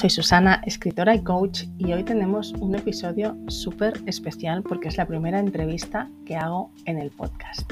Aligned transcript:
soy 0.00 0.08
Susana, 0.08 0.62
escritora 0.64 1.14
y 1.14 1.22
coach, 1.22 1.64
y 1.76 1.92
hoy 1.92 2.02
tenemos 2.04 2.54
un 2.54 2.74
episodio 2.74 3.36
súper 3.48 3.92
especial 4.06 4.62
porque 4.62 4.88
es 4.88 4.96
la 4.96 5.04
primera 5.04 5.38
entrevista 5.38 6.10
que 6.24 6.36
hago 6.36 6.72
en 6.86 6.96
el 6.96 7.10
podcast. 7.10 7.70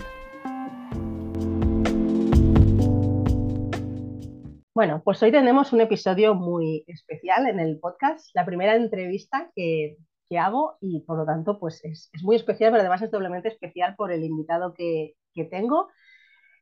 Bueno, 4.75 5.01
pues 5.02 5.23
hoy 5.23 5.33
tenemos 5.33 5.73
un 5.73 5.80
episodio 5.80 6.34
muy 6.34 6.84
especial 6.87 7.48
en 7.48 7.61
el 7.61 7.79
podcast, 7.79 8.29
la 8.34 8.45
primera 8.45 8.77
entrevista 8.77 9.51
que, 9.56 9.97
hago 10.38 10.77
y 10.83 11.01
por 11.06 11.16
lo 11.16 11.24
tanto 11.24 11.59
pues 11.59 11.83
es, 11.83 12.10
muy 12.23 12.37
especial, 12.37 12.73
pero 12.73 12.83
además 12.83 13.01
es 13.01 13.10
doblemente 13.10 13.48
especial 13.48 13.95
por 13.97 14.12
el 14.12 14.23
invitado 14.23 14.74
que, 14.74 15.15
tengo. 15.51 15.88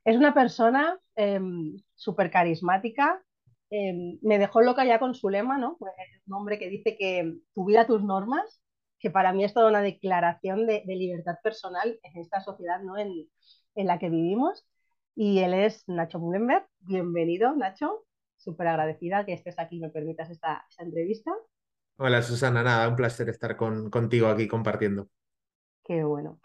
Es 0.05 0.17
una 0.17 0.33
persona 0.33 0.97
em, 1.17 1.77
súper 1.97 2.31
carismática, 2.31 3.21
em, 3.71 4.19
me 4.23 4.39
dejó 4.39 4.61
loca 4.61 4.85
ya 4.85 4.99
con 4.99 5.15
su 5.15 5.29
lema, 5.29 5.59
¿no? 5.59 5.77
Pues 5.79 5.93
un 6.27 6.35
hombre 6.35 6.59
que 6.59 6.69
dice 6.69 6.97
que 6.97 7.37
tu 7.55 7.65
vida, 7.67 7.87
tus 7.87 8.03
normas, 8.03 8.61
que 8.99 9.11
para 9.11 9.33
mí 9.33 9.45
es 9.45 9.55
toda 9.55 9.69
una 9.69 9.83
declaración 9.83 10.67
de, 10.67 10.83
libertad 10.87 11.37
personal 11.43 11.99
en 12.03 12.21
esta 12.21 12.41
sociedad 12.41 12.81
¿no? 12.83 12.97
en, 12.99 13.29
en 13.75 13.87
la 13.87 13.99
que 13.99 14.11
vivimos. 14.11 14.67
Y 15.15 15.41
él 15.41 15.55
es 15.55 15.85
Nacho 15.89 16.19
Mullenberg. 16.19 16.67
Bienvenido, 16.81 17.55
Nacho 17.55 18.07
súper 18.37 18.69
agradecida 18.69 19.25
que 19.25 19.33
estés 19.33 19.59
aquí 19.59 19.77
y 19.77 19.81
me 19.81 19.91
permitas 19.91 20.31
esta, 20.31 20.65
entrevista. 20.79 21.33
Hola 21.99 22.23
Susana, 22.23 22.63
nada, 22.63 22.89
un 22.89 22.97
placer 22.97 23.29
estar 23.29 23.57
contigo 23.57 24.29
aquí 24.29 24.47
compartiendo. 24.47 25.09
Qué 25.85 26.05
bueno. 26.05 26.41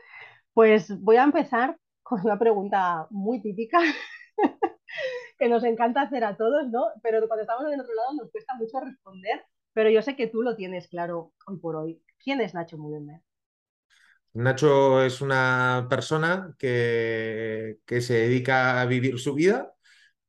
Pues 0.54 1.00
voy 1.00 1.18
a 1.18 1.24
empezar 1.24 1.78
con 2.02 2.22
una 2.22 2.40
pregunta 2.40 3.08
muy 3.10 3.42
típica 3.42 3.80
que 5.42 5.50
nos 5.50 5.64
encanta 5.64 6.04
hacer 6.04 6.24
a 6.24 6.38
todos, 6.38 6.70
¿no? 6.70 6.86
Pero 7.02 7.28
cuando 7.28 7.42
estamos 7.42 7.66
del 7.66 7.82
otro 7.82 7.96
lado 7.96 8.14
nos 8.14 8.32
cuesta 8.32 8.54
mucho 8.56 8.80
responder, 8.80 9.44
pero 9.74 9.90
yo 9.90 10.02
sé 10.04 10.16
que 10.16 10.28
tú 10.28 10.44
lo 10.44 10.56
tienes 10.56 10.88
claro 10.88 11.34
hoy 11.48 11.58
por 11.58 11.76
hoy. 11.76 12.02
¿Quién 12.24 12.42
es 12.42 12.54
Nacho 12.54 12.78
Mullenberg? 12.78 13.24
Nacho 14.34 15.04
es 15.04 15.20
una 15.20 15.88
persona 15.90 16.56
que, 16.58 17.80
que 17.86 18.02
se 18.02 18.14
dedica 18.14 18.80
a 18.82 18.86
vivir 18.86 19.20
su 19.20 19.34
vida 19.34 19.74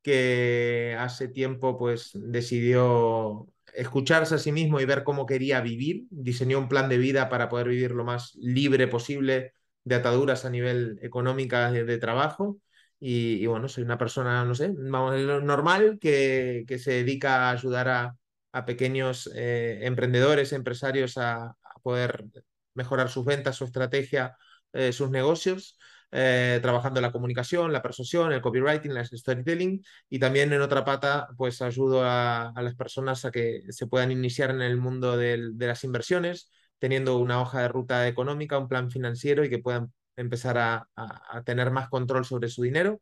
que 0.02 0.96
hace 0.98 1.28
tiempo 1.28 1.78
pues 1.78 2.10
decidió 2.14 3.48
escucharse 3.74 4.34
a 4.34 4.38
sí 4.38 4.52
mismo 4.52 4.80
y 4.80 4.84
ver 4.84 5.04
cómo 5.04 5.26
quería 5.26 5.60
vivir, 5.60 6.06
diseñó 6.10 6.58
un 6.58 6.68
plan 6.68 6.88
de 6.88 6.98
vida 6.98 7.28
para 7.28 7.48
poder 7.48 7.68
vivir 7.68 7.92
lo 7.92 8.04
más 8.04 8.34
libre 8.36 8.88
posible 8.88 9.52
de 9.84 9.94
ataduras 9.94 10.44
a 10.44 10.50
nivel 10.50 10.98
económica 11.02 11.70
de, 11.70 11.98
trabajo. 11.98 12.58
Y, 13.04 13.46
bueno, 13.46 13.68
soy 13.68 13.82
una 13.82 13.98
persona, 13.98 14.44
no 14.44 14.54
sé, 14.54 14.72
vamos, 14.76 15.20
normal 15.42 15.98
que, 16.00 16.64
que 16.68 16.78
se 16.78 16.92
dedica 16.92 17.48
a 17.48 17.50
ayudar 17.50 17.88
a, 17.88 18.16
a 18.52 18.64
pequeños 18.64 19.30
eh, 19.34 19.80
emprendedores, 19.82 20.52
empresarios 20.52 21.18
a, 21.18 21.56
poder 21.82 22.26
mejorar 22.74 23.08
sus 23.10 23.24
ventas, 23.24 23.56
su 23.56 23.64
estrategia, 23.64 24.36
eh, 24.72 24.92
sus 24.92 25.10
negocios. 25.10 25.78
Eh, 26.14 26.58
trabajando 26.62 27.00
la 27.00 27.10
comunicación, 27.10 27.72
la 27.72 27.80
persuasión, 27.80 28.32
el 28.32 28.42
copywriting, 28.42 28.94
el 28.94 29.06
storytelling 29.06 29.82
y 30.10 30.18
también 30.18 30.52
en 30.52 30.60
otra 30.60 30.84
pata 30.84 31.28
pues 31.38 31.62
ayudo 31.62 32.02
a, 32.04 32.52
las 32.54 32.74
personas 32.74 33.24
a 33.24 33.30
que 33.30 33.62
se 33.70 33.86
puedan 33.86 34.12
iniciar 34.12 34.50
en 34.50 34.60
el 34.60 34.76
mundo 34.76 35.16
de 35.16 35.38
las 35.56 35.84
inversiones 35.84 36.50
teniendo 36.78 37.16
una 37.16 37.40
hoja 37.40 37.62
de 37.62 37.68
ruta 37.68 38.06
económica, 38.08 38.58
un 38.58 38.68
plan 38.68 38.90
financiero 38.90 39.42
y 39.42 39.48
que 39.48 39.58
puedan 39.58 39.90
empezar 40.16 40.58
a, 40.58 40.88
tener 41.44 41.70
más 41.70 41.88
control 41.88 42.24
sobre 42.24 42.48
su 42.48 42.62
dinero. 42.62 43.00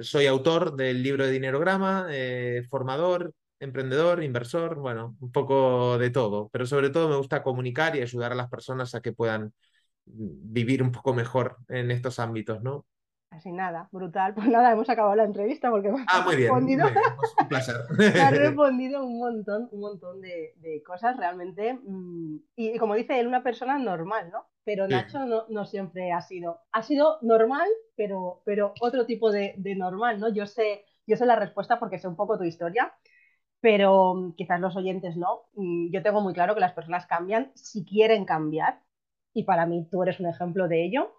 Soy 0.00 0.26
autor 0.26 0.74
del 0.76 1.02
libro 1.02 1.24
de 1.24 1.32
Dinerograma, 1.32 2.08
eh, 2.10 2.64
formador, 2.68 3.32
emprendedor, 3.60 4.22
inversor, 4.22 4.76
bueno, 4.76 5.16
un 5.20 5.32
poco 5.32 5.98
de 5.98 6.10
todo, 6.10 6.48
pero 6.50 6.66
sobre 6.66 6.90
todo 6.90 7.08
me 7.08 7.16
gusta 7.16 7.42
comunicar 7.42 7.96
y 7.96 8.02
ayudar 8.02 8.32
a 8.32 8.36
las 8.36 8.48
personas 8.48 8.94
a 8.94 9.00
que 9.00 9.12
puedan 9.12 9.52
vivir 10.04 10.82
un 10.82 10.92
poco 10.92 11.14
mejor 11.14 11.56
en 11.68 11.90
estos 11.90 12.18
ámbitos, 12.18 12.62
¿no? 12.62 12.86
Así 13.30 13.52
nada, 13.52 13.88
brutal. 13.92 14.34
Pues 14.34 14.46
nada, 14.46 14.72
hemos 14.72 14.88
acabado 14.88 15.16
la 15.16 15.24
entrevista 15.24 15.70
porque 15.70 15.90
me 15.90 16.04
ah, 16.08 16.22
muy 16.24 16.36
bien, 16.36 16.48
respondido, 16.48 16.86
pues 17.16 17.34
un 17.40 17.48
placer. 17.48 17.76
me 17.98 18.20
ha 18.20 18.30
respondido 18.30 19.04
un 19.04 19.18
montón, 19.18 19.68
un 19.72 19.80
montón 19.80 20.20
de, 20.20 20.82
cosas 20.86 21.16
realmente. 21.16 21.74
Mm, 21.74 22.36
y, 22.54 22.78
como 22.78 22.94
dice 22.94 23.18
él, 23.18 23.26
una 23.26 23.42
persona 23.42 23.78
normal, 23.78 24.30
¿no? 24.30 24.46
Pero 24.66 24.88
Nacho 24.88 25.20
no, 25.48 25.64
siempre 25.64 26.10
ha 26.10 26.20
sido. 26.20 26.58
Ha 26.72 26.82
sido 26.82 27.18
normal, 27.22 27.68
pero, 27.94 28.42
pero 28.44 28.74
otro 28.80 29.06
tipo 29.06 29.30
de, 29.30 29.54
normal, 29.76 30.18
¿no? 30.18 30.28
Yo 30.28 30.44
sé, 30.44 30.84
yo 31.06 31.16
sé 31.16 31.24
la 31.24 31.36
respuesta 31.36 31.78
porque 31.78 32.00
sé 32.00 32.08
un 32.08 32.16
poco 32.16 32.36
tu 32.36 32.42
historia, 32.42 32.92
pero 33.60 34.16
mm, 34.16 34.34
quizás 34.34 34.58
los 34.58 34.74
oyentes 34.74 35.16
no. 35.16 35.42
Mm, 35.54 35.92
yo 35.92 36.02
tengo 36.02 36.20
muy 36.20 36.34
claro 36.34 36.54
que 36.54 36.60
las 36.60 36.72
personas 36.72 37.06
cambian 37.06 37.52
si 37.54 37.84
quieren 37.84 38.24
cambiar 38.24 38.82
y 39.32 39.44
para 39.44 39.66
mí 39.66 39.86
tú 39.88 40.02
eres 40.02 40.18
un 40.18 40.26
ejemplo 40.26 40.66
de 40.66 40.84
ello. 40.84 41.14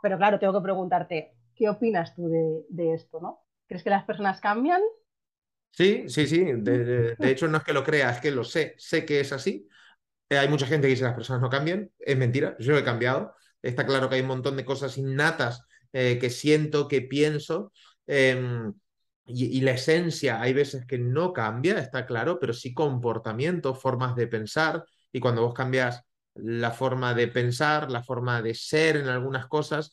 Pero 0.00 0.16
claro, 0.16 0.38
tengo 0.38 0.54
que 0.54 0.64
preguntarte, 0.64 1.34
¿qué 1.54 1.68
opinas 1.68 2.14
tú 2.14 2.30
de, 2.70 2.94
esto? 2.94 3.20
¿no? 3.20 3.40
¿Crees 3.68 3.84
que 3.84 3.90
las 3.90 4.04
personas 4.04 4.40
cambian? 4.40 4.80
Sí, 5.70 6.08
sí, 6.08 6.26
sí. 6.26 6.44
De, 6.50 7.14
hecho, 7.20 7.46
no 7.46 7.58
es 7.58 7.64
que 7.64 7.74
lo 7.74 7.84
crea, 7.84 8.08
es 8.08 8.20
que 8.20 8.30
lo 8.30 8.42
sé. 8.42 8.74
Sé 8.78 9.04
que 9.04 9.20
es 9.20 9.34
así. 9.34 9.68
Eh, 10.28 10.38
hay 10.38 10.48
mucha 10.48 10.66
gente 10.66 10.86
que 10.86 10.92
dice 10.92 11.04
las 11.04 11.14
personas 11.14 11.42
no 11.42 11.50
cambian. 11.50 11.90
Es 11.98 12.16
mentira, 12.16 12.56
yo 12.58 12.76
he 12.76 12.84
cambiado. 12.84 13.34
Está 13.62 13.86
claro 13.86 14.08
que 14.08 14.16
hay 14.16 14.20
un 14.22 14.28
montón 14.28 14.56
de 14.56 14.64
cosas 14.64 14.98
innatas 14.98 15.64
eh, 15.92 16.18
que 16.20 16.30
siento, 16.30 16.88
que 16.88 17.02
pienso. 17.02 17.72
Em, 18.06 18.72
y, 19.26 19.58
y, 19.58 19.60
la 19.62 19.72
esencia 19.72 20.40
hay 20.40 20.52
veces 20.52 20.86
que 20.86 20.98
no 20.98 21.32
cambia, 21.32 21.78
está 21.78 22.06
claro, 22.06 22.38
pero 22.38 22.52
sí 22.52 22.72
comportamiento, 22.74 23.74
formas 23.74 24.14
de 24.16 24.26
pensar. 24.28 24.84
Y 25.12 25.20
cuando 25.20 25.42
vos 25.42 25.54
cambias 25.54 26.02
la 26.34 26.70
forma 26.70 27.14
de 27.14 27.28
pensar, 27.28 27.90
la 27.90 28.02
forma 28.02 28.42
de 28.42 28.54
ser 28.54 28.96
en 28.96 29.08
algunas 29.08 29.46
cosas, 29.46 29.90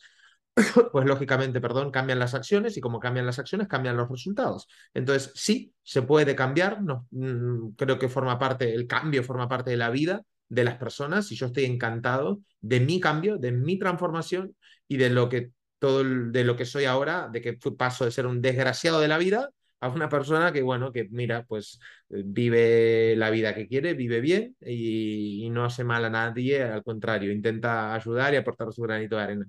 pues 0.91 1.05
lógicamente, 1.05 1.59
perdón, 1.61 1.91
cambian 1.91 2.19
las 2.19 2.33
acciones 2.33 2.77
y 2.77 2.81
como 2.81 2.99
cambian 2.99 3.25
las 3.25 3.39
acciones, 3.39 3.67
cambian 3.67 3.97
los 3.97 4.09
resultados. 4.09 4.67
Entonces, 4.93 5.31
sí, 5.35 5.73
se 5.81 6.03
puede 6.03 6.35
cambiar, 6.35 6.81
no, 6.83 7.07
mm, 7.11 7.71
creo 7.75 7.97
que 7.97 8.09
forma 8.09 8.37
parte, 8.37 8.73
el 8.73 8.87
cambio 8.87 9.23
forma 9.23 9.47
parte 9.47 9.71
de 9.71 9.77
la 9.77 9.89
vida 9.89 10.23
de 10.49 10.63
las 10.63 10.75
personas 10.75 11.31
y 11.31 11.35
yo 11.35 11.47
estoy 11.47 11.65
encantado 11.65 12.39
de 12.61 12.79
mi 12.79 12.99
cambio, 12.99 13.37
de 13.37 13.51
mi 13.51 13.79
transformación 13.79 14.55
y 14.87 14.97
de 14.97 15.09
lo 15.09 15.29
que 15.29 15.51
todo 15.79 16.03
de 16.03 16.43
lo 16.45 16.55
que 16.55 16.65
soy 16.65 16.85
ahora, 16.85 17.29
de 17.31 17.41
que 17.41 17.53
paso 17.77 18.05
de 18.05 18.11
ser 18.11 18.25
un 18.25 18.41
desgraciado 18.41 19.01
de 19.01 19.07
la 19.09 19.17
vida 19.17 19.49
a 19.81 19.89
una 19.89 20.07
persona 20.09 20.53
que, 20.53 20.61
bueno, 20.61 20.93
que 20.93 21.09
mira, 21.11 21.43
pues 21.45 21.79
eh, 22.09 22.23
vive 22.25 23.15
la 23.17 23.29
vida 23.29 23.53
que 23.53 23.67
quiere, 23.67 23.93
vive 23.93 24.21
bien 24.21 24.55
y, 24.61 25.49
no 25.51 25.65
hace 25.65 25.83
mal 25.83 26.05
a 26.05 26.09
nadie, 26.09 26.63
al 26.63 26.83
contrario, 26.83 27.31
intenta 27.31 27.93
ayudar 27.93 28.33
y 28.33 28.37
aportar 28.37 28.71
su 28.71 28.81
granito 28.81 29.17
de 29.17 29.23
arena. 29.23 29.45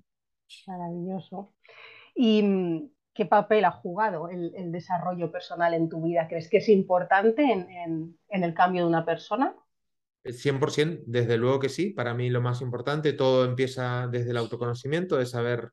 Maravilloso. 0.67 1.53
¿Y 2.15 2.43
mm, 2.43 2.91
qué 3.13 3.27
papel 3.27 3.65
ha 3.65 3.71
jugado 3.71 4.29
el, 4.29 4.73
desarrollo 4.73 5.31
personal 5.31 5.75
en 5.75 5.89
tu 5.89 6.03
vida? 6.03 6.29
¿Crees 6.29 6.49
que 6.49 6.59
es 6.59 6.69
importante 6.69 7.51
en, 7.53 8.19
el 8.29 8.55
cambio 8.55 8.83
de 8.83 8.89
una 8.89 9.05
persona? 9.05 9.55
100%, 10.25 11.03
desde 11.07 11.37
luego 11.37 11.61
que 11.61 11.69
sí. 11.69 11.91
Para 11.91 12.15
mí 12.15 12.31
lo 12.31 12.41
más 12.41 12.61
importante, 12.61 13.13
todo 13.13 13.45
empieza 13.45 14.09
desde 14.09 14.31
el 14.31 14.39
autoconocimiento, 14.39 15.17
de 15.17 15.27
saber 15.27 15.71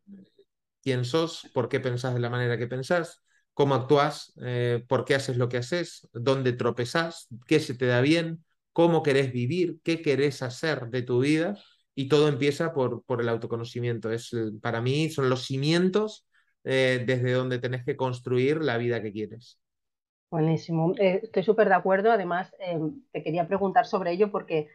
quién 0.84 1.06
sos, 1.06 1.50
por 1.54 1.70
qué 1.70 1.80
pensás 1.80 2.14
de 2.14 2.20
la 2.20 2.30
manera 2.30 2.58
que 2.58 2.68
pensás, 2.68 3.24
cómo 3.54 3.76
actúas, 3.76 4.34
eh, 4.44 4.84
por 4.88 5.06
qué 5.06 5.16
haces 5.16 5.38
lo 5.38 5.48
que 5.50 5.58
haces, 5.58 6.08
dónde 6.14 6.54
tropezás, 6.54 7.28
qué 7.48 7.60
se 7.60 7.76
te 7.76 7.86
da 7.86 8.02
bien, 8.02 8.44
cómo 8.74 9.04
querés 9.04 9.32
vivir, 9.32 9.80
qué 9.84 10.02
querés 10.02 10.42
hacer 10.42 10.90
de 10.90 11.02
tu 11.04 11.22
vida. 11.22 11.58
Y 12.02 12.08
todo 12.08 12.28
empieza 12.28 12.74
por, 12.74 13.04
por 13.04 13.22
el 13.22 13.30
autoconocimiento. 13.30 14.12
Es, 14.12 14.32
para 14.62 14.82
mí 14.82 15.10
son 15.10 15.30
los 15.30 15.46
cimientos 15.46 16.26
eh, 16.64 17.04
desde 17.06 17.34
donde 17.34 17.60
tenés 17.60 17.86
que 17.86 17.96
construir 17.96 18.58
la 18.62 18.78
vida 18.78 19.02
que 19.02 19.12
quieres. 19.12 19.60
Buenísimo, 20.30 20.94
eh, 20.98 21.20
estoy 21.24 21.44
súper 21.44 21.68
de 21.68 21.76
acuerdo. 21.76 22.12
Además, 22.12 22.52
te 23.12 23.24
quería 23.24 23.48
preguntar 23.48 23.86
sobre 23.86 24.12
ello 24.12 24.32
porque, 24.32 24.70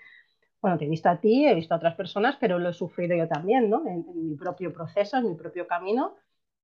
bueno, 0.60 0.78
te 0.78 0.84
he 0.84 0.88
visto 0.88 1.08
a 1.08 1.20
ti, 1.20 1.46
he 1.46 1.54
visto 1.54 1.74
a 1.74 1.78
otras 1.78 1.94
personas, 1.94 2.36
pero 2.40 2.58
lo 2.58 2.70
he 2.70 2.74
sufrido 2.74 3.16
yo 3.16 3.26
también, 3.26 3.68
¿no? 3.68 3.86
en 3.86 4.04
mi 4.28 4.36
propio 4.36 4.72
proceso, 4.72 5.16
en 5.16 5.30
mi 5.30 5.34
propio 5.34 5.66
camino 5.66 6.14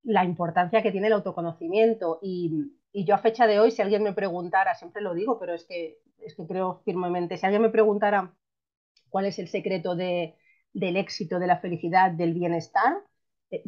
la 0.05 0.25
importancia 0.25 0.83
que 0.83 0.93
tiene 0.93 1.09
el 1.09 1.13
autoconocimiento. 1.15 2.19
Y, 2.23 2.73
yo 2.95 3.15
a 3.15 3.19
fecha 3.19 3.47
de 3.47 3.59
hoy, 3.59 3.71
si 3.71 3.81
alguien 3.81 4.03
me 4.03 4.13
preguntara, 4.13 4.75
siempre 4.75 5.01
lo 5.01 5.15
digo, 5.15 5.39
pero 5.39 5.55
es 5.55 5.65
que, 5.65 5.99
es 6.19 6.35
que 6.35 6.47
creo 6.47 6.83
firmemente, 6.85 7.39
si 7.39 7.47
alguien 7.47 7.63
me 7.63 7.71
preguntara 7.71 8.35
cuál 9.09 9.25
es 9.27 9.39
el 9.39 9.49
secreto 9.49 9.97
de, 9.97 10.37
del 10.73 10.97
éxito, 10.97 11.39
de 11.39 11.47
la 11.47 11.59
felicidad, 11.59 12.11
del 12.11 12.35
bienestar, 12.35 12.95
eh, 13.51 13.63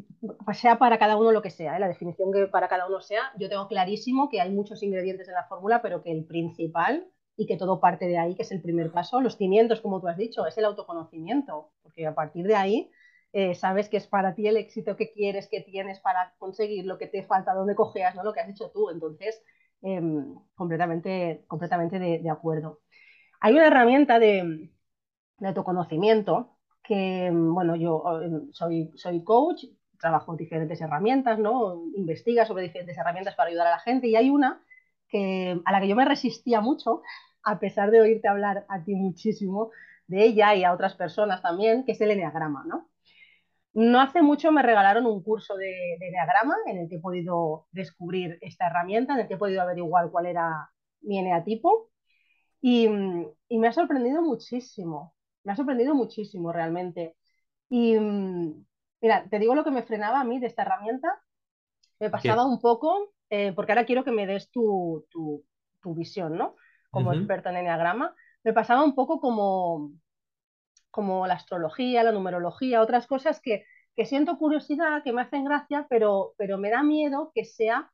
sea 0.54 0.78
para 0.78 0.98
cada 0.98 1.16
uno 1.16 1.30
lo 1.30 1.42
que 1.42 1.50
sea, 1.50 1.76
¿eh? 1.76 1.80
la 1.80 1.88
definición 1.88 2.32
que 2.32 2.46
para 2.46 2.68
cada 2.68 2.86
uno 2.88 3.00
sea, 3.00 3.32
yo 3.38 3.48
tengo 3.48 3.68
clarísimo 3.68 4.30
que 4.30 4.40
hay 4.40 4.50
muchos 4.50 4.82
ingredientes 4.82 5.28
en 5.28 5.34
la 5.34 5.46
fórmula, 5.46 5.82
pero 5.82 6.02
que 6.02 6.10
el 6.10 6.24
principal 6.24 7.06
y 7.36 7.46
que 7.46 7.56
todo 7.56 7.80
parte 7.80 8.06
de 8.06 8.16
ahí, 8.18 8.34
que 8.34 8.42
es 8.42 8.52
el 8.52 8.62
primer 8.62 8.92
paso, 8.92 9.20
los 9.20 9.36
cimientos, 9.36 9.80
como 9.80 10.00
tú 10.00 10.08
has 10.08 10.16
dicho, 10.16 10.46
es 10.46 10.56
el 10.56 10.64
autoconocimiento, 10.64 11.72
porque 11.82 12.06
a 12.06 12.14
partir 12.14 12.46
de 12.46 12.56
ahí 12.56 12.90
eh, 13.32 13.54
sabes 13.54 13.88
que 13.88 13.96
es 13.96 14.06
para 14.06 14.34
ti 14.34 14.46
el 14.46 14.56
éxito 14.56 14.96
que 14.96 15.12
quieres, 15.12 15.48
que 15.48 15.60
tienes 15.60 16.00
para 16.00 16.34
conseguir 16.38 16.86
lo 16.86 16.98
que 16.98 17.08
te 17.08 17.24
falta, 17.24 17.52
donde 17.52 17.74
cojeas, 17.74 18.14
¿no? 18.14 18.22
Lo 18.22 18.32
que 18.32 18.40
has 18.40 18.48
hecho 18.48 18.70
tú. 18.70 18.90
Entonces, 18.90 19.42
em, 19.82 20.34
completamente, 20.54 21.44
completamente 21.48 21.98
de, 21.98 22.30
acuerdo. 22.30 22.80
Hay 23.40 23.52
una 23.54 23.66
herramienta 23.66 24.18
de, 24.18 24.70
de 25.38 25.48
autoconocimiento 25.48 26.53
que, 26.84 27.30
bueno, 27.32 27.76
yo 27.76 28.04
eh, 28.22 28.30
soy, 28.52 28.92
soy 28.94 29.24
coach, 29.24 29.64
trabajo 29.98 30.36
diferentes 30.36 30.80
herramientas, 30.80 31.38
¿no? 31.38 31.82
Investiga 31.96 32.44
sobre 32.44 32.64
diferentes 32.64 32.96
herramientas 32.98 33.34
para 33.34 33.48
ayudar 33.48 33.66
a 33.68 33.70
la 33.70 33.80
gente 33.80 34.06
y 34.06 34.16
hay 34.16 34.30
una 34.30 34.62
que, 35.08 35.60
a 35.64 35.72
la 35.72 35.80
que 35.80 35.88
yo 35.88 35.96
me 35.96 36.04
resistía 36.04 36.60
mucho, 36.60 37.02
a 37.42 37.58
pesar 37.58 37.90
de 37.90 38.02
oírte 38.02 38.28
hablar 38.28 38.66
a 38.68 38.84
ti 38.84 38.94
muchísimo 38.94 39.70
de 40.06 40.24
ella 40.24 40.54
y 40.54 40.64
a 40.64 40.72
otras 40.74 40.94
personas 40.94 41.40
también, 41.42 41.84
que 41.84 41.92
es 41.92 42.00
el 42.00 42.10
Enneagrama, 42.10 42.64
¿no? 42.66 42.90
No 43.72 44.00
hace 44.00 44.22
mucho 44.22 44.52
me 44.52 44.62
regalaron 44.62 45.06
un 45.06 45.22
curso 45.22 45.56
de, 45.56 45.96
de 45.98 46.08
Enneagrama 46.08 46.56
en 46.66 46.78
el 46.78 46.88
que 46.88 46.96
he 46.96 47.00
podido 47.00 47.66
descubrir 47.72 48.38
esta 48.42 48.66
herramienta, 48.66 49.14
en 49.14 49.20
el 49.20 49.28
que 49.28 49.34
he 49.34 49.38
podido 49.38 49.62
averiguar 49.62 50.10
cuál 50.10 50.26
era 50.26 50.70
mi 51.00 51.18
eneatipo 51.18 51.90
y, 52.60 52.88
y 53.48 53.58
me 53.58 53.68
ha 53.68 53.72
sorprendido 53.72 54.22
muchísimo, 54.22 55.13
me 55.44 55.52
ha 55.52 55.56
sorprendido 55.56 55.94
muchísimo 55.94 56.52
realmente. 56.52 57.16
Y 57.68 57.96
mira, 59.00 59.28
te 59.28 59.38
digo 59.38 59.54
lo 59.54 59.64
que 59.64 59.70
me 59.70 59.82
frenaba 59.82 60.20
a 60.20 60.24
mí 60.24 60.40
de 60.40 60.46
esta 60.46 60.62
herramienta. 60.62 61.22
Me 62.00 62.10
pasaba 62.10 62.44
un 62.44 62.60
poco, 62.60 63.12
eh, 63.30 63.52
porque 63.54 63.72
ahora 63.72 63.86
quiero 63.86 64.04
que 64.04 64.10
me 64.10 64.26
des 64.26 64.50
tu, 64.50 65.06
tu, 65.10 65.44
tu 65.80 65.94
visión, 65.94 66.36
¿no? 66.36 66.56
Como 66.90 67.12
experta 67.12 67.50
en 67.50 67.56
enneagrama. 67.58 68.14
Me 68.42 68.52
pasaba 68.52 68.84
un 68.84 68.94
poco 68.94 69.20
como, 69.20 69.92
como 70.90 71.26
la 71.26 71.34
astrología, 71.34 72.02
la 72.02 72.12
numerología, 72.12 72.82
otras 72.82 73.06
cosas 73.06 73.40
que, 73.40 73.64
que 73.96 74.06
siento 74.06 74.38
curiosidad, 74.38 75.02
que 75.02 75.12
me 75.12 75.22
hacen 75.22 75.44
gracia, 75.44 75.86
pero, 75.88 76.34
pero 76.36 76.58
me 76.58 76.70
da 76.70 76.82
miedo 76.82 77.32
que 77.34 77.44
sea 77.44 77.90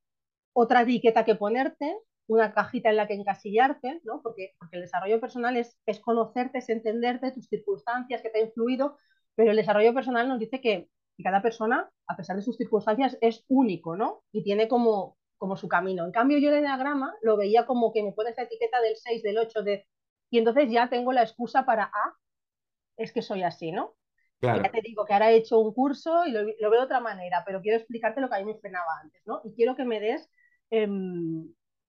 otra 0.52 0.82
etiqueta 0.82 1.24
que 1.24 1.34
ponerte 1.34 1.96
una 2.30 2.52
cajita 2.52 2.90
en 2.90 2.96
la 2.96 3.08
que 3.08 3.14
encasillarte, 3.14 4.00
¿no? 4.04 4.22
porque, 4.22 4.54
porque 4.58 4.76
el 4.76 4.82
desarrollo 4.82 5.20
personal 5.20 5.56
es, 5.56 5.76
es 5.84 5.98
conocerte, 5.98 6.58
es 6.58 6.68
entenderte, 6.68 7.32
tus 7.32 7.48
circunstancias 7.48 8.22
que 8.22 8.30
te 8.30 8.38
han 8.38 8.46
influido, 8.46 8.96
pero 9.34 9.50
el 9.50 9.56
desarrollo 9.56 9.92
personal 9.92 10.28
nos 10.28 10.38
dice 10.38 10.60
que, 10.60 10.88
cada 11.22 11.42
persona, 11.42 11.90
a 12.06 12.16
pesar 12.16 12.36
de 12.36 12.42
sus 12.42 12.56
circunstancias, 12.56 13.18
es 13.20 13.44
único, 13.48 13.94
¿no? 13.94 14.22
Y 14.32 14.42
tiene 14.42 14.68
como, 14.68 15.18
como 15.36 15.54
su 15.54 15.68
camino. 15.68 16.06
En 16.06 16.12
cambio, 16.12 16.38
yo 16.38 16.50
el 16.50 16.62
diagrama 16.62 17.14
lo 17.20 17.36
veía 17.36 17.66
como 17.66 17.92
que 17.92 18.02
me 18.02 18.12
pones 18.12 18.34
la 18.38 18.44
etiqueta 18.44 18.80
del 18.80 18.96
6, 18.96 19.22
del 19.22 19.36
8, 19.36 19.62
de... 19.62 19.86
y 20.30 20.38
entonces 20.38 20.70
ya 20.70 20.88
tengo 20.88 21.12
la 21.12 21.20
excusa 21.20 21.66
para, 21.66 21.90
ah, 21.92 22.14
es 22.96 23.12
que 23.12 23.20
soy 23.20 23.42
así, 23.42 23.70
¿no? 23.70 23.96
Claro. 24.38 24.62
Ya 24.62 24.70
te 24.70 24.80
digo 24.82 25.04
que 25.04 25.12
ahora 25.12 25.30
he 25.30 25.36
hecho 25.36 25.58
un 25.58 25.74
curso 25.74 26.24
y 26.24 26.30
lo, 26.30 26.40
lo, 26.42 26.70
veo 26.70 26.80
de 26.80 26.86
otra 26.86 27.00
manera, 27.00 27.42
pero 27.44 27.60
quiero 27.60 27.76
explicarte 27.76 28.22
lo 28.22 28.30
que 28.30 28.36
a 28.36 28.38
mí 28.38 28.46
me 28.46 28.58
frenaba 28.58 29.00
antes, 29.02 29.20
¿no? 29.26 29.42
Y 29.44 29.52
quiero 29.52 29.76
que 29.76 29.84
me 29.84 30.00
des 30.00 30.30
eh, 30.70 30.88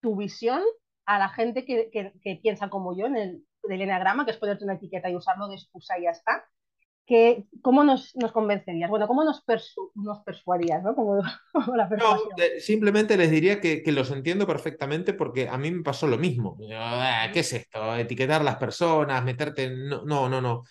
tu 0.02 0.16
visión 0.16 0.62
a 1.06 1.20
la 1.20 1.30
gente 1.30 1.66
que, 1.66 1.90
que, 1.92 2.14
que 2.22 2.40
piensa 2.42 2.70
como 2.70 2.98
yo 2.98 3.06
en 3.06 3.18
el 3.18 3.46
del 3.68 3.82
enagrama, 3.82 4.26
que 4.26 4.32
es 4.32 4.38
ponerte 4.38 4.64
una 4.64 4.74
etiqueta 4.74 5.10
y 5.10 5.16
usarlo 5.16 5.48
de 5.48 5.56
excusa 5.56 5.98
y 6.00 6.04
ya 6.04 6.12
está. 6.12 6.46
Que, 7.06 7.46
¿Cómo 7.62 7.84
nos, 7.84 8.16
nos, 8.16 8.32
convencerías? 8.32 8.90
Bueno, 8.90 9.08
¿cómo 9.08 9.24
nos, 9.24 9.42
persu 9.44 9.92
nos 9.96 10.20
persuarías? 10.20 10.82
¿no? 10.84 10.96
Como, 10.96 11.22
como 11.52 11.76
la 11.76 11.90
no, 11.90 12.18
simplemente 12.60 13.18
les 13.18 13.32
diría 13.32 13.60
que, 13.60 13.82
que, 13.84 13.92
los 13.92 14.12
entiendo 14.12 14.48
perfectamente 14.48 15.14
porque 15.14 15.50
a 15.50 15.58
mí 15.58 15.72
me 15.72 15.84
pasó 15.84 16.08
lo 16.08 16.18
mismo. 16.18 16.58
Ah, 16.74 17.30
¿Qué 17.34 17.42
es 17.42 17.54
esto? 17.54 17.96
Etiquetar 17.96 18.44
las 18.44 18.56
personas, 18.58 19.24
meterte 19.24 19.64
en... 19.64 19.90
No, 19.90 20.30
no, 20.30 20.42
no. 20.42 20.64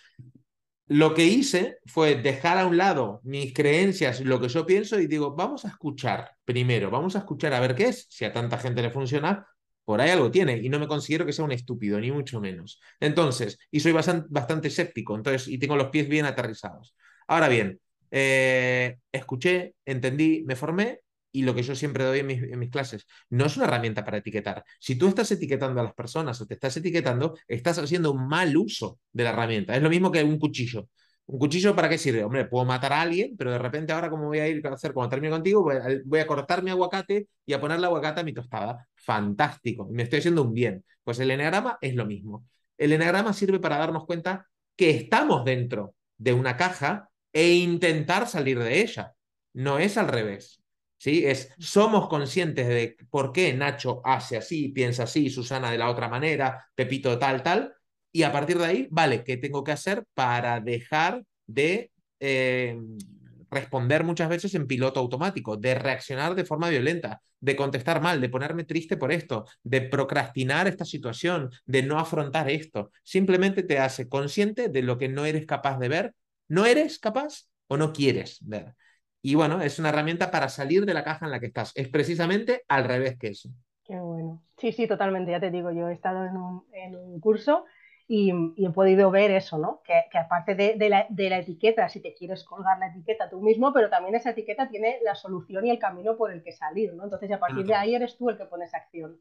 Lo 0.93 1.13
que 1.13 1.23
hice 1.23 1.77
fue 1.85 2.15
dejar 2.15 2.57
a 2.57 2.65
un 2.65 2.75
lado 2.75 3.21
mis 3.23 3.53
creencias, 3.53 4.19
lo 4.19 4.41
que 4.41 4.49
yo 4.49 4.65
pienso 4.65 4.99
y 4.99 5.07
digo, 5.07 5.33
vamos 5.33 5.63
a 5.63 5.69
escuchar 5.69 6.31
primero, 6.43 6.91
vamos 6.91 7.15
a 7.15 7.19
escuchar 7.19 7.53
a 7.53 7.61
ver 7.61 7.75
qué 7.75 7.85
es. 7.85 8.07
Si 8.09 8.25
a 8.25 8.33
tanta 8.33 8.57
gente 8.57 8.81
le 8.81 8.91
funciona, 8.91 9.47
por 9.85 10.01
ahí 10.01 10.09
algo 10.09 10.29
tiene 10.29 10.57
y 10.57 10.67
no 10.67 10.79
me 10.79 10.89
considero 10.89 11.25
que 11.25 11.31
sea 11.31 11.45
un 11.45 11.53
estúpido, 11.53 11.97
ni 11.97 12.11
mucho 12.11 12.41
menos. 12.41 12.81
Entonces, 12.99 13.57
y 13.71 13.79
soy 13.79 13.93
bastante, 13.93 14.27
bastante 14.29 14.67
escéptico, 14.67 15.15
entonces, 15.15 15.47
y 15.47 15.57
tengo 15.57 15.77
los 15.77 15.87
pies 15.91 16.09
bien 16.09 16.25
aterrizados. 16.25 16.93
Ahora 17.25 17.47
bien, 17.47 17.79
eh, 18.11 18.97
escuché, 19.13 19.75
entendí, 19.85 20.43
me 20.45 20.57
formé 20.57 20.99
y 21.31 21.43
lo 21.43 21.55
que 21.55 21.63
yo 21.63 21.75
siempre 21.75 22.03
doy 22.03 22.19
en 22.19 22.59
mis, 22.59 22.69
clases, 22.69 23.07
no 23.29 23.45
es 23.45 23.55
una 23.57 23.65
herramienta 23.65 24.03
para 24.03 24.17
etiquetar. 24.17 24.63
Si 24.79 24.95
tú 24.95 25.07
estás 25.07 25.31
etiquetando 25.31 25.79
a 25.79 25.83
las 25.83 25.93
personas 25.93 26.39
o 26.41 26.45
te 26.45 26.55
estás 26.55 26.75
etiquetando, 26.77 27.37
estás 27.47 27.77
haciendo 27.79 28.11
un 28.11 28.27
mal 28.27 28.55
uso 28.57 28.99
de 29.11 29.23
la 29.23 29.31
herramienta. 29.31 29.75
Es 29.75 29.81
lo 29.81 29.89
mismo 29.89 30.11
que 30.11 30.23
un 30.23 30.39
cuchillo. 30.39 30.89
¿Un 31.25 31.39
cuchillo 31.39 31.75
para 31.75 31.87
qué 31.87 31.97
sirve? 31.97 32.23
Hombre, 32.23 32.45
puedo 32.45 32.65
matar 32.65 32.91
a 32.93 33.01
alguien, 33.01 33.35
pero 33.37 33.51
de 33.51 33.57
repente 33.57 33.93
ahora 33.93 34.09
como 34.09 34.27
voy 34.27 34.39
a 34.39 34.47
ir 34.47 34.65
a 34.67 34.73
hacer 34.73 34.93
cuando 34.93 35.09
termine 35.09 35.31
contigo, 35.31 35.63
voy 36.05 36.19
a, 36.19 36.27
cortar 36.27 36.61
mi 36.63 36.71
aguacate 36.71 37.27
y 37.45 37.53
a 37.53 37.61
poner 37.61 37.79
la 37.79 37.87
aguacate 37.87 38.21
a 38.21 38.23
mi 38.23 38.33
tostada. 38.33 38.87
Fantástico, 38.95 39.87
me 39.89 40.03
estoy 40.03 40.19
haciendo 40.19 40.43
un 40.43 40.53
bien. 40.53 40.83
Pues 41.03 41.19
el 41.19 41.31
eneagrama 41.31 41.77
es 41.81 41.95
lo 41.95 42.05
mismo. 42.05 42.45
El 42.77 42.91
eneagrama 42.93 43.33
sirve 43.33 43.59
para 43.59 43.77
darnos 43.77 44.05
cuenta 44.05 44.47
que 44.75 44.89
estamos 44.89 45.45
dentro 45.45 45.95
de 46.17 46.33
una 46.33 46.57
caja 46.57 47.09
e 47.31 47.53
intentar 47.53 48.27
salir 48.27 48.59
de 48.59 48.81
ella. 48.81 49.13
No 49.53 49.79
es 49.79 49.97
al 49.97 50.07
revés. 50.07 50.60
¿Sí? 51.01 51.25
Es, 51.25 51.49
somos 51.57 52.07
conscientes 52.07 52.67
de 52.67 52.95
por 53.09 53.31
qué 53.31 53.53
Nacho 53.53 54.01
hace 54.05 54.37
así, 54.37 54.69
piensa 54.69 55.03
así, 55.03 55.31
Susana 55.31 55.71
de 55.71 55.79
la 55.79 55.89
otra 55.89 56.07
manera, 56.07 56.67
Pepito 56.75 57.17
tal, 57.17 57.41
tal, 57.41 57.73
y 58.11 58.21
a 58.21 58.31
partir 58.31 58.59
de 58.59 58.65
ahí, 58.65 58.87
vale, 58.91 59.23
¿qué 59.23 59.37
tengo 59.37 59.63
que 59.63 59.71
hacer 59.71 60.03
para 60.13 60.59
dejar 60.59 61.23
de 61.47 61.91
eh, 62.19 62.79
responder 63.49 64.03
muchas 64.03 64.29
veces 64.29 64.53
en 64.53 64.67
piloto 64.67 64.99
automático, 64.99 65.57
de 65.57 65.73
reaccionar 65.73 66.35
de 66.35 66.45
forma 66.45 66.69
violenta, 66.69 67.19
de 67.39 67.55
contestar 67.55 67.99
mal, 67.99 68.21
de 68.21 68.29
ponerme 68.29 68.63
triste 68.63 68.95
por 68.95 69.11
esto, 69.11 69.47
de 69.63 69.81
procrastinar 69.81 70.67
esta 70.67 70.85
situación, 70.85 71.49
de 71.65 71.81
no 71.81 71.97
afrontar 71.97 72.47
esto? 72.47 72.91
Simplemente 73.01 73.63
te 73.63 73.79
hace 73.79 74.07
consciente 74.07 74.69
de 74.69 74.83
lo 74.83 74.99
que 74.99 75.09
no 75.09 75.25
eres 75.25 75.47
capaz 75.47 75.79
de 75.79 75.89
ver, 75.89 76.13
no 76.47 76.67
eres 76.67 76.99
capaz 76.99 77.47
o 77.65 77.75
no 77.77 77.91
quieres 77.91 78.37
ver. 78.41 78.75
Y 79.21 79.35
bueno, 79.35 79.61
es 79.61 79.77
una 79.77 79.89
herramienta 79.89 80.31
para 80.31 80.49
salir 80.49 80.85
de 80.85 80.93
la 80.93 81.03
caja 81.03 81.25
en 81.25 81.31
la 81.31 81.39
que 81.39 81.45
estás. 81.47 81.71
Es 81.75 81.87
precisamente 81.89 82.63
al 82.67 82.85
revés 82.85 83.17
que 83.19 83.27
eso. 83.27 83.49
Qué 83.83 83.99
bueno. 83.99 84.43
Sí, 84.57 84.71
sí, 84.71 84.87
totalmente. 84.87 85.31
Ya 85.31 85.39
te 85.39 85.51
digo, 85.51 85.71
yo 85.71 85.89
he 85.89 85.93
estado 85.93 86.25
en 86.25 86.37
un, 86.37 86.63
en 86.73 86.95
un 86.95 87.19
curso 87.19 87.65
y, 88.07 88.33
y, 88.55 88.65
he 88.65 88.69
podido 88.71 89.11
ver 89.11 89.31
eso, 89.31 89.57
¿no? 89.57 89.81
Que, 89.83 90.05
que 90.11 90.17
aparte 90.17 90.55
de, 90.55 90.75
de, 90.75 90.89
la, 90.89 91.05
de, 91.09 91.29
la, 91.29 91.39
etiqueta, 91.39 91.87
si 91.87 92.01
te 92.01 92.13
quieres 92.13 92.43
colgar 92.43 92.79
la 92.79 92.87
etiqueta 92.87 93.29
tú 93.29 93.41
mismo, 93.41 93.71
pero 93.71 93.89
también 93.89 94.15
esa 94.15 94.31
etiqueta 94.31 94.67
tiene 94.67 94.99
la 95.03 95.15
solución 95.15 95.65
y 95.65 95.71
el 95.71 95.79
camino 95.79 96.17
por 96.17 96.31
el 96.31 96.43
que 96.43 96.51
salir, 96.51 96.93
¿no? 96.93 97.03
Entonces, 97.03 97.31
a 97.31 97.39
partir 97.39 97.65
de 97.65 97.75
ahí 97.75 97.95
eres 97.95 98.17
tú 98.17 98.29
el 98.29 98.37
que 98.37 98.45
pones 98.45 98.73
acción. 98.73 99.19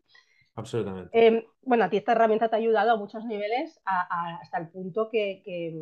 Absolutamente. 0.54 1.10
Eh, 1.12 1.46
bueno, 1.62 1.84
a 1.84 1.90
ti 1.90 1.98
esta 1.98 2.12
herramienta 2.12 2.48
te 2.48 2.56
ha 2.56 2.58
ayudado 2.58 2.92
a 2.92 2.96
muchos 2.96 3.24
niveles 3.24 3.80
a, 3.84 4.00
a, 4.00 4.36
hasta 4.38 4.58
el 4.58 4.68
punto 4.68 5.08
que, 5.08 5.42
que 5.44 5.74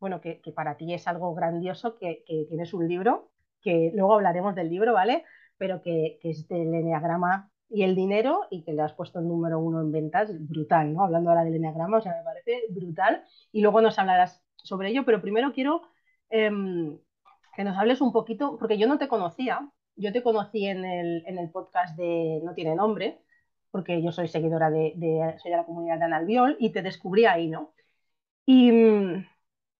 bueno, 0.00 0.20
que, 0.20 0.40
que, 0.40 0.52
para 0.52 0.76
ti 0.76 0.92
es 0.92 1.06
algo 1.06 1.34
grandioso 1.34 1.94
que, 1.94 2.24
que 2.26 2.46
tienes 2.48 2.74
un 2.74 2.88
libro 2.88 3.30
que 3.66 3.90
luego 3.94 4.14
hablaremos 4.14 4.54
del 4.54 4.70
libro, 4.70 4.92
¿vale? 4.94 5.24
Pero 5.58 5.82
que, 5.82 6.18
que 6.22 6.30
es 6.30 6.46
del 6.48 6.72
enneagrama 6.72 7.50
y 7.68 7.82
el 7.82 7.96
dinero 7.96 8.42
y 8.50 8.62
que 8.62 8.72
le 8.72 8.82
has 8.82 8.92
puesto 8.92 9.18
el 9.18 9.26
número 9.26 9.58
uno 9.58 9.80
en 9.80 9.90
ventas, 9.90 10.30
brutal, 10.48 10.94
¿no? 10.94 11.02
Hablando 11.04 11.30
ahora 11.30 11.44
del 11.44 11.56
enneagrama, 11.56 11.98
o 11.98 12.00
sea, 12.00 12.12
me 12.16 12.24
parece 12.24 12.62
brutal. 12.70 13.24
Y 13.52 13.60
luego 13.62 13.80
nos 13.82 13.98
hablarás 13.98 14.42
sobre 14.56 14.90
ello, 14.90 15.04
pero 15.04 15.20
primero 15.20 15.52
quiero 15.52 15.82
eh, 16.30 16.50
que 17.56 17.64
nos 17.64 17.76
hables 17.76 18.00
un 18.00 18.12
poquito, 18.12 18.56
porque 18.58 18.78
yo 18.78 18.86
no 18.86 18.98
te 18.98 19.08
conocía, 19.08 19.70
yo 19.96 20.12
te 20.12 20.22
conocí 20.22 20.66
en 20.66 20.84
el, 20.84 21.24
en 21.26 21.38
el 21.38 21.50
podcast 21.50 21.96
de 21.96 22.40
No 22.44 22.54
tiene 22.54 22.76
nombre, 22.76 23.20
porque 23.70 24.02
yo 24.02 24.12
soy 24.12 24.28
seguidora 24.28 24.70
de, 24.70 24.92
de 24.96 25.36
soy 25.38 25.50
de 25.50 25.56
la 25.56 25.64
comunidad 25.66 25.98
de 25.98 26.04
Analbiol 26.04 26.56
y 26.60 26.70
te 26.72 26.82
descubrí 26.82 27.24
ahí, 27.26 27.48
¿no? 27.48 27.74
Y, 28.46 28.70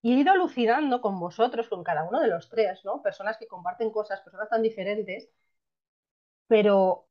y 0.07 0.13
he 0.13 0.17
ido 0.21 0.33
alucinando 0.33 1.01
con 1.01 1.19
vosotros, 1.19 1.69
con 1.69 1.83
cada 1.85 2.05
uno 2.05 2.21
de 2.21 2.29
los 2.29 2.49
tres, 2.49 2.85
¿no? 2.85 3.03
Personas 3.03 3.37
que 3.39 3.49
comparten 3.49 3.91
cosas, 3.91 4.21
personas 4.21 4.49
tan 4.49 4.63
diferentes, 4.63 5.29
pero, 6.47 7.09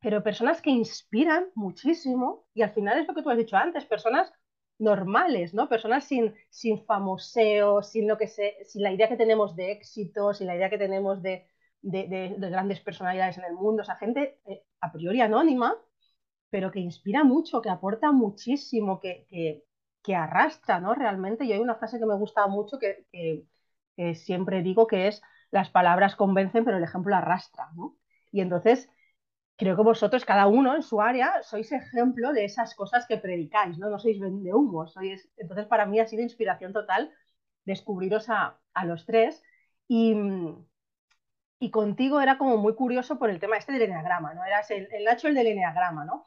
pero 0.00 0.22
personas 0.22 0.62
que 0.62 0.70
inspiran 0.70 1.48
muchísimo 1.54 2.46
y 2.54 2.62
al 2.62 2.72
final 2.72 3.00
es 3.00 3.08
lo 3.08 3.14
que 3.14 3.22
tú 3.22 3.30
has 3.30 3.38
dicho 3.38 3.56
antes, 3.56 3.86
personas 3.86 4.32
normales, 4.78 5.54
¿no? 5.54 5.68
Personas 5.68 6.04
sin, 6.06 6.34
sin 6.50 6.84
famoseo, 6.86 7.82
sin, 7.82 8.08
lo 8.08 8.18
que 8.18 8.28
se, 8.28 8.56
sin 8.66 8.82
la 8.82 8.92
idea 8.92 9.08
que 9.08 9.16
tenemos 9.16 9.56
de 9.56 9.72
éxito, 9.72 10.34
sin 10.34 10.48
la 10.48 10.56
idea 10.56 10.70
que 10.70 10.78
tenemos 10.78 11.22
de, 11.22 11.48
de, 11.82 12.08
de, 12.08 12.36
de 12.38 12.50
grandes 12.50 12.80
personalidades 12.80 13.38
en 13.38 13.44
el 13.46 13.54
mundo, 13.54 13.82
o 13.82 13.84
sea, 13.86 13.96
gente 13.96 14.40
eh, 14.46 14.64
a 14.80 14.92
priori 14.92 15.20
anónima, 15.22 15.76
pero 16.50 16.70
que 16.72 16.80
inspira 16.80 17.24
mucho, 17.24 17.62
que 17.62 17.70
aporta 17.70 18.12
muchísimo, 18.12 19.00
que, 19.00 19.65
que 20.06 20.14
arrastra, 20.14 20.78
¿no? 20.78 20.94
Realmente, 20.94 21.44
y 21.44 21.52
hay 21.52 21.58
una 21.58 21.74
frase 21.74 21.98
que 21.98 22.06
me 22.06 22.14
gusta 22.14 22.46
mucho 22.46 22.78
que, 22.78 23.06
siempre 24.14 24.62
digo 24.62 24.86
que 24.86 25.08
es 25.08 25.20
las 25.50 25.70
palabras 25.70 26.14
convencen, 26.14 26.64
pero 26.64 26.76
el 26.76 26.84
ejemplo 26.84 27.16
arrastra, 27.16 27.70
¿no? 27.74 27.96
Y 28.30 28.40
entonces, 28.40 28.88
creo 29.56 29.74
que 29.76 29.82
vosotros, 29.82 30.24
cada 30.24 30.46
uno 30.46 30.76
en 30.76 30.82
su 30.82 31.00
área, 31.00 31.42
sois 31.42 31.72
ejemplo 31.72 32.32
de 32.32 32.44
esas 32.44 32.74
cosas 32.76 33.06
que 33.08 33.18
predicáis, 33.18 33.78
¿no? 33.78 33.90
No 33.90 33.98
sois 33.98 34.20
de 34.20 34.54
humo, 34.54 34.86
sois... 34.86 35.28
Entonces, 35.38 35.66
para 35.66 35.86
mí 35.86 35.98
ha 35.98 36.06
sido 36.06 36.22
inspiración 36.22 36.72
total 36.72 37.12
descubriros 37.64 38.28
a, 38.30 38.60
los 38.84 39.06
tres 39.06 39.42
y, 39.88 40.14
y, 41.58 41.70
contigo 41.70 42.20
era 42.20 42.38
como 42.38 42.58
muy 42.58 42.74
curioso 42.74 43.18
por 43.18 43.30
el 43.30 43.40
tema 43.40 43.56
este 43.56 43.72
del 43.72 43.82
eneagrama, 43.82 44.34
¿no? 44.34 44.44
Eras 44.44 44.70
el, 44.70 44.88
el 44.92 45.04
Nacho 45.04 45.28
el 45.28 45.34
del 45.34 45.48
eneagrama, 45.48 46.04
¿no? 46.04 46.26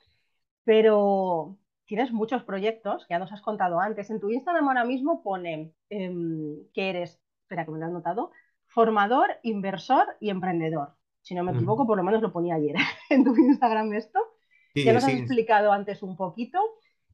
Pero 0.65 1.57
tienes 1.89 2.11
muchos 2.11 2.43
proyectos, 2.43 3.07
ya 3.09 3.17
nos 3.17 3.31
has 3.31 3.41
contado 3.41 3.79
antes. 3.79 4.11
En 4.11 4.19
tu 4.19 4.29
Instagram 4.29 4.67
ahora 4.67 4.85
mismo 4.85 5.23
pone 5.23 5.73
em, 5.89 6.63
que 6.71 6.89
eres, 6.91 7.19
espera 7.41 7.65
que 7.65 7.71
me 7.71 7.79
lo 7.79 7.85
has 7.87 7.91
notado, 7.91 8.31
formador, 8.67 9.31
inversor 9.41 10.05
y 10.19 10.29
emprendedor. 10.29 10.93
Si 11.21 11.33
no 11.33 11.43
me 11.43 11.51
equivoco, 11.51 11.87
por 11.87 11.97
lo 11.97 12.03
menos 12.03 12.21
lo 12.21 12.31
ponía 12.31 12.55
ayer 12.55 12.75
en 13.09 13.23
tu 13.23 13.35
Instagram 13.35 13.91
esto. 13.93 14.19
ya 14.75 14.93
nos 14.93 15.03
has 15.03 15.13
explicado 15.13 15.71
antes 15.71 16.03
un 16.03 16.15
poquito. 16.15 16.59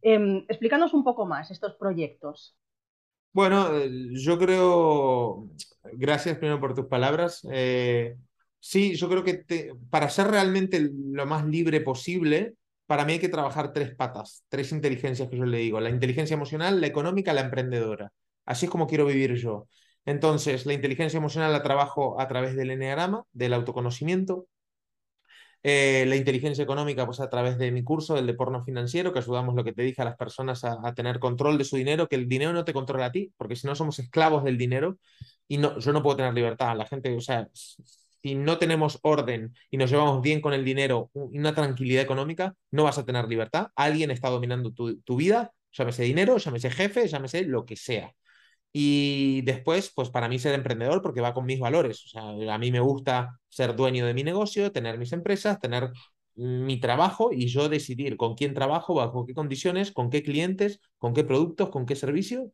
Em, 0.01 0.43
explícanos 0.49 0.93
un 0.93 1.05
poco 1.05 1.25
más 1.25 1.51
estos 1.51 1.75
proyectos. 1.75 2.57
Bueno, 3.31 3.77
eh, 3.77 3.89
yo 4.11 4.37
creo, 4.37 5.47
gracias 5.93 6.37
primero 6.37 6.59
por 6.59 6.75
tus 6.75 6.87
palabras. 6.87 7.47
Eh, 7.49 8.17
sí, 8.59 8.95
yo 8.95 9.07
creo 9.07 9.23
que 9.23 9.73
para 9.89 10.09
ser 10.09 10.27
realmente 10.27 10.89
lo 10.93 11.25
más 11.25 11.45
libre 11.45 11.79
posible, 11.79 12.55
para 12.85 13.05
mí 13.05 13.13
hay 13.13 13.19
que 13.19 13.29
trabajar 13.29 13.73
tres 13.73 13.95
patas, 13.95 14.45
tres 14.49 14.71
inteligencias 14.71 15.29
que 15.29 15.37
yo 15.37 15.45
le 15.45 15.57
digo, 15.59 15.79
la 15.79 15.89
inteligencia 15.89 16.35
emocional, 16.35 16.81
la 16.81 16.87
económica, 16.87 17.33
la 17.33 17.41
emprendedora. 17.41 18.11
Así 18.45 18.65
es 18.65 18.71
como 18.71 18.87
quiero 18.87 19.05
vivir 19.05 19.35
yo. 19.35 19.67
Entonces, 20.05 20.65
la 20.65 20.73
inteligencia 20.73 21.17
emocional 21.17 21.51
la 21.51 21.63
trabajo 21.63 22.19
a 22.21 22.27
través 22.27 22.55
del 22.55 22.71
enneagrama, 22.71 23.23
del 23.33 23.53
autoconocimiento. 23.53 24.47
Eh, 25.63 26.05
la 26.07 26.15
inteligencia 26.15 26.63
económica, 26.63 27.07
pues 27.07 27.19
a 27.19 27.29
través 27.29 27.57
de 27.57 27.71
mi 27.71 27.83
curso, 27.83 28.13
del 28.13 28.27
de 28.27 28.35
porno 28.35 28.63
financiero, 28.63 29.11
que 29.11 29.17
ayudamos 29.19 29.55
lo 29.55 29.63
que 29.63 29.73
te 29.73 29.81
dije 29.81 30.03
a 30.03 30.05
las 30.05 30.15
personas 30.15 30.63
a, 30.63 30.93
tener 30.93 31.17
control 31.19 31.57
de 31.57 31.63
su 31.63 31.75
dinero, 31.75 32.07
que 32.07 32.15
el 32.15 32.27
dinero 32.29 32.53
no 32.53 32.65
te 32.65 32.73
controla 32.73 33.07
a 33.07 33.11
ti, 33.11 33.33
porque 33.35 33.55
si 33.55 33.65
no 33.65 33.73
somos 33.73 33.97
esclavos 33.97 34.43
del 34.43 34.59
dinero 34.59 34.99
y 35.47 35.57
no, 35.57 35.79
yo 35.79 35.91
no 35.91 36.03
puedo 36.03 36.17
tener 36.17 36.35
libertad. 36.35 36.77
La 36.77 36.85
gente, 36.85 37.15
o 37.15 37.21
sea, 37.21 37.49
si 38.25 38.33
no 38.33 38.57
tenemos 38.57 38.97
orden 39.03 39.53
y 39.69 39.77
nos 39.77 39.91
llevamos 39.91 40.19
bien 40.23 40.41
con 40.41 40.53
el 40.53 40.65
dinero 40.65 41.11
una 41.13 41.53
tranquilidad 41.53 42.01
económica, 42.01 42.55
no 42.71 42.85
vas 42.85 42.97
a 42.97 43.05
tener 43.05 43.27
libertad. 43.27 43.67
Alguien 43.75 44.09
está 44.09 44.29
dominando 44.29 44.71
tu, 44.71 44.99
tu 45.01 45.15
vida, 45.15 45.51
llámese 45.71 46.01
dinero, 46.01 46.39
llámese 46.39 46.71
jefe, 46.71 47.07
llámese 47.07 47.43
lo 47.43 47.65
que 47.65 47.75
sea. 47.75 48.11
Y 48.73 49.43
después, 49.43 49.91
pues 49.95 50.09
para 50.09 50.27
mí 50.27 50.39
ser 50.39 50.55
emprendedor, 50.55 51.03
porque 51.03 51.21
va 51.21 51.35
con 51.35 51.45
mis 51.45 51.59
valores. 51.59 52.11
A 52.15 52.57
mí 52.57 52.71
me 52.71 52.79
gusta 52.79 53.39
ser 53.47 53.75
dueño 53.75 54.07
de 54.07 54.15
mi 54.15 54.23
negocio, 54.23 54.71
tener 54.71 54.97
mis 54.97 55.13
empresas, 55.13 55.59
tener 55.59 55.91
mi 56.33 56.79
trabajo 56.79 57.29
y 57.31 57.45
yo 57.47 57.69
decidir 57.69 58.17
con 58.17 58.33
quién 58.33 58.55
trabajo, 58.55 58.95
bajo 58.95 59.27
qué 59.27 59.35
condiciones, 59.35 59.91
con 59.91 60.09
qué 60.09 60.23
clientes, 60.23 60.79
con 60.97 61.13
qué 61.13 61.23
productos, 61.23 61.69
con 61.69 61.85
qué 61.85 61.95
servicio 61.95 62.51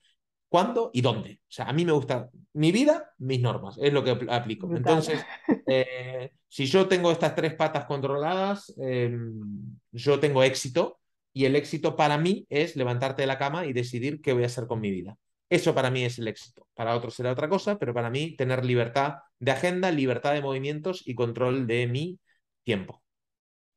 cuándo 0.51 0.91
y 0.93 0.99
dónde. 0.99 1.39
O 1.43 1.51
sea, 1.51 1.65
a 1.69 1.73
mí 1.73 1.85
me 1.85 1.93
gusta 1.93 2.29
mi 2.53 2.73
vida, 2.73 3.13
mis 3.19 3.39
normas, 3.39 3.77
es 3.81 3.93
lo 3.93 4.03
que 4.03 4.17
aplico. 4.29 4.69
Entonces, 4.75 5.23
eh, 5.65 6.33
si 6.49 6.65
yo 6.65 6.89
tengo 6.89 7.09
estas 7.09 7.35
tres 7.35 7.53
patas 7.55 7.85
controladas, 7.85 8.73
em, 8.77 9.79
yo 9.93 10.19
tengo 10.19 10.43
éxito 10.43 10.99
y 11.31 11.45
el 11.45 11.55
éxito 11.55 11.95
para 11.95 12.17
mí 12.17 12.45
es 12.49 12.75
levantarte 12.75 13.21
de 13.21 13.27
la 13.27 13.37
cama 13.37 13.65
y 13.65 13.71
decidir 13.71 14.21
qué 14.21 14.33
voy 14.33 14.43
a 14.43 14.47
hacer 14.47 14.67
con 14.67 14.81
mi 14.81 14.91
vida. 14.91 15.17
Eso 15.49 15.73
para 15.73 15.89
mí 15.89 16.03
es 16.03 16.19
el 16.19 16.27
éxito. 16.27 16.67
Para 16.73 16.97
otros 16.97 17.13
será 17.13 17.31
otra 17.31 17.47
cosa, 17.47 17.79
pero 17.79 17.93
para 17.93 18.09
mí 18.09 18.35
tener 18.35 18.65
libertad 18.65 19.19
de 19.39 19.51
agenda, 19.51 19.89
libertad 19.89 20.33
de 20.33 20.41
movimientos 20.41 21.01
y 21.07 21.15
control 21.15 21.65
de 21.65 21.87
mi 21.87 22.19
tiempo. 22.65 23.01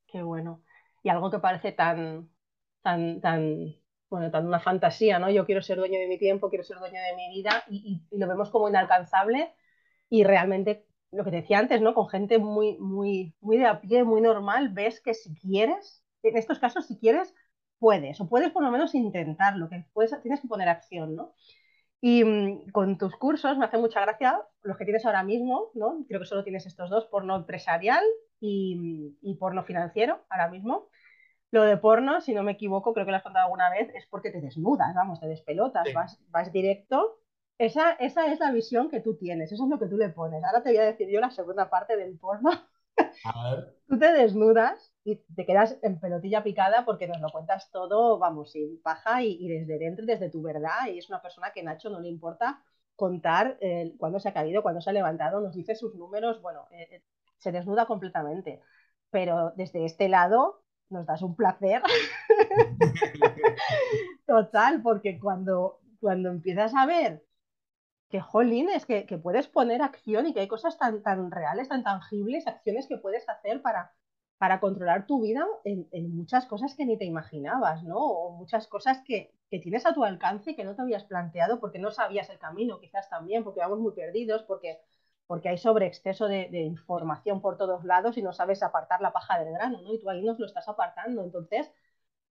Qué 0.08 0.22
bueno. 0.22 0.64
Y 1.04 1.08
algo 1.08 1.30
que 1.30 1.38
parece 1.38 1.70
tan, 1.70 2.28
tan, 2.82 3.20
tan 3.20 3.76
bueno, 4.14 4.30
tan 4.30 4.46
una 4.46 4.60
fantasía, 4.60 5.18
¿no? 5.18 5.28
Yo 5.28 5.44
quiero 5.44 5.60
ser 5.60 5.76
dueño 5.76 5.98
de 5.98 6.06
mi 6.06 6.18
tiempo, 6.18 6.48
quiero 6.48 6.62
ser 6.62 6.78
dueño 6.78 7.00
de 7.02 7.16
mi 7.16 7.30
vida 7.30 7.64
y, 7.68 8.00
lo 8.12 8.28
vemos 8.28 8.48
como 8.50 8.68
inalcanzable 8.68 9.52
y 10.08 10.22
realmente 10.22 10.86
lo 11.10 11.24
que 11.24 11.30
te 11.30 11.36
decía 11.38 11.58
antes, 11.58 11.80
¿no? 11.80 11.94
Con 11.94 12.08
gente 12.08 12.38
muy, 12.38 12.78
muy, 12.78 13.34
muy 13.40 13.58
de 13.58 13.66
a 13.66 13.80
pie, 13.80 14.04
muy 14.04 14.20
normal, 14.20 14.68
ves 14.68 15.00
que 15.00 15.14
si 15.14 15.34
quieres, 15.34 16.04
en 16.22 16.36
estos 16.36 16.60
casos 16.60 16.86
si 16.86 16.96
quieres, 16.96 17.34
puedes, 17.80 18.20
o 18.20 18.28
puedes 18.28 18.52
por 18.52 18.62
lo 18.62 18.70
menos 18.70 18.94
intentarlo, 18.94 19.68
que 19.68 19.84
puedes, 19.92 20.14
tienes 20.22 20.40
que 20.40 20.46
poner 20.46 20.68
acción, 20.68 21.16
¿no? 21.16 21.34
Y 22.00 22.22
mm, 22.22 22.70
con 22.70 22.98
tus 22.98 23.16
cursos 23.16 23.58
me 23.58 23.64
hace 23.64 23.78
mucha 23.78 24.00
gracia 24.00 24.40
los 24.62 24.76
que 24.76 24.84
tienes 24.84 25.04
ahora 25.06 25.24
mismo, 25.24 25.72
¿no? 25.74 26.04
Creo 26.06 26.20
que 26.20 26.26
solo 26.26 26.44
tienes 26.44 26.66
estos 26.66 26.88
dos, 26.88 27.06
porno 27.06 27.34
empresarial 27.34 28.04
y, 28.38 29.16
y 29.22 29.34
porno 29.34 29.64
financiero 29.64 30.24
ahora 30.30 30.48
mismo. 30.48 30.88
Lo 31.54 31.62
de 31.62 31.76
porno, 31.76 32.20
si 32.20 32.34
no 32.34 32.42
me 32.42 32.50
equivoco, 32.50 32.92
creo 32.92 33.06
que 33.06 33.12
lo 33.12 33.16
has 33.16 33.22
contado 33.22 33.44
alguna 33.44 33.70
vez, 33.70 33.88
es 33.94 34.08
porque 34.10 34.32
te 34.32 34.40
desnudas, 34.40 34.92
vamos, 34.92 35.20
te 35.20 35.28
despelotas, 35.28 35.86
vas, 35.94 36.20
vas 36.30 36.50
directo. 36.50 37.20
Esa, 37.58 37.92
esa 37.92 38.32
es 38.32 38.40
la 38.40 38.50
visión 38.50 38.90
que 38.90 38.98
tú 38.98 39.14
tienes, 39.16 39.52
eso 39.52 39.62
es 39.62 39.70
lo 39.70 39.78
que 39.78 39.86
tú 39.86 39.96
le 39.96 40.08
pones. 40.08 40.42
Ahora 40.42 40.64
te 40.64 40.70
voy 40.70 40.78
a 40.78 40.86
decir 40.86 41.08
yo 41.08 41.20
la 41.20 41.30
segunda 41.30 41.70
parte 41.70 41.96
del 41.96 42.18
porno. 42.18 42.50
A 43.24 43.50
ver. 43.50 43.76
Tú 43.88 43.96
te 44.00 44.12
desnudas 44.12 44.92
y 45.04 45.14
te 45.14 45.46
quedas 45.46 45.78
en 45.82 46.00
pelotilla 46.00 46.42
picada 46.42 46.84
porque 46.84 47.06
nos 47.06 47.20
lo 47.20 47.28
cuentas 47.30 47.70
todo, 47.70 48.18
vamos, 48.18 48.50
sin 48.50 48.82
paja 48.82 49.22
y, 49.22 49.46
desde 49.46 49.78
dentro, 49.78 50.04
desde 50.04 50.30
tu 50.30 50.42
verdad. 50.42 50.88
Y 50.92 50.98
es 50.98 51.08
una 51.08 51.22
persona 51.22 51.52
que 51.52 51.62
Nacho 51.62 51.88
no 51.88 52.00
le 52.00 52.08
importa 52.08 52.64
contar 52.96 53.58
eh, 53.60 53.94
cuándo 53.96 54.18
se 54.18 54.28
ha 54.28 54.34
caído, 54.34 54.62
cuándo 54.62 54.80
se 54.80 54.90
ha 54.90 54.92
levantado, 54.92 55.40
nos 55.40 55.54
dice 55.54 55.76
sus 55.76 55.94
números, 55.94 56.42
bueno, 56.42 56.66
eh, 56.72 56.88
eh, 56.90 57.02
se 57.38 57.52
desnuda 57.52 57.86
completamente. 57.86 58.60
Pero 59.10 59.52
desde 59.54 59.84
este 59.84 60.08
lado 60.08 60.63
nos 60.90 61.06
das 61.06 61.22
un 61.22 61.34
placer 61.34 61.82
total, 64.26 64.82
porque 64.82 65.18
cuando, 65.18 65.80
cuando 66.00 66.30
empiezas 66.30 66.74
a 66.74 66.86
ver 66.86 67.24
que, 68.08 68.20
jolines, 68.20 68.86
que, 68.86 69.06
que 69.06 69.18
puedes 69.18 69.48
poner 69.48 69.82
acción 69.82 70.26
y 70.26 70.34
que 70.34 70.40
hay 70.40 70.48
cosas 70.48 70.78
tan, 70.78 71.02
tan 71.02 71.30
reales, 71.30 71.68
tan 71.68 71.82
tangibles, 71.82 72.46
acciones 72.46 72.86
que 72.86 72.98
puedes 72.98 73.28
hacer 73.28 73.62
para, 73.62 73.92
para 74.38 74.60
controlar 74.60 75.06
tu 75.06 75.22
vida 75.22 75.46
en, 75.64 75.88
en, 75.92 76.14
muchas 76.14 76.46
cosas 76.46 76.74
que 76.74 76.84
ni 76.84 76.98
te 76.98 77.04
imaginabas, 77.04 77.82
¿no? 77.82 77.98
O 77.98 78.30
muchas 78.32 78.68
cosas 78.68 79.00
que, 79.04 79.32
que, 79.50 79.58
tienes 79.58 79.86
a 79.86 79.94
tu 79.94 80.04
alcance 80.04 80.50
y 80.50 80.56
que 80.56 80.64
no 80.64 80.74
te 80.74 80.82
habías 80.82 81.04
planteado 81.04 81.60
porque 81.60 81.78
no 81.78 81.90
sabías 81.90 82.28
el 82.30 82.38
camino, 82.38 82.78
quizás 82.78 83.08
también, 83.08 83.42
porque 83.42 83.60
vamos 83.60 83.78
muy 83.78 83.92
perdidos, 83.92 84.42
porque 84.42 84.80
porque 85.26 85.48
hay 85.48 85.58
sobre 85.58 85.86
exceso 85.86 86.28
de, 86.28 86.48
información 86.52 87.40
por 87.40 87.56
todos 87.56 87.84
lados 87.84 88.16
y 88.18 88.22
no 88.22 88.32
sabes 88.32 88.62
apartar 88.62 89.00
la 89.00 89.12
paja 89.12 89.38
del 89.38 89.52
grano, 89.52 89.80
¿no? 89.82 89.94
Y 89.94 90.00
tú 90.00 90.10
ahí 90.10 90.22
nos 90.22 90.38
lo 90.38 90.46
estás 90.46 90.68
apartando. 90.68 91.22
Entonces, 91.22 91.70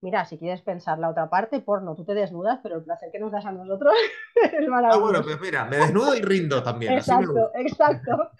mira, 0.00 0.24
si 0.24 0.38
quieres 0.38 0.62
pensar 0.62 0.98
la 0.98 1.10
otra 1.10 1.28
parte, 1.28 1.60
porno, 1.60 1.94
tú 1.94 2.04
te 2.04 2.14
desnudas, 2.14 2.60
pero 2.62 2.76
el 2.76 2.84
placer 2.84 3.10
que 3.10 3.18
nos 3.18 3.32
das 3.32 3.46
a 3.46 3.52
nosotros 3.52 3.94
es 4.52 4.68
maravilloso. 4.68 4.98
Ah, 4.98 5.10
bueno, 5.10 5.24
pues 5.24 5.40
mira, 5.40 5.64
me 5.64 5.78
desnudo 5.78 6.14
y 6.14 6.22
rindo 6.22 6.62
también. 6.62 6.92
exacto, 6.92 7.50
exacto. 7.54 8.30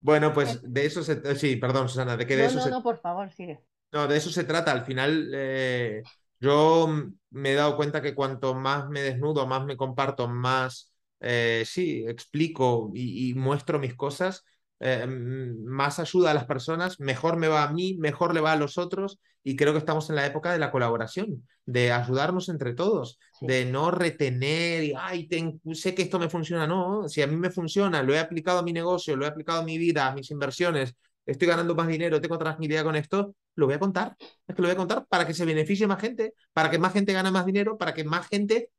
Bueno, 0.00 0.32
pues 0.32 0.60
de 0.62 0.86
eso 0.86 1.02
se... 1.02 1.34
Sí, 1.34 1.56
perdón, 1.56 1.88
Susana, 1.88 2.16
de 2.16 2.26
que 2.26 2.36
de 2.36 2.42
no, 2.42 2.48
eso 2.48 2.58
no, 2.68 2.76
No, 2.76 2.82
por 2.82 2.98
favor, 2.98 3.32
sigue. 3.32 3.60
No, 3.92 4.06
de 4.06 4.16
eso 4.16 4.30
se 4.30 4.44
trata. 4.44 4.70
Al 4.70 4.84
final, 4.84 5.30
eh, 5.34 6.02
yo 6.38 6.86
me 7.30 7.50
he 7.50 7.54
dado 7.54 7.76
cuenta 7.76 8.02
que 8.02 8.14
cuanto 8.14 8.54
más 8.54 8.88
me 8.88 9.00
desnudo, 9.00 9.46
más 9.46 9.64
me 9.64 9.76
comparto, 9.76 10.28
más 10.28 10.92
eh, 11.20 11.64
sí, 11.66 12.04
explico 12.06 12.90
y, 12.94 13.34
muestro 13.34 13.78
mis 13.78 13.94
cosas, 13.94 14.44
eh, 14.80 15.06
más 15.06 15.98
ayuda 15.98 16.30
a 16.30 16.34
las 16.34 16.44
personas, 16.44 17.00
mejor 17.00 17.36
me 17.36 17.48
va 17.48 17.64
a 17.64 17.72
mí, 17.72 17.96
mejor 17.98 18.34
le 18.34 18.40
va 18.40 18.52
a 18.52 18.56
los 18.56 18.78
otros 18.78 19.18
y 19.42 19.56
creo 19.56 19.72
que 19.72 19.78
estamos 19.78 20.10
en 20.10 20.16
la 20.16 20.26
época 20.26 20.52
de 20.52 20.58
la 20.58 20.70
colaboración, 20.70 21.46
de 21.64 21.92
ayudarnos 21.92 22.48
entre 22.48 22.74
todos, 22.74 23.18
de 23.40 23.64
no 23.64 23.90
retener 23.90 24.84
y, 24.84 24.92
ay, 24.98 25.28
sé 25.72 25.94
que 25.94 26.02
esto 26.02 26.18
me 26.18 26.28
funciona, 26.28 26.66
no, 26.66 27.08
si 27.08 27.22
a 27.22 27.26
mí 27.26 27.36
me 27.36 27.50
funciona, 27.50 28.02
lo 28.02 28.14
he 28.14 28.18
aplicado 28.18 28.58
a 28.58 28.62
mi 28.62 28.72
negocio, 28.72 29.16
lo 29.16 29.24
he 29.24 29.28
aplicado 29.28 29.60
a 29.60 29.64
mi 29.64 29.78
vida, 29.78 30.08
a 30.08 30.14
mis 30.14 30.30
inversiones, 30.30 30.94
estoy 31.24 31.48
ganando 31.48 31.74
más 31.74 31.88
dinero, 31.88 32.20
tengo 32.20 32.38
transmisión 32.38 32.84
con 32.84 32.96
esto, 32.96 33.34
lo 33.54 33.66
voy 33.66 33.74
a 33.74 33.78
contar, 33.78 34.16
es 34.46 34.54
que 34.54 34.62
lo 34.62 34.68
voy 34.68 34.74
a 34.74 34.76
contar 34.76 35.06
para 35.06 35.26
que 35.26 35.34
se 35.34 35.44
beneficie 35.44 35.86
más 35.86 36.00
gente, 36.00 36.34
para 36.52 36.70
que 36.70 36.78
más 36.78 36.92
gente 36.92 37.12
gane 37.12 37.30
más 37.30 37.46
dinero, 37.46 37.78
para 37.78 37.94
que 37.94 38.04
más 38.04 38.28
gente 38.28 38.70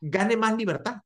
gane 0.00 0.36
más 0.36 0.56
libertad. 0.56 0.96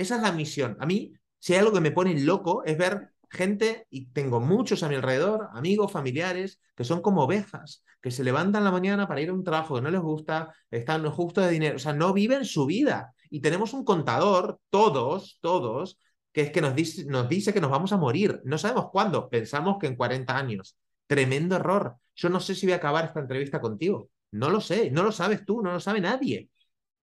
Esa 0.00 0.16
es 0.16 0.22
la 0.22 0.32
misión. 0.32 0.78
A 0.80 0.86
mí, 0.86 1.12
si 1.38 1.52
hay 1.52 1.58
algo 1.58 1.74
que 1.74 1.80
me 1.82 1.90
pone 1.90 2.18
loco, 2.18 2.64
es 2.64 2.78
ver 2.78 3.10
gente, 3.28 3.86
y 3.90 4.06
tengo 4.06 4.40
muchos 4.40 4.82
a 4.82 4.88
mi 4.88 4.94
alrededor, 4.94 5.50
amigos, 5.52 5.92
familiares, 5.92 6.58
que 6.74 6.84
son 6.84 7.02
como 7.02 7.24
ovejas, 7.24 7.84
que 8.00 8.10
se 8.10 8.24
levantan 8.24 8.64
la 8.64 8.70
mañana 8.70 9.06
para 9.06 9.20
ir 9.20 9.28
a 9.28 9.34
un 9.34 9.44
trabajo 9.44 9.74
que 9.74 9.82
no 9.82 9.90
les 9.90 10.00
gusta, 10.00 10.54
están 10.70 11.04
justo 11.10 11.42
de 11.42 11.50
dinero, 11.50 11.76
o 11.76 11.78
sea, 11.78 11.92
no 11.92 12.14
viven 12.14 12.46
su 12.46 12.64
vida. 12.64 13.12
Y 13.28 13.40
tenemos 13.40 13.74
un 13.74 13.84
contador, 13.84 14.58
todos, 14.70 15.38
todos, 15.42 15.98
que 16.32 16.40
es 16.40 16.50
que 16.50 16.62
nos 16.62 16.74
dice, 16.74 17.04
nos 17.04 17.28
dice 17.28 17.52
que 17.52 17.60
nos 17.60 17.70
vamos 17.70 17.92
a 17.92 17.98
morir. 17.98 18.40
No 18.44 18.56
sabemos 18.56 18.86
cuándo, 18.90 19.28
pensamos 19.28 19.76
que 19.78 19.86
en 19.86 19.96
40 19.96 20.34
años. 20.34 20.78
Tremendo 21.06 21.56
error. 21.56 21.96
Yo 22.16 22.30
no 22.30 22.40
sé 22.40 22.54
si 22.54 22.64
voy 22.64 22.72
a 22.72 22.76
acabar 22.76 23.04
esta 23.04 23.20
entrevista 23.20 23.60
contigo. 23.60 24.08
No 24.30 24.48
lo 24.48 24.62
sé, 24.62 24.90
no 24.90 25.02
lo 25.02 25.12
sabes 25.12 25.44
tú, 25.44 25.60
no 25.60 25.72
lo 25.72 25.80
sabe 25.80 26.00
nadie. 26.00 26.48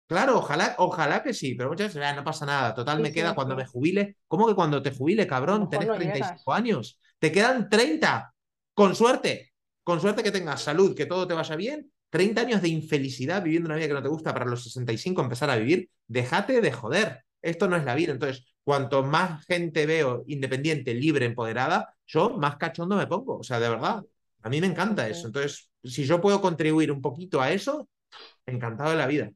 Claro, 0.07 0.37
ojalá, 0.37 0.75
ojalá 0.77 1.21
que 1.21 1.33
sí, 1.33 1.53
pero 1.55 1.69
muchas 1.69 1.93
veces 1.93 2.09
ah, 2.09 2.15
no 2.15 2.23
pasa 2.23 2.45
nada. 2.45 2.73
Total, 2.73 3.01
me 3.01 3.11
queda 3.11 3.35
cuando 3.35 3.57
me 3.57 3.65
jubile. 3.65 4.15
¿Cómo 4.27 4.47
que 4.47 4.55
cuando 4.55 4.81
te 4.81 4.91
jubile, 4.91 5.27
cabrón? 5.27 5.69
Tenés 5.69 5.93
35 5.93 6.53
años. 6.53 6.99
Te 7.19 7.29
quedan 7.29 7.69
30. 7.69 8.33
Con 8.73 8.95
suerte. 8.95 9.51
Con 9.83 9.99
suerte 9.99 10.23
que 10.23 10.31
tengas 10.31 10.61
salud, 10.61 10.95
que 10.95 11.05
todo 11.05 11.27
te 11.27 11.33
vaya 11.33 11.55
bien. 11.57 11.91
30 12.09 12.41
años 12.41 12.61
de 12.61 12.69
infelicidad 12.69 13.43
viviendo 13.43 13.67
una 13.67 13.75
vida 13.75 13.87
que 13.87 13.93
no 13.95 14.01
te 14.01 14.07
gusta 14.07 14.33
para 14.33 14.45
los 14.45 14.63
65 14.63 15.21
empezar 15.21 15.49
a 15.49 15.57
vivir. 15.57 15.89
Déjate 16.07 16.61
de 16.61 16.71
joder. 16.71 17.23
Esto 17.41 17.67
no 17.67 17.75
es 17.75 17.83
la 17.83 17.93
vida. 17.93 18.13
Entonces, 18.13 18.45
cuanto 18.63 19.03
más 19.03 19.45
gente 19.45 19.85
veo 19.85 20.23
independiente, 20.27 20.93
libre, 20.93 21.25
empoderada, 21.25 21.95
yo 22.05 22.37
más 22.37 22.55
cachondo 22.55 22.95
me 22.95 23.07
pongo. 23.07 23.39
O 23.39 23.43
sea, 23.43 23.59
de 23.59 23.67
verdad. 23.67 24.03
A 24.41 24.49
mí 24.49 24.61
me 24.61 24.67
encanta 24.67 25.09
eso. 25.09 25.27
Entonces, 25.27 25.69
si 25.83 26.05
yo 26.05 26.21
puedo 26.21 26.39
contribuir 26.39 26.93
un 26.93 27.01
poquito 27.01 27.41
a 27.41 27.51
eso, 27.51 27.89
encantado 28.45 28.91
de 28.91 28.95
la 28.95 29.07
vida. 29.07 29.31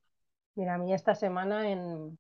Mira, 0.56 0.76
a 0.76 0.78
mí 0.78 0.94
esta 0.94 1.16
semana 1.16 1.70
en, 1.72 2.18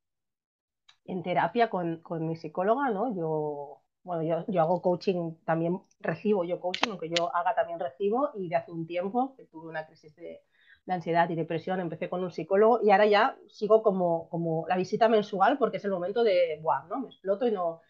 terapia 1.23 1.69
con, 1.69 2.01
mi 2.25 2.35
psicóloga, 2.35 2.89
¿no? 2.89 3.13
Yo, 3.15 3.81
bueno, 4.03 4.43
yo, 4.47 4.61
hago 4.61 4.81
coaching, 4.81 5.35
también 5.45 5.81
recibo 5.99 6.43
yo 6.43 6.59
coaching, 6.59 6.89
aunque 6.91 7.09
yo 7.09 7.35
haga 7.35 7.53
también 7.55 7.79
recibo, 7.79 8.29
y 8.35 8.49
de 8.49 8.55
hace 8.55 8.71
un 8.71 8.87
tiempo 8.87 9.35
que 9.35 9.45
tuve 9.45 9.67
una 9.69 9.85
crisis 9.85 10.15
de, 10.15 10.41
ansiedad 10.87 11.29
y 11.29 11.35
depresión, 11.35 11.79
empecé 11.79 12.09
con 12.09 12.23
un 12.23 12.31
psicólogo 12.31 12.81
y 12.83 12.91
ahora 12.91 13.05
ya 13.05 13.37
sigo 13.47 13.81
como, 13.83 14.65
la 14.67 14.75
visita 14.75 15.07
mensual 15.07 15.57
porque 15.57 15.77
es 15.77 15.85
el 15.85 15.91
momento 15.91 16.23
de, 16.23 16.59
¡buah! 16.61 16.85
¿no? 16.87 16.99
Me 16.99 17.07
exploto 17.07 17.47
y 17.47 17.51
no... 17.51 17.81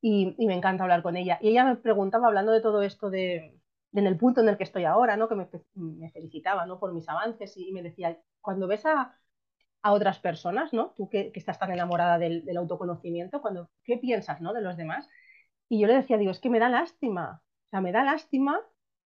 Y, 0.00 0.36
me 0.46 0.54
encanta 0.54 0.84
hablar 0.84 1.02
con 1.02 1.16
ella. 1.16 1.38
Y 1.42 1.48
ella 1.48 1.64
me 1.64 1.76
preguntaba, 1.76 2.28
hablando 2.28 2.52
de 2.52 2.60
todo 2.60 2.82
esto 2.82 3.10
de, 3.10 3.60
en 3.92 4.06
el 4.06 4.16
punto 4.16 4.40
en 4.40 4.48
el 4.48 4.56
que 4.56 4.64
estoy 4.64 4.84
ahora, 4.84 5.16
¿no? 5.16 5.28
Que 5.28 5.34
me, 5.34 6.10
felicitaba, 6.10 6.66
¿no? 6.66 6.78
Por 6.78 6.92
mis 6.92 7.08
avances 7.08 7.56
y 7.56 7.72
me 7.72 7.82
decía, 7.82 8.18
cuando 8.40 8.68
ves 8.68 8.86
a, 8.86 9.18
a 9.86 9.92
otras 9.92 10.18
personas, 10.18 10.72
¿no? 10.72 10.90
Tú 10.96 11.08
que, 11.08 11.30
estás 11.34 11.60
tan 11.60 11.70
enamorada 11.70 12.18
del, 12.18 12.44
del, 12.44 12.56
autoconocimiento, 12.56 13.40
cuando, 13.40 13.70
¿qué 13.84 13.96
piensas, 13.96 14.40
¿no? 14.40 14.52
De 14.52 14.60
los 14.60 14.76
demás. 14.76 15.08
Y 15.68 15.80
yo 15.80 15.86
le 15.86 15.94
decía, 15.94 16.18
digo, 16.18 16.32
es 16.32 16.40
que 16.40 16.50
me 16.50 16.58
da 16.58 16.68
lástima, 16.68 17.40
o 17.66 17.70
sea, 17.70 17.80
me 17.80 17.92
da 17.92 18.02
lástima 18.02 18.60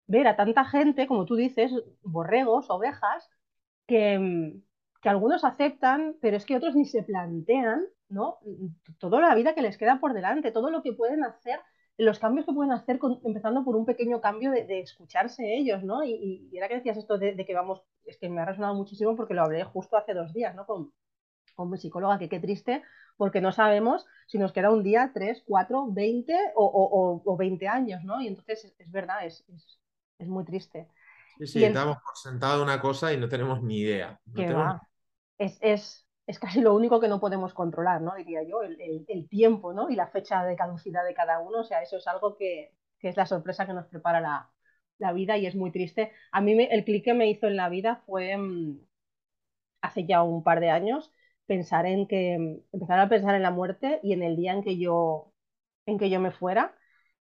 ver 0.05 0.27
a 0.27 0.35
tanta 0.35 0.65
gente, 0.65 1.07
como 1.07 1.25
tú 1.25 1.35
dices, 1.35 1.71
borregos, 2.03 2.69
ovejas, 2.69 3.27
que, 3.87 4.61
que 5.01 5.09
algunos 5.09 5.43
aceptan, 5.43 6.17
pero 6.21 6.37
es 6.37 6.45
que 6.45 6.55
otros 6.55 6.75
ni 6.75 6.85
se 6.85 7.01
plantean, 7.01 7.85
¿no? 8.07 8.37
Toda 8.99 9.21
la 9.21 9.33
vida 9.33 9.55
que 9.55 9.63
les 9.63 9.77
queda 9.77 9.99
por 9.99 10.13
delante, 10.13 10.51
todo 10.51 10.69
lo 10.69 10.83
que 10.83 10.93
pueden 10.93 11.23
hacer, 11.23 11.59
los 11.99 12.17
cambios 12.17 12.45
que 12.45 12.53
pueden 12.53 12.71
hacer, 12.71 12.97
con, 12.97 13.19
empezando 13.25 13.63
por 13.63 13.75
un 13.75 13.85
pequeño 13.85 14.21
cambio 14.21 14.51
de, 14.51 14.65
de 14.65 14.79
escucharse 14.79 15.53
ellos, 15.53 15.83
¿no? 15.83 16.03
Y, 16.03 16.49
y, 16.51 16.57
era 16.57 16.67
que 16.67 16.75
decías 16.75 16.97
esto 16.97 17.17
de, 17.17 17.35
de, 17.35 17.45
que 17.45 17.53
vamos, 17.53 17.81
es 18.05 18.17
que 18.17 18.29
me 18.29 18.41
ha 18.41 18.45
resonado 18.45 18.73
muchísimo 18.73 19.15
porque 19.17 19.33
lo 19.33 19.43
hablé 19.43 19.63
justo 19.65 19.97
hace 19.97 20.13
dos 20.13 20.33
días, 20.33 20.55
¿no? 20.55 20.65
Con, 20.65 20.93
con 21.55 21.69
mi 21.69 21.77
psicóloga, 21.77 22.17
que 22.17 22.29
qué 22.29 22.39
triste, 22.39 22.83
porque 23.17 23.41
no 23.41 23.51
sabemos 23.51 24.05
si 24.27 24.37
nos 24.37 24.53
queda 24.53 24.71
un 24.71 24.81
día, 24.81 25.11
tres, 25.13 25.43
cuatro, 25.45 25.87
veinte 25.91 26.37
o, 26.55 27.35
veinte 27.37 27.67
años, 27.67 28.01
¿no? 28.05 28.21
Y 28.21 28.27
entonces 28.27 28.63
es, 28.63 28.79
es 28.79 28.91
verdad, 28.91 29.25
es, 29.25 29.43
es, 29.49 29.79
es 30.19 30.27
muy 30.27 30.45
triste. 30.45 30.87
Sí, 31.37 31.47
sí, 31.47 31.63
en... 31.65 31.73
damos 31.73 31.97
por 31.97 32.15
sentado 32.15 32.63
una 32.63 32.79
cosa 32.79 33.11
y 33.11 33.17
no 33.17 33.27
tenemos 33.27 33.61
ni 33.61 33.79
idea. 33.79 34.19
No 34.25 34.33
tenemos... 34.33 34.81
Es, 35.37 36.08
es, 36.29 36.39
casi 36.39 36.61
lo 36.61 36.75
único 36.75 36.99
que 36.99 37.07
no 37.07 37.19
podemos 37.19 37.53
controlar, 37.53 38.01
¿no? 38.01 38.15
Diría 38.15 38.43
yo, 38.43 38.61
el, 38.63 39.27
tiempo, 39.29 39.73
¿no? 39.73 39.89
Y 39.89 39.95
la 39.95 40.07
fecha 40.07 40.43
de 40.45 40.55
caducidad 40.55 41.05
de 41.05 41.13
cada 41.13 41.39
uno. 41.39 41.61
O 41.61 41.63
sea, 41.63 41.81
eso 41.81 41.97
es 41.97 42.07
algo 42.07 42.37
que, 42.37 42.73
es 43.01 43.17
la 43.17 43.25
sorpresa 43.25 43.65
que 43.65 43.73
nos 43.73 43.87
prepara 43.87 44.21
la, 44.21 45.13
vida 45.13 45.37
y 45.37 45.45
es 45.47 45.55
muy 45.55 45.71
triste. 45.71 46.11
A 46.31 46.41
mí 46.41 46.51
el 46.69 46.83
clic 46.85 47.05
que 47.05 47.13
me 47.13 47.29
hizo 47.29 47.47
en 47.47 47.55
la 47.55 47.69
vida 47.69 48.03
fue 48.05 48.35
mmm, 48.37 48.79
hace 49.81 50.05
ya 50.05 50.23
un 50.23 50.43
par 50.43 50.59
de 50.59 50.69
años 50.69 51.11
pensar 51.45 51.85
en 51.85 52.07
que 52.07 52.61
empezar 52.71 52.99
a 52.99 53.09
pensar 53.09 53.35
en 53.35 53.43
la 53.43 53.51
muerte 53.51 53.99
y 54.03 54.13
en 54.13 54.23
el 54.23 54.35
día 54.35 54.53
en 54.53 54.63
que 54.63 54.77
yo 54.77 55.33
en 55.85 55.97
que 55.97 56.09
yo 56.09 56.19
me 56.19 56.31
fuera 56.31 56.75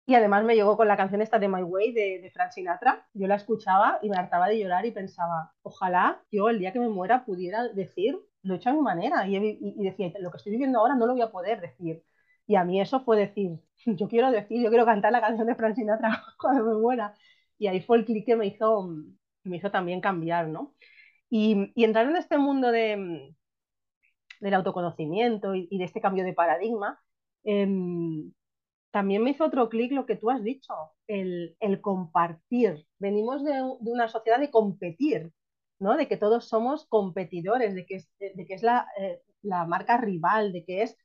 y 0.08 0.16
además 0.16 0.44
me 0.46 0.56
llegó 0.56 0.78
con 0.78 0.88
la 0.88 0.98
canción 0.98 1.22
esta 1.22 1.40
de 1.40 1.50
My 1.50 1.64
Way 1.64 1.92
de, 1.94 2.22
de 2.22 2.32
Frank 2.32 2.52
Sinatra. 2.52 3.08
Yo 3.14 3.28
la 3.28 3.36
escuchaba 3.36 4.00
y 4.02 4.10
me 4.10 4.18
hartaba 4.18 4.48
de 4.48 4.60
llorar 4.60 4.86
y 4.86 4.92
pensaba, 4.92 5.54
ojalá 5.64 6.24
yo 6.32 6.50
el 6.50 6.60
día 6.60 6.72
que 6.74 6.80
me 6.80 6.88
muera 6.90 7.26
pudiera 7.26 7.68
decir, 7.68 8.18
lo 8.48 8.54
he 8.56 8.58
hecho 8.58 8.70
a 8.70 8.74
mi 8.74 8.82
manera. 8.82 9.28
Y, 9.28 9.40
decía, 9.84 10.12
lo 10.20 10.32
que 10.32 10.38
estoy 10.38 10.54
viviendo 10.54 10.80
ahora 10.80 10.96
no 10.96 11.06
lo 11.06 11.14
voy 11.14 11.22
a 11.22 11.32
poder 11.32 11.62
decir. 11.62 12.04
Y 12.48 12.56
a 12.56 12.64
mí 12.64 12.82
eso 12.82 13.02
fue 13.02 13.18
decir, 13.18 13.60
yo 13.86 14.08
quiero 14.08 14.32
decir, 14.32 14.62
yo 14.64 14.70
quiero 14.70 14.86
cantar 14.86 15.12
la 15.12 15.22
canción 15.22 15.48
de 15.48 15.56
Frank 15.56 15.76
Sinatra 15.76 16.24
cuando 16.40 16.66
me 16.66 16.76
muera. 16.76 17.14
Y 17.58 17.68
ahí 17.68 17.82
fue 17.82 17.98
el 17.98 18.06
clic 18.06 18.26
que 18.26 18.36
me 18.36 18.48
hizo, 18.48 18.90
me 19.44 19.58
hizo 19.58 19.72
también 19.72 20.02
cambiar, 20.02 20.48
¿no? 20.48 20.76
Y, 21.30 21.72
entrar 21.76 22.08
en 22.08 22.16
este 22.16 22.38
mundo 22.38 22.72
de, 22.72 23.36
del 24.40 24.54
autoconocimiento 24.54 25.56
y, 25.56 25.78
de 25.78 25.84
este 25.84 26.02
cambio 26.02 26.24
de 26.24 26.34
paradigma, 26.34 27.00
eh, 27.44 27.68
también 28.92 29.24
me 29.24 29.32
hizo 29.32 29.46
otro 29.46 29.70
clic 29.70 29.92
lo 29.92 30.06
que 30.06 30.16
tú 30.16 30.30
has 30.32 30.44
dicho, 30.44 30.74
el, 31.08 31.56
compartir. 31.82 32.88
Venimos 33.00 33.44
de, 33.44 33.62
una 33.82 34.08
sociedad 34.08 34.40
de 34.40 34.50
competir, 34.50 35.32
¿no? 35.80 35.98
De 35.98 36.08
que 36.08 36.18
todos 36.18 36.48
somos 36.48 36.86
competidores, 36.88 37.76
de 37.76 37.86
que 37.86 37.96
es, 37.98 38.10
de, 38.20 38.34
de 38.36 38.46
que 38.46 38.54
es 38.56 38.64
la, 38.64 38.88
eh, 39.00 39.22
la, 39.42 39.66
marca 39.66 39.98
rival, 39.98 40.54
de 40.54 40.64
que 40.66 40.84
es... 40.84 40.98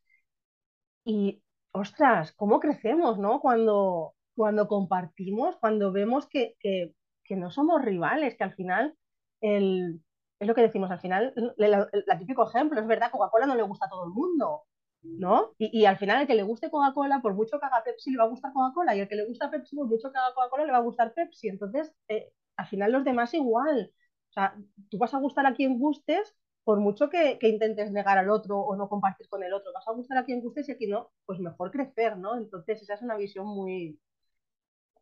Y, 1.04 1.42
ostras, 1.72 2.32
¿cómo 2.32 2.60
crecemos, 2.60 3.18
¿no? 3.18 3.40
Cuando, 3.40 4.14
cuando 4.34 4.68
compartimos, 4.68 5.56
cuando 5.56 5.92
vemos 5.92 6.26
que, 6.28 6.54
que, 6.60 6.94
que 7.24 7.36
no 7.36 7.50
somos 7.50 7.82
rivales, 7.82 8.36
que 8.36 8.44
al 8.44 8.54
final 8.54 8.96
el, 9.40 10.00
es 10.38 10.48
lo 10.48 10.54
que 10.54 10.62
decimos, 10.62 10.90
al 10.90 11.00
final, 11.00 11.34
el 11.56 12.18
típico 12.18 12.48
ejemplo, 12.48 12.80
es 12.80 12.86
verdad, 12.86 13.10
Coca-Cola 13.10 13.46
no 13.46 13.54
le 13.56 13.62
gusta 13.62 13.86
a 13.86 13.88
todo 13.88 14.04
el 14.04 14.10
mundo, 14.10 14.64
¿no? 15.02 15.52
Y, 15.58 15.80
y, 15.80 15.86
al 15.86 15.98
final, 15.98 16.20
el 16.20 16.26
que 16.26 16.34
le 16.34 16.42
guste 16.42 16.70
Coca-Cola, 16.70 17.20
por 17.22 17.34
mucho 17.34 17.58
que 17.58 17.66
haga 17.66 17.82
Pepsi, 17.84 18.10
le 18.12 18.18
va 18.18 18.24
a 18.24 18.28
gustar 18.28 18.52
Coca-Cola, 18.52 18.96
y 18.96 19.00
el 19.00 19.08
que 19.08 19.16
le 19.16 19.26
gusta 19.26 19.50
Pepsi, 19.50 19.76
por 19.76 19.86
mucho 19.86 20.10
que 20.12 20.18
haga 20.18 20.34
Coca-Cola, 20.34 20.64
le 20.66 20.72
va 20.72 20.78
a 20.78 20.82
gustar 20.82 21.14
Pepsi. 21.14 21.48
Entonces, 21.48 21.92
eh, 22.08 22.32
al 22.56 22.66
final, 22.66 22.92
los 22.92 23.04
demás 23.04 23.34
igual. 23.34 23.92
O 24.32 24.34
sea, 24.34 24.56
tú 24.88 24.96
vas 24.96 25.12
a 25.12 25.18
gustar 25.18 25.44
a 25.44 25.54
quien 25.54 25.78
gustes, 25.78 26.34
por 26.64 26.80
mucho 26.80 27.10
que, 27.10 27.38
que, 27.38 27.48
intentes 27.48 27.92
negar 27.92 28.16
al 28.16 28.30
otro 28.30 28.58
o 28.60 28.74
no 28.76 28.88
compartir 28.88 29.28
con 29.28 29.42
el 29.42 29.52
otro, 29.52 29.72
vas 29.74 29.86
a 29.86 29.92
gustar 29.92 30.16
a 30.16 30.24
quien 30.24 30.40
gustes 30.40 30.68
y 30.68 30.72
aquí 30.72 30.86
no, 30.86 31.10
pues 31.26 31.38
mejor 31.38 31.70
crecer, 31.70 32.16
¿no? 32.16 32.38
Entonces, 32.38 32.80
esa 32.80 32.94
es 32.94 33.02
una 33.02 33.16
visión 33.16 33.46
muy, 33.46 34.00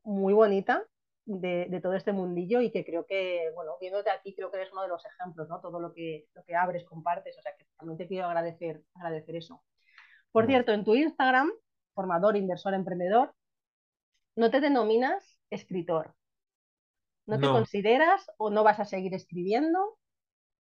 muy 0.02 0.32
bonita 0.34 0.84
de, 1.26 1.66
de, 1.70 1.80
todo 1.80 1.94
este 1.94 2.12
mundillo 2.12 2.60
y 2.60 2.72
que 2.72 2.84
creo 2.84 3.06
que, 3.06 3.52
bueno, 3.54 3.76
viéndote 3.80 4.10
aquí, 4.10 4.34
creo 4.34 4.50
que 4.50 4.56
eres 4.56 4.72
uno 4.72 4.82
de 4.82 4.88
los 4.88 5.04
ejemplos, 5.06 5.48
¿no? 5.48 5.60
Todo 5.60 5.78
lo 5.78 5.92
que, 5.92 6.26
lo 6.34 6.42
que 6.42 6.56
abres, 6.56 6.84
compartes, 6.84 7.38
o 7.38 7.42
sea, 7.42 7.52
que 7.56 7.66
también 7.78 7.98
te 7.98 8.08
quiero 8.08 8.26
agradecer, 8.26 8.82
agradecer 8.94 9.36
eso. 9.36 9.62
Por 10.32 10.46
cierto, 10.46 10.72
en 10.72 10.84
tu 10.84 10.96
Instagram, 10.96 11.52
formador, 11.94 12.36
inversor, 12.36 12.74
emprendedor, 12.74 13.32
no 14.34 14.50
te 14.50 14.60
denominas 14.60 15.40
escritor. 15.50 16.14
¿No, 17.30 17.38
no 17.38 17.48
te 17.48 17.52
consideras 17.52 18.30
o 18.38 18.50
no 18.50 18.64
vas 18.64 18.80
a 18.80 18.84
seguir 18.84 19.14
escribiendo? 19.14 19.98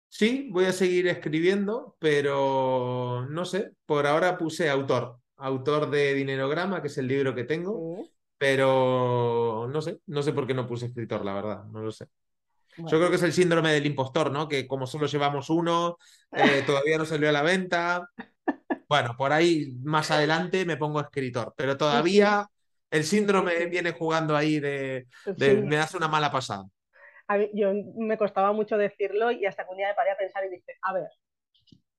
Sí, 0.09 0.49
voy 0.51 0.65
a 0.65 0.73
seguir 0.73 1.07
escribiendo, 1.07 1.95
pero 1.97 3.25
no 3.29 3.45
sé, 3.45 3.71
por 3.87 4.05
ahora 4.05 4.37
puse 4.37 4.69
autor, 4.69 5.17
autor 5.37 5.89
de 5.89 6.13
Dinerograma, 6.13 6.81
que 6.81 6.87
es 6.87 6.97
el 6.99 7.07
libro 7.07 7.33
que 7.33 7.45
tengo, 7.45 8.05
pero 8.37 9.67
no 9.71 9.81
sé, 9.81 10.01
no 10.05 10.21
sé 10.21 10.31
por 10.33 10.45
qué 10.45 10.53
no 10.53 10.67
puse 10.67 10.85
escritor, 10.85 11.25
la 11.25 11.33
verdad, 11.33 11.63
no 11.65 11.81
lo 11.81 11.91
sé. 11.91 12.05
Bueno. 12.77 12.91
Yo 12.91 12.97
creo 12.99 13.09
que 13.09 13.15
es 13.15 13.23
el 13.23 13.33
síndrome 13.33 13.71
del 13.71 13.87
impostor, 13.87 14.31
¿no? 14.31 14.47
Que 14.47 14.67
como 14.67 14.85
solo 14.85 15.07
llevamos 15.07 15.49
uno, 15.49 15.97
eh, 16.31 16.63
todavía 16.67 16.99
no 16.99 17.05
salió 17.05 17.29
a 17.29 17.31
la 17.31 17.41
venta, 17.41 18.07
bueno, 18.87 19.15
por 19.17 19.33
ahí 19.33 19.73
más 19.83 20.11
adelante 20.11 20.65
me 20.65 20.77
pongo 20.77 21.01
escritor, 21.01 21.55
pero 21.57 21.75
todavía 21.75 22.47
el 22.93 23.03
síndrome 23.05 23.65
viene 23.65 23.91
jugando 23.91 24.35
ahí 24.35 24.59
de, 24.59 25.07
de 25.25 25.55
sí. 25.55 25.61
me 25.63 25.77
hace 25.77 25.97
una 25.97 26.07
mala 26.07 26.31
pasada. 26.31 26.65
A 27.27 27.37
mí, 27.37 27.49
yo 27.53 27.73
me 27.95 28.19
costaba 28.19 28.53
mucho 28.53 28.77
decirlo 28.77 29.31
y 29.31 29.45
hasta 29.47 29.65
que 29.65 29.71
un 29.71 29.77
día 29.77 29.87
me 29.87 29.95
paré 29.95 30.11
a 30.11 30.17
pensar 30.17 30.45
y 30.45 30.49
dije, 30.49 30.77
a 30.83 30.93
ver, 30.93 31.09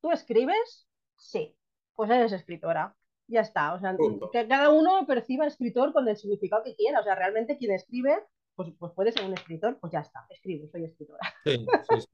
¿tú 0.00 0.12
escribes? 0.12 0.86
Sí, 1.16 1.56
pues 1.96 2.10
eres 2.10 2.32
escritora. 2.32 2.94
Ya 3.26 3.40
está, 3.40 3.74
o 3.74 3.80
sea, 3.80 3.96
Punto. 3.96 4.30
que 4.30 4.46
cada 4.46 4.70
uno 4.70 5.04
perciba 5.06 5.46
escritor 5.46 5.92
con 5.92 6.06
el 6.06 6.16
significado 6.16 6.62
que 6.62 6.76
quiera, 6.76 7.00
o 7.00 7.02
sea, 7.02 7.16
realmente 7.16 7.56
quien 7.56 7.72
escribe, 7.72 8.22
pues, 8.54 8.68
pues 8.78 8.92
puede 8.92 9.10
ser 9.10 9.24
un 9.24 9.32
escritor, 9.32 9.78
pues 9.80 9.92
ya 9.92 10.00
está, 10.00 10.26
escribo, 10.30 10.68
soy 10.68 10.84
escritora. 10.84 11.20
Sí, 11.42 11.56
sí, 11.88 12.00
sí. 12.02 12.06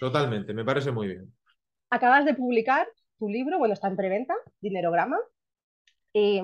totalmente, 0.00 0.52
me 0.52 0.64
parece 0.64 0.90
muy 0.90 1.08
bien. 1.08 1.32
Acabas 1.90 2.24
de 2.24 2.34
publicar 2.34 2.88
tu 3.18 3.28
libro, 3.28 3.58
bueno, 3.58 3.74
está 3.74 3.86
en 3.86 3.96
preventa, 3.96 4.34
Dinerograma. 4.60 5.18
Y, 6.12 6.40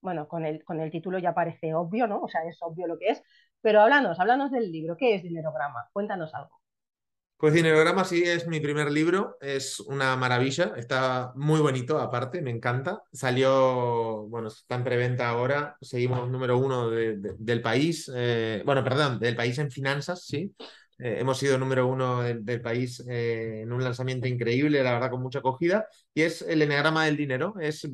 bueno, 0.00 0.28
con 0.28 0.44
el, 0.46 0.64
con 0.64 0.80
el 0.80 0.90
título 0.90 1.18
ya 1.18 1.34
parece 1.34 1.74
obvio, 1.74 2.06
¿no? 2.06 2.22
O 2.22 2.28
sea, 2.28 2.42
es 2.44 2.58
obvio 2.62 2.86
lo 2.86 2.98
que 2.98 3.08
es. 3.10 3.22
Pero 3.60 3.80
háblanos, 3.80 4.20
háblanos 4.20 4.50
del 4.52 4.70
libro. 4.72 4.96
¿Qué 4.96 5.14
es 5.14 5.22
Dinerograma? 5.22 5.88
Cuéntanos 5.92 6.34
algo. 6.34 6.60
Pues 7.38 7.52
Dinerograma 7.52 8.04
sí 8.04 8.22
es 8.24 8.46
mi 8.48 8.60
primer 8.60 8.90
libro, 8.90 9.36
es 9.42 9.78
una 9.80 10.16
maravilla, 10.16 10.72
está 10.76 11.32
muy 11.36 11.60
bonito 11.60 11.98
aparte, 12.00 12.40
me 12.40 12.50
encanta. 12.50 13.02
Salió, 13.12 14.26
bueno, 14.28 14.48
está 14.48 14.76
en 14.76 14.84
preventa 14.84 15.28
ahora, 15.28 15.76
seguimos 15.82 16.30
número 16.30 16.56
uno 16.56 16.88
de, 16.88 17.18
de, 17.18 17.34
del 17.38 17.60
país, 17.60 18.10
eh, 18.14 18.62
bueno, 18.64 18.82
perdón, 18.82 19.18
del 19.20 19.36
país 19.36 19.58
en 19.58 19.70
finanzas, 19.70 20.24
sí. 20.24 20.54
Eh, 20.98 21.18
hemos 21.20 21.38
sido 21.38 21.58
número 21.58 21.86
uno 21.86 22.22
del, 22.22 22.62
país 22.62 23.04
eh, 23.08 23.60
en 23.62 23.72
un 23.72 23.84
lanzamiento 23.84 24.26
increíble, 24.26 24.82
la 24.82 24.92
verdad, 24.92 25.10
con 25.10 25.22
mucha 25.22 25.40
acogida. 25.40 25.86
Y 26.14 26.22
es 26.22 26.42
El 26.42 26.62
Enneagrama 26.62 27.04
del 27.04 27.16
Dinero. 27.16 27.54
Es 27.60 27.84
eh, 27.84 27.90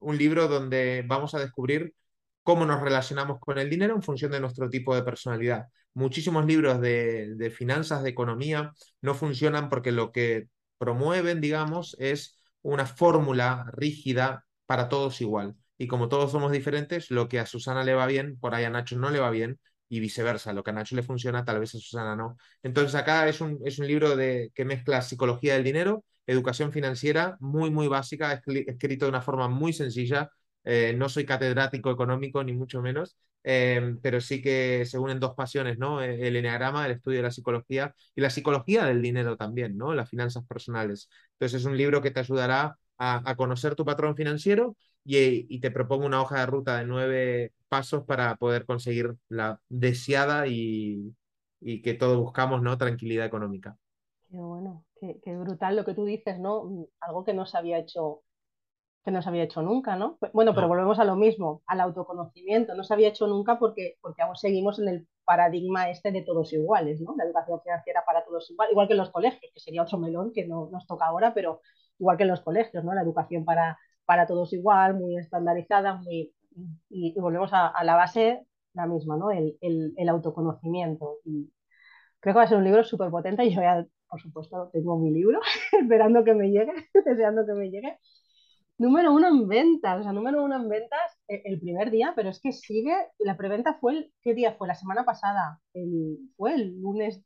un 0.00 0.16
libro 0.18 0.48
donde 0.48 1.04
vamos 1.06 1.34
a 1.34 1.40
descubrir 1.40 1.94
cómo 2.42 2.64
nos 2.66 2.80
relacionamos 2.80 3.38
con 3.40 3.58
el 3.58 3.68
dinero 3.70 3.94
en 3.94 4.02
función 4.02 4.30
de 4.32 4.40
nuestro 4.40 4.68
tipo 4.70 4.94
de 4.94 5.02
personalidad. 5.02 5.66
Muchísimos 5.94 6.46
libros 6.46 6.80
de, 6.80 7.34
de 7.36 7.50
finanzas, 7.50 8.02
de 8.02 8.10
economía, 8.10 8.72
no 9.02 9.14
funcionan 9.14 9.68
porque 9.68 9.92
lo 9.92 10.12
que 10.12 10.48
promueven, 10.78 11.40
digamos, 11.40 11.96
es 11.98 12.40
una 12.62 12.86
fórmula 12.86 13.70
rígida 13.72 14.46
para 14.66 14.88
todos 14.88 15.20
igual. 15.20 15.56
Y 15.78 15.88
como 15.88 16.08
todos 16.08 16.30
somos 16.32 16.52
diferentes, 16.52 17.10
lo 17.10 17.28
que 17.28 17.40
a 17.40 17.46
Susana 17.46 17.84
le 17.84 17.94
va 17.94 18.06
bien, 18.06 18.38
por 18.38 18.54
ahí 18.54 18.64
a 18.64 18.70
Nacho 18.70 18.96
no 18.96 19.10
le 19.10 19.18
va 19.18 19.30
bien, 19.30 19.58
y 19.90 20.00
viceversa. 20.00 20.54
Lo 20.54 20.64
que 20.64 20.70
a 20.70 20.72
Nacho 20.72 20.96
le 20.96 21.02
funciona, 21.02 21.44
tal 21.44 21.60
vez 21.60 21.74
a 21.74 21.78
Susana 21.78 22.16
no. 22.16 22.38
Entonces 22.62 22.94
acá 22.94 23.28
es 23.28 23.40
un, 23.42 23.60
es 23.64 23.78
un 23.78 23.86
libro 23.86 24.16
de, 24.16 24.50
que 24.54 24.64
mezcla 24.64 25.02
psicología 25.02 25.54
del 25.54 25.64
dinero, 25.64 26.04
educación 26.26 26.72
financiera, 26.72 27.36
muy, 27.40 27.70
muy 27.70 27.88
básica, 27.88 28.32
escrito 28.66 29.04
de 29.06 29.10
una 29.10 29.20
forma 29.22 29.48
muy 29.48 29.72
sencilla. 29.72 30.30
Eh, 30.64 30.94
no 30.96 31.08
soy 31.08 31.26
catedrático 31.26 31.90
económico, 31.90 32.44
ni 32.44 32.52
mucho 32.52 32.82
menos, 32.82 33.16
eh, 33.42 33.96
pero 34.02 34.20
sí 34.20 34.42
que 34.42 34.84
se 34.86 34.98
unen 34.98 35.18
dos 35.18 35.34
pasiones, 35.34 35.78
¿no? 35.78 36.02
El 36.02 36.36
enneagrama, 36.36 36.86
el 36.86 36.92
estudio 36.92 37.18
de 37.18 37.22
la 37.24 37.30
psicología 37.30 37.94
y 38.14 38.20
la 38.20 38.30
psicología 38.30 38.84
del 38.84 39.02
dinero 39.02 39.36
también, 39.36 39.76
¿no? 39.76 39.94
Las 39.94 40.08
finanzas 40.10 40.44
personales. 40.46 41.08
Entonces 41.32 41.62
es 41.62 41.66
un 41.66 41.76
libro 41.76 42.00
que 42.02 42.10
te 42.10 42.20
ayudará 42.20 42.76
a, 42.98 43.34
conocer 43.36 43.74
tu 43.74 43.84
patrón 43.84 44.14
financiero 44.14 44.76
y, 45.04 45.60
te 45.60 45.70
propongo 45.70 46.06
una 46.06 46.20
hoja 46.20 46.40
de 46.40 46.46
ruta 46.46 46.78
de 46.78 46.86
nueve 46.86 47.52
pasos 47.68 48.04
para 48.04 48.36
poder 48.36 48.66
conseguir 48.66 49.16
la 49.28 49.60
deseada 49.68 50.46
y, 50.46 51.14
que 51.60 51.94
todos 51.94 52.18
buscamos, 52.18 52.62
¿no? 52.62 52.78
Tranquilidad 52.78 53.26
económica. 53.26 53.76
Qué 54.30 54.36
bueno, 54.36 54.84
qué, 55.00 55.36
brutal 55.36 55.76
lo 55.76 55.84
que 55.84 55.94
tú 55.94 56.04
dices, 56.04 56.38
¿no? 56.38 56.86
Algo 57.00 57.24
que 57.24 57.34
no 57.34 57.46
se 57.46 57.58
había 57.58 57.78
hecho 57.78 58.22
que 59.02 59.10
no 59.10 59.22
se 59.22 59.30
había 59.30 59.44
hecho 59.44 59.62
nunca, 59.62 59.96
¿no? 59.96 60.18
Bueno, 60.34 60.54
pero 60.54 60.68
volvemos 60.68 60.98
a 60.98 61.04
lo 61.04 61.16
mismo, 61.16 61.62
al 61.66 61.80
autoconocimiento. 61.80 62.74
No 62.74 62.84
se 62.84 62.92
había 62.92 63.08
hecho 63.08 63.26
nunca 63.26 63.58
porque, 63.58 63.96
porque 64.02 64.20
aún 64.20 64.36
seguimos 64.36 64.78
en 64.78 64.88
el 64.88 65.08
paradigma 65.24 65.88
este 65.88 66.12
de 66.12 66.20
todos 66.20 66.52
iguales, 66.52 67.00
¿no? 67.00 67.14
La 67.16 67.24
educación 67.24 67.62
financiera 67.62 68.04
para 68.04 68.22
todos 68.26 68.50
igual, 68.50 68.68
igual 68.70 68.88
que 68.88 68.92
en 68.92 68.98
los 68.98 69.10
colegios, 69.10 69.50
que 69.54 69.60
sería 69.60 69.84
otro 69.84 69.96
melón 69.96 70.32
que 70.34 70.46
no 70.46 70.68
nos 70.70 70.86
toca 70.86 71.06
ahora, 71.06 71.32
pero 71.32 71.62
igual 71.98 72.18
que 72.18 72.24
en 72.24 72.28
los 72.28 72.42
colegios, 72.42 72.84
¿no? 72.84 72.92
La 72.92 73.00
educación 73.00 73.46
para, 73.46 73.78
para 74.10 74.26
todos 74.26 74.52
igual, 74.52 74.94
muy 74.94 75.16
estandarizada, 75.16 75.94
muy, 75.94 76.34
y, 76.88 77.14
volvemos 77.20 77.50
a, 77.52 77.72
la 77.84 77.94
base 77.94 78.44
la 78.72 78.88
misma, 78.88 79.16
¿no? 79.16 79.30
El, 79.30 79.56
el, 79.60 80.08
autoconocimiento. 80.08 81.18
Y 81.24 81.48
creo 82.18 82.34
que 82.34 82.38
va 82.38 82.42
a 82.42 82.48
ser 82.48 82.58
un 82.58 82.64
libro 82.64 82.82
súper 82.82 83.08
potente 83.08 83.44
y 83.44 83.54
yo 83.54 83.62
ya, 83.62 83.86
por 84.08 84.20
supuesto, 84.20 84.68
tengo 84.72 84.98
mi 84.98 85.12
libro 85.12 85.38
esperando 85.80 86.24
que 86.24 86.34
me 86.34 86.50
llegue, 86.50 86.72
deseando 87.06 87.46
que 87.46 87.52
me 87.52 87.70
llegue. 87.70 87.98
Número 88.78 89.12
uno 89.12 89.28
en 89.28 89.46
ventas, 89.46 90.00
o 90.00 90.02
sea, 90.02 90.12
número 90.12 90.42
uno 90.42 90.56
en 90.56 90.68
ventas 90.68 91.16
el, 91.28 91.42
el 91.44 91.60
primer 91.60 91.92
día, 91.92 92.12
pero 92.16 92.30
es 92.30 92.40
que 92.40 92.50
sigue, 92.50 92.96
la 93.20 93.36
preventa 93.36 93.74
fue, 93.74 93.92
el, 93.92 94.12
¿qué 94.22 94.34
día 94.34 94.54
fue? 94.54 94.66
La 94.66 94.74
semana 94.74 95.04
pasada, 95.04 95.60
el, 95.72 96.18
fue 96.36 96.54
el 96.54 96.80
lunes 96.80 97.22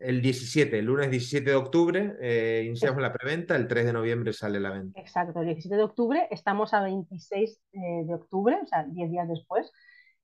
el 0.00 0.22
17, 0.22 0.78
el 0.78 0.86
lunes 0.86 1.10
17 1.10 1.50
de 1.50 1.56
octubre, 1.56 2.16
eh, 2.20 2.64
iniciamos 2.66 3.02
la 3.02 3.12
preventa, 3.12 3.54
el 3.54 3.68
3 3.68 3.86
de 3.86 3.92
noviembre 3.92 4.32
sale 4.32 4.58
la 4.58 4.70
venta. 4.70 4.98
Exacto, 4.98 5.40
el 5.40 5.46
17 5.46 5.76
de 5.76 5.82
octubre, 5.82 6.26
estamos 6.30 6.72
a 6.72 6.82
26 6.82 7.60
eh, 7.72 7.78
de 8.06 8.14
octubre, 8.14 8.58
o 8.62 8.66
sea, 8.66 8.84
10 8.84 9.10
días 9.10 9.28
después. 9.28 9.70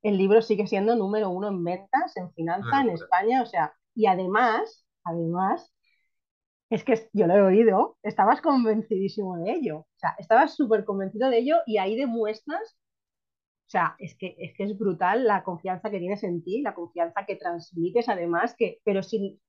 El 0.03 0.17
libro 0.17 0.41
sigue 0.41 0.67
siendo 0.67 0.97
número 0.97 1.29
uno 1.31 1.49
en 1.49 1.63
ventas, 1.63 2.17
en 2.17 2.33
finanza, 2.33 2.81
en 2.81 2.91
España, 2.91 3.43
o 3.43 3.47
sea, 3.47 3.75
y 3.95 4.07
además, 4.07 4.87
además, 5.05 5.73
es 6.71 6.83
que 6.83 7.09
yo 7.13 7.27
lo 7.27 7.35
he 7.35 7.43
oído, 7.43 7.99
estabas 8.03 8.41
convencidísimo 8.41 9.37
de 9.39 9.53
ello, 9.53 9.79
o 9.79 9.99
sea, 9.99 10.17
estabas 10.19 10.55
súper 10.57 10.85
convencido 10.85 11.29
de 11.29 11.39
ello 11.39 11.57
y 11.67 11.79
ahí 11.79 11.97
demuestras 11.97 12.77
o 13.67 13.69
sea, 13.69 13.97
es 13.99 14.15
que, 14.17 14.37
es 14.39 14.55
que 14.57 14.63
es 14.63 14.79
brutal 14.79 15.27
la 15.27 15.43
confianza 15.43 15.91
que 15.91 15.99
tienes 15.99 16.23
en 16.23 16.41
ti, 16.45 16.63
la 16.63 16.73
confianza 16.73 17.27
que 17.27 17.35
transmites 17.35 18.09
además, 18.09 18.55
que, 18.57 18.79
pero 18.85 19.03
sin, 19.03 19.41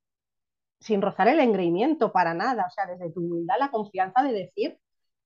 sin 0.80 1.02
rozar 1.02 1.28
el 1.28 1.40
engreimiento 1.40 2.12
para 2.12 2.34
nada, 2.34 2.66
o 2.66 2.70
sea, 2.70 2.86
desde 2.86 3.10
tu 3.12 3.20
humildad, 3.20 3.56
la 3.58 3.70
confianza 3.70 4.22
de 4.22 4.32
decir 4.32 4.78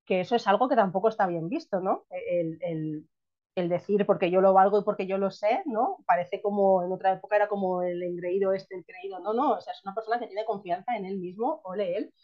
que 0.05 0.21
eso 0.21 0.37
es 0.37 0.47
algo 0.49 0.69
que 0.69 0.77
tampoco 0.77 1.09
está 1.09 1.27
bien 1.27 1.49
visto, 1.49 1.81
¿no? 1.81 2.05
El, 2.11 3.07
decir 3.55 4.07
porque 4.07 4.31
yo 4.31 4.41
lo 4.41 4.55
valgo 4.55 4.81
y 4.81 4.85
porque 4.85 5.07
yo 5.07 5.19
lo 5.19 5.31
sé, 5.31 5.63
¿no? 5.67 5.99
Parece 6.07 6.41
como 6.41 6.83
en 6.83 6.93
otra 6.93 7.13
época 7.13 7.37
era 7.37 7.49
como 7.49 7.83
el 7.83 8.03
engreído 8.03 8.53
este, 8.53 8.77
el 8.77 8.85
creído, 8.85 9.21
no, 9.21 9.35
no, 9.35 9.53
o 9.53 9.61
sea, 9.61 9.75
es 9.75 9.85
una 9.85 9.95
persona 9.95 10.19
que 10.19 10.27
tiene 10.27 10.45
confianza 10.47 10.97
en 10.97 11.05
él 11.05 11.19
mismo, 11.19 11.61
ole 11.65 11.97
él, 11.97 12.15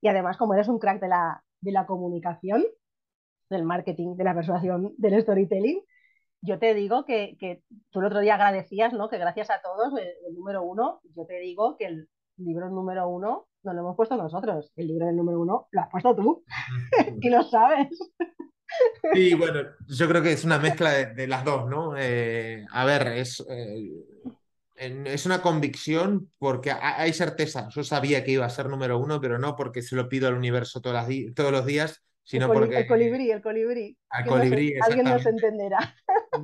y 0.00 0.08
además 0.08 0.36
como 0.38 0.54
eres 0.54 0.68
un 0.68 0.78
crack 0.78 1.00
de 1.00 1.08
la, 1.08 1.44
de 1.60 1.72
la 1.72 1.86
comunicación, 1.86 2.64
del 3.50 3.64
marketing, 3.64 4.16
de 4.16 4.24
la 4.24 4.34
persuasión, 4.34 4.94
del 4.98 5.22
storytelling, 5.22 5.82
yo 6.40 6.58
te 6.58 6.74
digo 6.74 7.04
que, 7.04 7.36
que, 7.38 7.62
tú 7.90 8.00
el 8.00 8.06
otro 8.06 8.20
día 8.20 8.34
agradecías, 8.34 8.92
¿no? 8.92 9.08
Que 9.08 9.18
gracias 9.18 9.50
a 9.50 9.60
todos, 9.60 9.92
el, 9.98 10.08
el 10.26 10.34
número 10.34 10.62
uno, 10.62 11.00
yo 11.14 11.26
te 11.26 11.38
digo 11.40 11.76
que 11.76 11.86
el, 11.86 12.08
libro 12.38 12.68
número 12.70 13.08
uno 13.08 13.48
no 13.62 13.72
lo 13.72 13.80
hemos 13.80 13.96
puesto 13.96 14.16
nosotros. 14.16 14.72
El 14.76 14.88
libro 14.88 15.06
del 15.06 15.16
número 15.16 15.40
uno 15.40 15.68
lo 15.70 15.80
has 15.80 15.88
puesto 15.90 16.14
tú. 16.14 16.44
y 17.20 17.28
lo 17.28 17.42
sabes. 17.50 17.88
Sí, 19.14 19.34
bueno, 19.34 19.60
yo 19.86 20.08
creo 20.08 20.22
que 20.22 20.32
es 20.32 20.44
una 20.44 20.58
mezcla 20.58 20.90
de, 20.92 21.26
las 21.26 21.44
dos, 21.44 21.68
¿no? 21.68 21.94
Eh, 21.96 22.64
a 22.70 22.84
ver, 22.84 23.08
es, 23.08 23.44
eh, 23.48 23.90
es 24.76 25.26
una 25.26 25.42
convicción 25.42 26.30
porque 26.38 26.70
hay 26.70 27.12
certeza. 27.12 27.68
Yo 27.70 27.82
sabía 27.82 28.22
que 28.24 28.32
iba 28.32 28.46
a 28.46 28.50
ser 28.50 28.68
número 28.68 28.98
uno, 28.98 29.20
pero 29.20 29.38
no 29.38 29.56
porque 29.56 29.82
se 29.82 29.96
lo 29.96 30.08
pido 30.08 30.28
al 30.28 30.34
universo 30.34 30.80
todos, 30.80 31.06
todos 31.34 31.50
los 31.50 31.66
días, 31.66 32.02
sino 32.22 32.46
el 32.46 32.52
porque... 32.52 32.78
El 32.78 32.86
colibrí, 32.86 33.30
el 33.30 33.42
colibrí. 33.42 33.96
Al 34.10 34.26
colibrí, 34.26 34.74
Alguien 34.80 35.06
nos 35.06 35.24
entenderá. 35.24 35.94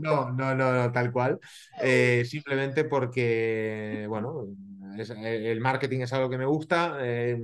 No, 0.00 0.30
no, 0.32 0.54
no, 0.54 0.90
tal 0.92 1.12
cual. 1.12 1.38
Eh, 1.82 2.24
simplemente 2.24 2.84
porque, 2.84 4.06
bueno, 4.08 4.46
eh, 4.98 5.50
el 5.50 5.60
marketing 5.60 6.00
es 6.00 6.12
algo 6.12 6.30
que 6.30 6.38
me 6.38 6.46
gusta, 6.46 6.98
eh, 7.00 7.38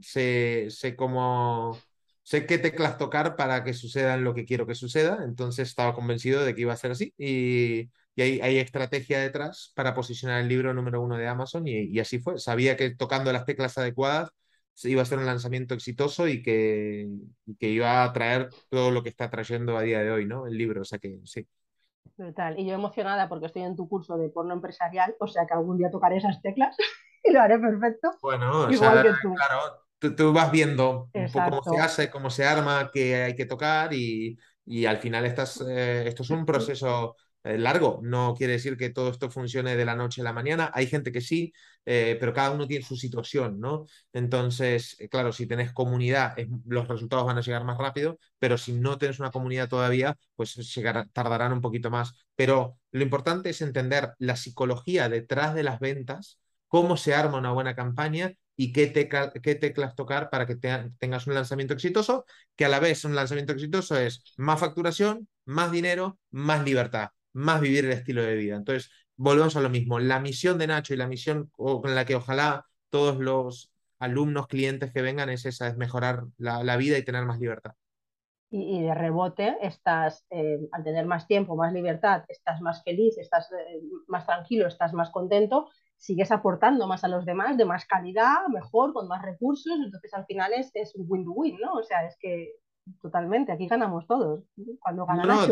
sé, 0.00 0.66
sé 0.70 0.96
cómo, 0.96 1.78
sé 2.22 2.46
qué 2.46 2.58
teclas 2.58 2.98
tocar 2.98 3.36
para 3.36 3.64
que 3.64 3.74
sucedan 3.74 4.24
lo 4.24 4.34
que 4.34 4.44
quiero 4.44 4.66
que 4.66 4.74
suceda, 4.74 5.24
entonces 5.24 5.68
estaba 5.68 5.94
convencido 5.94 6.44
de 6.44 6.54
que 6.54 6.62
iba 6.62 6.72
a 6.72 6.76
ser 6.76 6.92
así 6.92 7.14
y, 7.18 7.90
hay, 8.20 8.40
hay, 8.40 8.58
estrategia 8.58 9.20
detrás 9.20 9.72
para 9.74 9.94
posicionar 9.94 10.42
el 10.42 10.48
libro 10.48 10.74
número 10.74 11.00
uno 11.00 11.16
de 11.16 11.26
Amazon 11.26 11.66
y, 11.66 11.98
así 11.98 12.18
fue. 12.18 12.38
Sabía 12.38 12.76
que 12.76 12.94
tocando 12.94 13.32
las 13.32 13.46
teclas 13.46 13.78
adecuadas 13.78 14.30
iba 14.84 15.02
a 15.02 15.04
ser 15.04 15.18
un 15.18 15.26
lanzamiento 15.26 15.74
exitoso 15.74 16.28
y 16.28 16.42
que, 16.42 17.08
que 17.58 17.68
iba 17.70 18.04
a 18.04 18.12
traer 18.12 18.48
todo 18.68 18.90
lo 18.90 19.02
que 19.02 19.08
está 19.08 19.30
trayendo 19.30 19.76
a 19.76 19.82
día 19.82 20.00
de 20.02 20.10
hoy, 20.10 20.26
¿no? 20.26 20.46
El 20.46 20.58
libro, 20.58 20.82
o 20.82 20.84
sea 20.84 20.98
que 20.98 21.20
sí. 21.24 21.46
Brutal. 22.16 22.58
Y 22.58 22.66
yo 22.66 22.74
emocionada 22.74 23.28
porque 23.28 23.46
estoy 23.46 23.62
en 23.62 23.76
tu 23.76 23.88
curso 23.88 24.16
de 24.16 24.28
porno 24.28 24.54
empresarial, 24.54 25.14
o 25.18 25.26
sea 25.26 25.46
que 25.46 25.54
algún 25.54 25.78
día 25.78 25.90
tocaré 25.90 26.18
esas 26.18 26.40
teclas 26.42 26.76
y 27.24 27.32
lo 27.32 27.40
haré 27.40 27.58
perfecto. 27.58 28.10
Bueno, 28.20 28.70
igual 28.70 29.02
que 29.02 29.12
tú. 29.22 29.34
claro, 29.34 30.14
tú, 30.16 30.32
vas 30.32 30.50
viendo 30.50 31.08
un 31.12 31.32
poco 31.32 31.50
cómo 31.50 31.62
se 31.62 31.80
hace, 31.80 32.10
cómo 32.10 32.30
se 32.30 32.44
arma, 32.44 32.90
qué 32.92 33.22
hay 33.22 33.34
que 33.34 33.46
tocar 33.46 33.92
y, 33.92 34.38
y 34.64 34.86
al 34.86 34.98
final 34.98 35.24
estás, 35.24 35.64
eh, 35.68 36.04
esto 36.06 36.22
es 36.22 36.30
un 36.30 36.44
proceso 36.44 37.16
eh, 37.44 37.58
largo. 37.58 38.00
No 38.02 38.34
quiere 38.36 38.54
decir 38.54 38.76
que 38.76 38.90
todo 38.90 39.10
esto 39.10 39.30
funcione 39.30 39.76
de 39.76 39.84
la 39.84 39.96
noche 39.96 40.20
a 40.20 40.24
la 40.24 40.32
mañana. 40.32 40.70
Hay 40.74 40.86
gente 40.86 41.10
que 41.12 41.20
sí, 41.20 41.52
eh, 41.84 42.16
pero 42.20 42.32
cada 42.32 42.50
uno 42.52 42.66
tiene 42.66 42.84
su 42.84 42.96
situación, 42.96 43.58
¿no? 43.60 43.86
Entonces, 44.12 44.96
eh, 45.00 45.08
claro, 45.08 45.32
si 45.32 45.46
tenés 45.46 45.72
comunidad, 45.72 46.36
los 46.66 46.86
resultados 46.88 47.26
van 47.26 47.38
a 47.38 47.40
llegar 47.40 47.64
más 47.64 47.78
rápido, 47.78 48.18
pero 48.38 48.56
si 48.58 48.72
no 48.72 48.98
tienes 48.98 49.18
una 49.18 49.30
comunidad 49.30 49.68
todavía, 49.68 50.16
pues 50.36 50.56
tardarán 51.12 51.52
un 51.52 51.60
poquito 51.60 51.90
más. 51.90 52.12
Pero 52.36 52.78
lo 52.92 53.02
importante 53.02 53.50
es 53.50 53.60
entender 53.62 54.12
la 54.18 54.36
psicología 54.36 55.08
detrás 55.08 55.54
de 55.54 55.62
las 55.64 55.80
ventas, 55.80 56.38
cómo 56.68 56.96
se 56.96 57.14
arma 57.14 57.38
una 57.38 57.52
buena 57.52 57.74
campaña 57.74 58.32
y 58.56 58.72
qué, 58.72 58.92
qué 59.42 59.54
teclas 59.56 59.94
tocar 59.94 60.30
para 60.30 60.46
que 60.46 60.56
tengas 60.56 61.26
un 61.26 61.34
lanzamiento 61.34 61.74
exitoso, 61.74 62.24
que 62.56 62.64
a 62.64 62.68
la 62.68 62.80
vez 62.80 63.04
un 63.04 63.14
lanzamiento 63.14 63.52
exitoso 63.52 63.96
es 63.96 64.22
más 64.36 64.60
facturación, 64.60 65.28
más 65.44 65.72
dinero, 65.72 66.18
más 66.30 66.64
libertad 66.64 67.08
más 67.32 67.60
vivir 67.60 67.84
el 67.84 67.92
estilo 67.92 68.22
de 68.22 68.34
vida. 68.34 68.56
Entonces, 68.56 68.90
volvemos 69.16 69.56
a 69.56 69.60
lo 69.60 69.70
mismo. 69.70 69.98
La 69.98 70.20
misión 70.20 70.58
de 70.58 70.66
Nacho 70.66 70.94
y 70.94 70.96
la 70.96 71.06
misión 71.06 71.50
con 71.56 71.94
la 71.94 72.04
que 72.04 72.16
ojalá 72.16 72.66
todos 72.90 73.18
los 73.18 73.72
alumnos, 73.98 74.48
clientes 74.48 74.92
que 74.92 75.02
vengan 75.02 75.30
es 75.30 75.46
esa, 75.46 75.68
es 75.68 75.76
mejorar 75.76 76.24
la, 76.36 76.76
vida 76.76 76.98
y 76.98 77.04
tener 77.04 77.24
más 77.24 77.38
libertad. 77.38 77.72
Y, 78.50 78.82
de 78.82 78.94
rebote, 78.94 79.56
estás, 79.62 80.26
eh, 80.28 80.58
al 80.72 80.84
tener 80.84 81.06
más 81.06 81.26
tiempo, 81.26 81.56
más 81.56 81.72
libertad, 81.72 82.24
estás 82.28 82.60
más 82.60 82.82
feliz, 82.82 83.16
estás 83.16 83.50
eh, 83.52 83.80
más 84.08 84.26
tranquilo, 84.26 84.66
estás 84.66 84.92
más 84.92 85.08
contento, 85.10 85.70
sigues 85.96 86.32
aportando 86.32 86.86
más 86.86 87.02
a 87.04 87.08
los 87.08 87.24
demás, 87.24 87.56
de 87.56 87.64
más 87.64 87.86
calidad, 87.86 88.46
mejor, 88.52 88.92
con 88.92 89.08
más 89.08 89.22
recursos, 89.22 89.78
entonces 89.82 90.12
al 90.12 90.26
final 90.26 90.52
es, 90.52 90.70
es 90.74 90.94
un 90.96 91.06
win-win, 91.08 91.56
¿no? 91.60 91.74
O 91.74 91.82
sea, 91.82 92.04
es 92.04 92.16
que 92.18 92.56
totalmente, 93.00 93.52
aquí 93.52 93.68
ganamos 93.68 94.06
todos. 94.06 94.44
Cuando 94.80 95.06
ganamos 95.06 95.48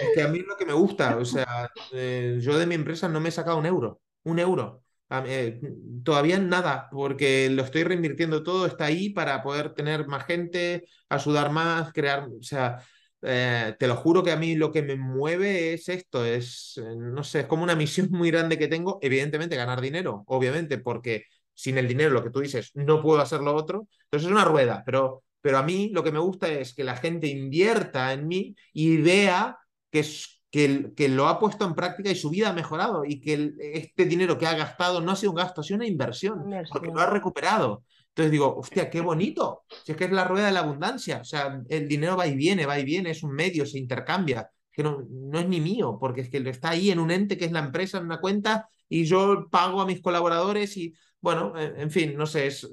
Es 0.00 0.08
que 0.14 0.22
a 0.22 0.28
mí 0.28 0.40
lo 0.40 0.56
que 0.56 0.66
me 0.66 0.72
gusta, 0.72 1.16
o 1.16 1.24
sea, 1.24 1.70
eh, 1.92 2.38
yo 2.40 2.58
de 2.58 2.66
mi 2.66 2.74
empresa 2.74 3.08
no 3.08 3.20
me 3.20 3.28
he 3.28 3.32
sacado 3.32 3.58
un 3.58 3.66
euro, 3.66 4.00
un 4.24 4.38
euro. 4.38 4.82
Eh, 5.26 5.60
todavía 6.04 6.38
nada, 6.38 6.88
porque 6.90 7.50
lo 7.50 7.64
estoy 7.64 7.82
reinvirtiendo 7.82 8.42
todo, 8.44 8.66
está 8.66 8.84
ahí 8.84 9.10
para 9.10 9.42
poder 9.42 9.74
tener 9.74 10.06
más 10.06 10.24
gente, 10.24 10.86
ayudar 11.08 11.50
más, 11.50 11.92
crear, 11.92 12.28
o 12.28 12.42
sea, 12.42 12.80
eh, 13.22 13.74
te 13.78 13.88
lo 13.88 13.96
juro 13.96 14.22
que 14.22 14.30
a 14.30 14.36
mí 14.36 14.54
lo 14.54 14.70
que 14.70 14.82
me 14.82 14.94
mueve 14.94 15.74
es 15.74 15.88
esto, 15.88 16.24
es, 16.24 16.80
no 16.96 17.24
sé, 17.24 17.40
es 17.40 17.46
como 17.46 17.64
una 17.64 17.74
misión 17.74 18.08
muy 18.12 18.30
grande 18.30 18.56
que 18.56 18.68
tengo, 18.68 18.98
evidentemente 19.02 19.56
ganar 19.56 19.80
dinero, 19.80 20.22
obviamente, 20.26 20.78
porque 20.78 21.24
sin 21.54 21.76
el 21.76 21.88
dinero, 21.88 22.10
lo 22.10 22.22
que 22.22 22.30
tú 22.30 22.40
dices, 22.40 22.70
no 22.74 23.02
puedo 23.02 23.20
hacer 23.20 23.40
lo 23.40 23.54
otro, 23.54 23.88
entonces 24.04 24.28
es 24.28 24.32
una 24.32 24.44
rueda, 24.44 24.82
pero, 24.86 25.24
pero 25.40 25.58
a 25.58 25.62
mí 25.64 25.90
lo 25.92 26.04
que 26.04 26.12
me 26.12 26.20
gusta 26.20 26.48
es 26.48 26.72
que 26.72 26.84
la 26.84 26.96
gente 26.96 27.26
invierta 27.26 28.12
en 28.12 28.28
mí 28.28 28.54
y 28.72 28.98
vea 28.98 29.58
que, 29.90 30.04
que, 30.50 30.92
que 30.96 31.08
lo 31.08 31.28
ha 31.28 31.38
puesto 31.38 31.64
en 31.64 31.74
práctica 31.74 32.10
y 32.10 32.16
su 32.16 32.30
vida 32.30 32.50
ha 32.50 32.52
mejorado 32.52 33.04
y 33.04 33.20
que 33.20 33.52
este 33.58 34.04
dinero 34.04 34.38
que 34.38 34.46
ha 34.46 34.54
gastado 34.54 35.00
no 35.00 35.12
ha 35.12 35.16
sido 35.16 35.32
un 35.32 35.36
gasto, 35.36 35.60
ha 35.60 35.64
sido 35.64 35.76
una 35.76 35.86
inversión, 35.86 36.44
porque 36.70 36.88
lo 36.88 37.00
ha 37.00 37.06
recuperado. 37.06 37.84
Entonces 38.08 38.32
digo, 38.32 38.56
hostia, 38.56 38.90
qué 38.90 39.00
bonito. 39.00 39.62
Si 39.84 39.92
es 39.92 39.98
que 39.98 40.04
es 40.04 40.12
la 40.12 40.24
rueda 40.24 40.46
de 40.46 40.52
la 40.52 40.60
abundancia. 40.60 41.20
O 41.20 41.24
sea, 41.24 41.62
el 41.68 41.88
dinero 41.88 42.16
va 42.16 42.26
y 42.26 42.34
viene, 42.34 42.66
va 42.66 42.78
y 42.78 42.84
viene, 42.84 43.10
es 43.10 43.22
un 43.22 43.32
medio, 43.32 43.64
se 43.64 43.78
intercambia. 43.78 44.50
Que 44.72 44.82
no, 44.82 45.04
no 45.08 45.38
es 45.38 45.48
ni 45.48 45.60
mío, 45.60 45.96
porque 45.98 46.22
es 46.22 46.30
que 46.30 46.38
está 46.48 46.70
ahí 46.70 46.90
en 46.90 46.98
un 46.98 47.10
ente 47.10 47.38
que 47.38 47.44
es 47.44 47.52
la 47.52 47.60
empresa, 47.60 47.98
en 47.98 48.04
una 48.04 48.20
cuenta, 48.20 48.68
y 48.88 49.04
yo 49.04 49.46
pago 49.50 49.80
a 49.80 49.86
mis 49.86 50.00
colaboradores 50.00 50.76
y, 50.76 50.92
bueno, 51.20 51.52
en 51.56 51.90
fin, 51.90 52.16
no 52.16 52.26
sé, 52.26 52.46
es, 52.46 52.68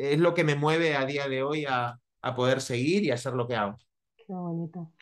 es 0.00 0.18
lo 0.18 0.34
que 0.34 0.44
me 0.44 0.54
mueve 0.54 0.94
a 0.96 1.04
día 1.04 1.28
de 1.28 1.42
hoy 1.42 1.64
a, 1.66 1.98
a 2.22 2.34
poder 2.34 2.60
seguir 2.60 3.04
y 3.04 3.10
hacer 3.10 3.34
lo 3.34 3.46
que 3.46 3.56
hago. 3.56 3.76
Qué 4.16 4.32
bonito. 4.32 4.92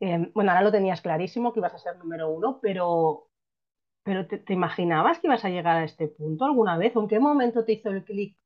Eh, 0.00 0.30
bueno, 0.34 0.50
ahora 0.50 0.62
lo 0.62 0.72
tenías 0.72 1.00
clarísimo 1.00 1.52
que 1.52 1.60
ibas 1.60 1.74
a 1.74 1.78
ser 1.78 1.96
número 1.98 2.30
uno, 2.30 2.58
pero, 2.60 3.28
pero 4.02 4.26
te, 4.26 4.52
imaginabas 4.52 5.18
que 5.18 5.28
ibas 5.28 5.44
a 5.44 5.50
llegar 5.50 5.76
a 5.76 5.84
este 5.84 6.08
punto 6.08 6.44
alguna 6.44 6.76
vez? 6.76 6.94
¿O 6.96 7.00
en 7.00 7.08
qué 7.08 7.20
momento 7.20 7.64
te 7.64 7.72
hizo 7.72 7.90
el 7.90 8.04
clic 8.04 8.36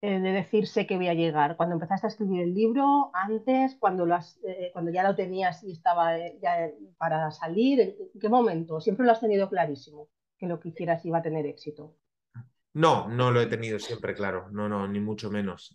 eh, 0.00 0.18
de 0.20 0.32
decirse 0.32 0.86
que 0.86 0.96
voy 0.96 1.08
a 1.08 1.14
llegar? 1.14 1.56
¿Cuando 1.56 1.74
empezaste 1.74 2.06
a 2.06 2.10
escribir 2.10 2.42
el 2.42 2.54
libro? 2.54 3.10
¿Antes? 3.14 3.76
¿Cuando, 3.78 4.06
lo 4.06 4.16
eh, 4.16 4.70
cuando 4.72 4.90
ya 4.90 5.02
lo 5.02 5.14
tenías 5.14 5.62
y 5.64 5.72
estaba 5.72 6.16
ya 6.40 6.70
para 6.98 7.30
salir? 7.30 7.96
¿En 8.14 8.20
qué 8.20 8.28
momento? 8.28 8.80
¿Siempre 8.80 9.06
lo 9.06 9.12
has 9.12 9.20
tenido 9.20 9.48
clarísimo 9.48 10.08
que 10.38 10.46
lo 10.46 10.58
que 10.58 10.70
hicieras 10.70 11.04
iba 11.04 11.18
a 11.18 11.22
tener 11.22 11.46
éxito? 11.46 11.96
No, 12.72 13.08
no 13.08 13.32
lo 13.32 13.40
he 13.40 13.46
tenido 13.46 13.80
siempre 13.80 14.14
claro, 14.14 14.48
no, 14.52 14.68
no, 14.68 14.86
ni 14.86 15.00
mucho 15.00 15.28
menos. 15.28 15.74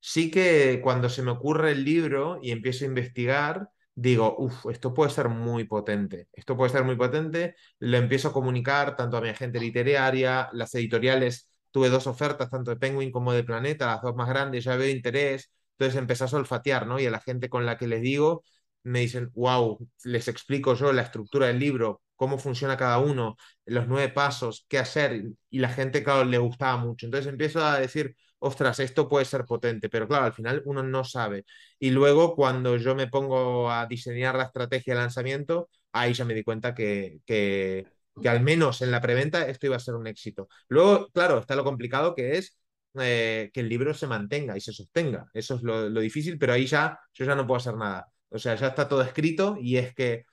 sí 0.00 0.30
que 0.30 0.80
cuando 0.82 1.08
se 1.08 1.22
me 1.22 1.30
ocurre 1.30 1.72
el 1.72 1.82
libro 1.82 2.38
y 2.42 2.50
empiezo 2.50 2.84
a 2.84 2.88
investigar, 2.88 3.70
digo, 4.00 4.36
uff, 4.38 4.66
esto 4.70 4.94
puede 4.94 5.10
ser 5.10 5.28
muy 5.28 5.64
potente, 5.64 6.28
esto 6.32 6.56
puede 6.56 6.70
ser 6.70 6.84
muy 6.84 6.94
potente, 6.96 7.56
lo 7.80 7.96
empiezo 7.96 8.28
a 8.28 8.32
comunicar 8.32 8.94
tanto 8.96 9.16
a 9.16 9.20
mi 9.20 9.28
agente 9.28 9.58
literaria, 9.58 10.48
las 10.52 10.72
editoriales, 10.76 11.48
tuve 11.72 11.88
dos 11.88 12.06
ofertas, 12.06 12.48
tanto 12.48 12.70
de 12.70 12.76
Penguin 12.76 13.10
como 13.10 13.32
de 13.32 13.42
Planeta, 13.44 13.86
las 13.86 14.02
dos 14.02 14.14
más 14.14 14.28
grandes, 14.28 14.62
ya 14.64 14.76
veo 14.76 14.88
interés, 14.88 15.50
entonces 15.72 15.98
empecé 15.98 16.24
a 16.24 16.28
solfatear, 16.28 16.86
¿no? 16.86 17.00
Y 17.00 17.06
a 17.06 17.10
la 17.10 17.20
gente 17.20 17.48
con 17.48 17.66
la 17.66 17.76
que 17.76 17.88
les 17.88 18.00
digo, 18.00 18.44
me 18.84 19.00
dicen, 19.00 19.30
wow, 19.34 19.78
les 20.04 20.28
explico 20.28 20.74
yo 20.74 20.92
la 20.92 21.02
estructura 21.02 21.48
del 21.48 21.58
libro, 21.58 22.00
cómo 22.18 22.38
funciona 22.38 22.76
cada 22.76 22.98
uno, 22.98 23.36
los 23.66 23.88
nueve 23.88 24.10
pasos, 24.12 24.66
qué 24.68 24.78
hacer, 24.78 25.24
y 25.50 25.58
la 25.60 25.70
gente, 25.70 26.02
claro, 26.04 26.24
le 26.24 26.38
gustaba 26.38 26.76
mucho. 26.76 27.06
Entonces 27.06 27.30
empiezo 27.30 27.64
a 27.64 27.78
decir, 27.80 28.16
ostras, 28.40 28.80
esto 28.80 29.08
puede 29.08 29.24
ser 29.24 29.44
potente, 29.44 29.88
pero 29.88 30.08
claro, 30.08 30.26
al 30.26 30.32
final 30.34 30.62
uno 30.66 30.82
no 30.82 31.04
sabe. 31.04 31.44
Y 31.78 31.90
luego 31.90 32.34
cuando 32.36 32.76
yo 32.76 32.94
me 32.94 33.06
pongo 33.08 33.70
a 33.70 33.86
diseñar 33.86 34.34
la 34.36 34.44
estrategia 34.44 34.94
de 34.94 35.00
lanzamiento, 35.00 35.70
ahí 35.92 36.12
ya 36.14 36.24
me 36.24 36.34
di 36.34 36.42
cuenta 36.44 36.74
que, 36.74 37.20
que, 37.24 37.86
que 38.20 38.28
al 38.28 38.40
menos 38.42 38.82
en 38.82 38.90
la 38.90 39.00
preventa 39.00 39.46
esto 39.48 39.66
iba 39.66 39.76
a 39.76 39.80
ser 39.80 39.94
un 39.94 40.06
éxito. 40.06 40.48
Luego, 40.68 41.08
claro, 41.12 41.38
está 41.38 41.54
lo 41.56 41.64
complicado 41.64 42.14
que 42.14 42.38
es 42.38 42.58
eh, 43.00 43.50
que 43.52 43.60
el 43.60 43.68
libro 43.68 43.94
se 43.94 44.06
mantenga 44.06 44.56
y 44.56 44.60
se 44.60 44.72
sostenga. 44.72 45.26
Eso 45.32 45.56
es 45.56 45.62
lo, 45.62 45.88
lo, 45.88 46.00
difícil, 46.00 46.38
pero 46.38 46.52
ahí 46.52 46.66
ya 46.66 46.98
yo 47.14 47.24
ya 47.24 47.34
no 47.34 47.46
puedo 47.46 47.58
hacer 47.58 47.76
nada. 47.76 48.08
O 48.30 48.38
sea, 48.38 48.54
ya 48.56 48.68
está 48.68 48.88
todo 48.88 49.02
escrito 49.02 49.56
y 49.60 49.76
es 49.76 49.94
que 49.94 50.24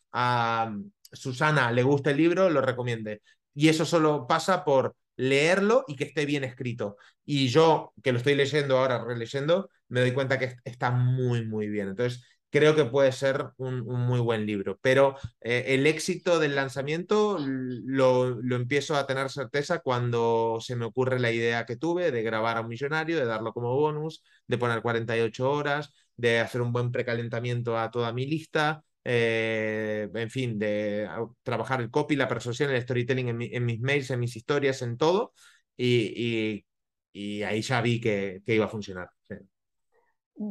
Susana 1.16 1.72
le 1.72 1.84
gusta 1.84 2.12
el 2.12 2.18
libro, 2.18 2.50
lo 2.50 2.62
recomiende. 2.62 3.22
Y 3.54 3.70
eso 3.70 3.86
solo 3.86 4.28
pasa 4.28 4.64
por 4.66 4.96
leerlo 5.18 5.86
y 5.88 5.96
que 5.96 6.06
esté 6.06 6.26
bien 6.26 6.44
escrito. 6.44 6.98
Y 7.26 7.48
yo, 7.48 7.94
que 8.04 8.12
lo 8.12 8.18
estoy 8.18 8.36
leyendo 8.36 8.78
ahora, 8.78 9.04
releyendo, 9.04 9.70
me 9.90 10.02
doy 10.02 10.12
cuenta 10.14 10.40
que 10.40 10.56
está 10.64 10.92
muy, 10.92 11.46
muy 11.46 11.68
bien. 11.70 11.90
Entonces, 11.90 12.24
creo 12.56 12.76
que 12.76 12.86
puede 12.86 13.12
ser 13.12 13.50
un, 13.58 13.82
muy 13.82 14.20
buen 14.20 14.46
libro. 14.46 14.80
Pero 14.82 15.18
eh, 15.42 15.66
el 15.68 15.88
éxito 15.88 16.40
del 16.40 16.56
lanzamiento 16.56 17.38
lo, 17.40 18.30
lo, 18.42 18.56
empiezo 18.56 18.96
a 18.96 19.06
tener 19.08 19.30
certeza 19.30 19.80
cuando 19.80 20.60
se 20.62 20.76
me 20.76 20.86
ocurre 20.86 21.20
la 21.20 21.32
idea 21.32 21.66
que 21.66 21.76
tuve 21.76 22.12
de 22.12 22.24
grabar 22.24 22.58
a 22.58 22.62
un 22.62 22.70
millonario, 22.70 23.18
de 23.18 23.26
darlo 23.26 23.54
como 23.54 23.76
bonus, 23.76 24.24
de 24.48 24.58
poner 24.58 24.82
48 24.82 25.52
horas, 25.52 25.92
de 26.16 26.40
hacer 26.40 26.62
un 26.62 26.72
buen 26.72 26.92
precalentamiento 26.92 27.78
a 27.78 27.92
toda 27.92 28.14
mi 28.14 28.26
lista, 28.26 28.84
eh, 29.08 30.10
en 30.16 30.30
fin, 30.32 30.58
de 30.58 31.08
trabajar 31.44 31.80
el 31.80 31.92
copy, 31.92 32.16
la 32.16 32.28
persuasión, 32.28 32.72
el 32.72 32.82
storytelling 32.82 33.30
en, 33.30 33.66
mis 33.66 33.80
mails, 33.80 34.10
en 34.10 34.20
mis 34.20 34.36
historias, 34.36 34.82
en 34.82 34.98
todo. 34.98 35.34
Y, 35.78 36.66
y, 37.14 37.44
ahí 37.44 37.62
ya 37.62 37.82
vi 37.82 38.02
que, 38.02 38.42
que 38.44 38.56
iba 38.56 38.66
a 38.66 38.70
funcionar. 38.70 39.10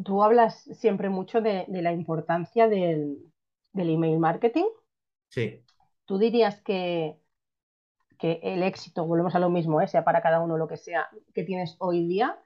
Tú 0.04 0.22
hablas 0.22 0.62
siempre 0.62 1.08
mucho 1.08 1.40
de, 1.40 1.66
de 1.68 1.82
la 1.82 1.92
importancia 1.92 2.68
del, 2.68 3.18
del, 3.72 3.90
email 3.90 4.18
marketing. 4.18 4.66
Sí. 5.28 5.60
¿Tú 6.04 6.18
dirías 6.18 6.62
que, 6.62 7.18
que 8.18 8.38
el 8.42 8.62
éxito, 8.62 9.04
volvemos 9.04 9.34
a 9.34 9.40
lo 9.40 9.50
mismo, 9.50 9.80
¿eh? 9.80 9.88
sea 9.88 10.04
para 10.04 10.22
cada 10.22 10.40
uno 10.40 10.56
lo 10.56 10.68
que 10.68 10.76
sea, 10.76 11.08
que 11.34 11.42
tienes 11.42 11.76
hoy 11.80 12.06
día, 12.06 12.38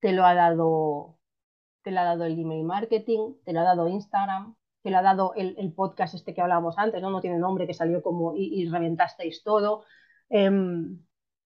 te 0.00 0.12
lo 0.12 0.24
ha 0.24 0.34
dado, 0.34 1.18
te 1.82 1.90
lo 1.90 2.00
ha 2.00 2.04
dado 2.04 2.24
el 2.24 2.38
email 2.38 2.64
marketing, 2.64 3.34
te 3.44 3.52
lo 3.52 3.60
ha 3.60 3.64
dado 3.64 3.88
Instagram, 3.88 4.56
que 4.82 4.90
le 4.90 4.96
ha 4.96 5.02
dado 5.02 5.34
el, 5.36 5.72
podcast 5.74 6.14
este 6.14 6.34
que 6.34 6.40
hablábamos 6.40 6.78
antes, 6.78 7.00
¿no? 7.02 7.10
No 7.10 7.20
tiene 7.20 7.38
nombre, 7.38 7.66
que 7.66 7.74
salió 7.74 8.02
como 8.02 8.34
y, 8.36 8.68
reventasteis 8.68 9.42
todo. 9.42 9.84
Em, 10.28 10.98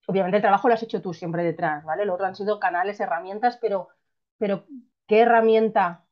obviamente 0.07 0.37
el 0.37 0.43
trabajo 0.43 0.69
lo 0.69 0.75
has 0.75 0.83
hecho 0.83 1.03
tú 1.03 1.13
siempre 1.15 1.43
detrás, 1.43 1.85
¿vale? 1.85 2.05
Lo 2.05 2.15
otro 2.15 2.27
han 2.27 2.37
sido 2.37 2.61
canales, 2.61 3.01
herramientas, 3.01 3.59
pero, 3.61 3.89
pero 4.39 4.67
¿qué 5.07 5.21
herramienta, 5.21 6.07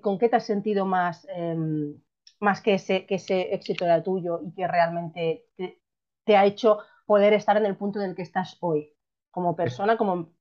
con 0.00 0.18
qué 0.18 0.28
te 0.28 0.36
has 0.36 0.46
sentido 0.46 0.86
más, 0.86 1.26
em, 1.30 2.00
más 2.40 2.60
que, 2.60 2.74
ese, 2.74 3.06
que 3.06 3.16
ese 3.16 3.54
éxito 3.54 3.84
era 3.84 4.02
tuyo 4.02 4.40
y 4.44 4.52
que 4.54 4.66
realmente 4.66 5.46
te, 6.24 6.36
ha 6.36 6.44
hecho 6.44 6.78
poder 7.06 7.32
estar 7.34 7.56
en 7.56 7.66
el 7.66 7.76
punto 7.76 8.00
en 8.00 8.10
el 8.10 8.16
que 8.16 8.22
estás 8.22 8.56
hoy? 8.60 8.92
Como 9.30 9.56
persona, 9.56 9.96
como... 9.96 10.32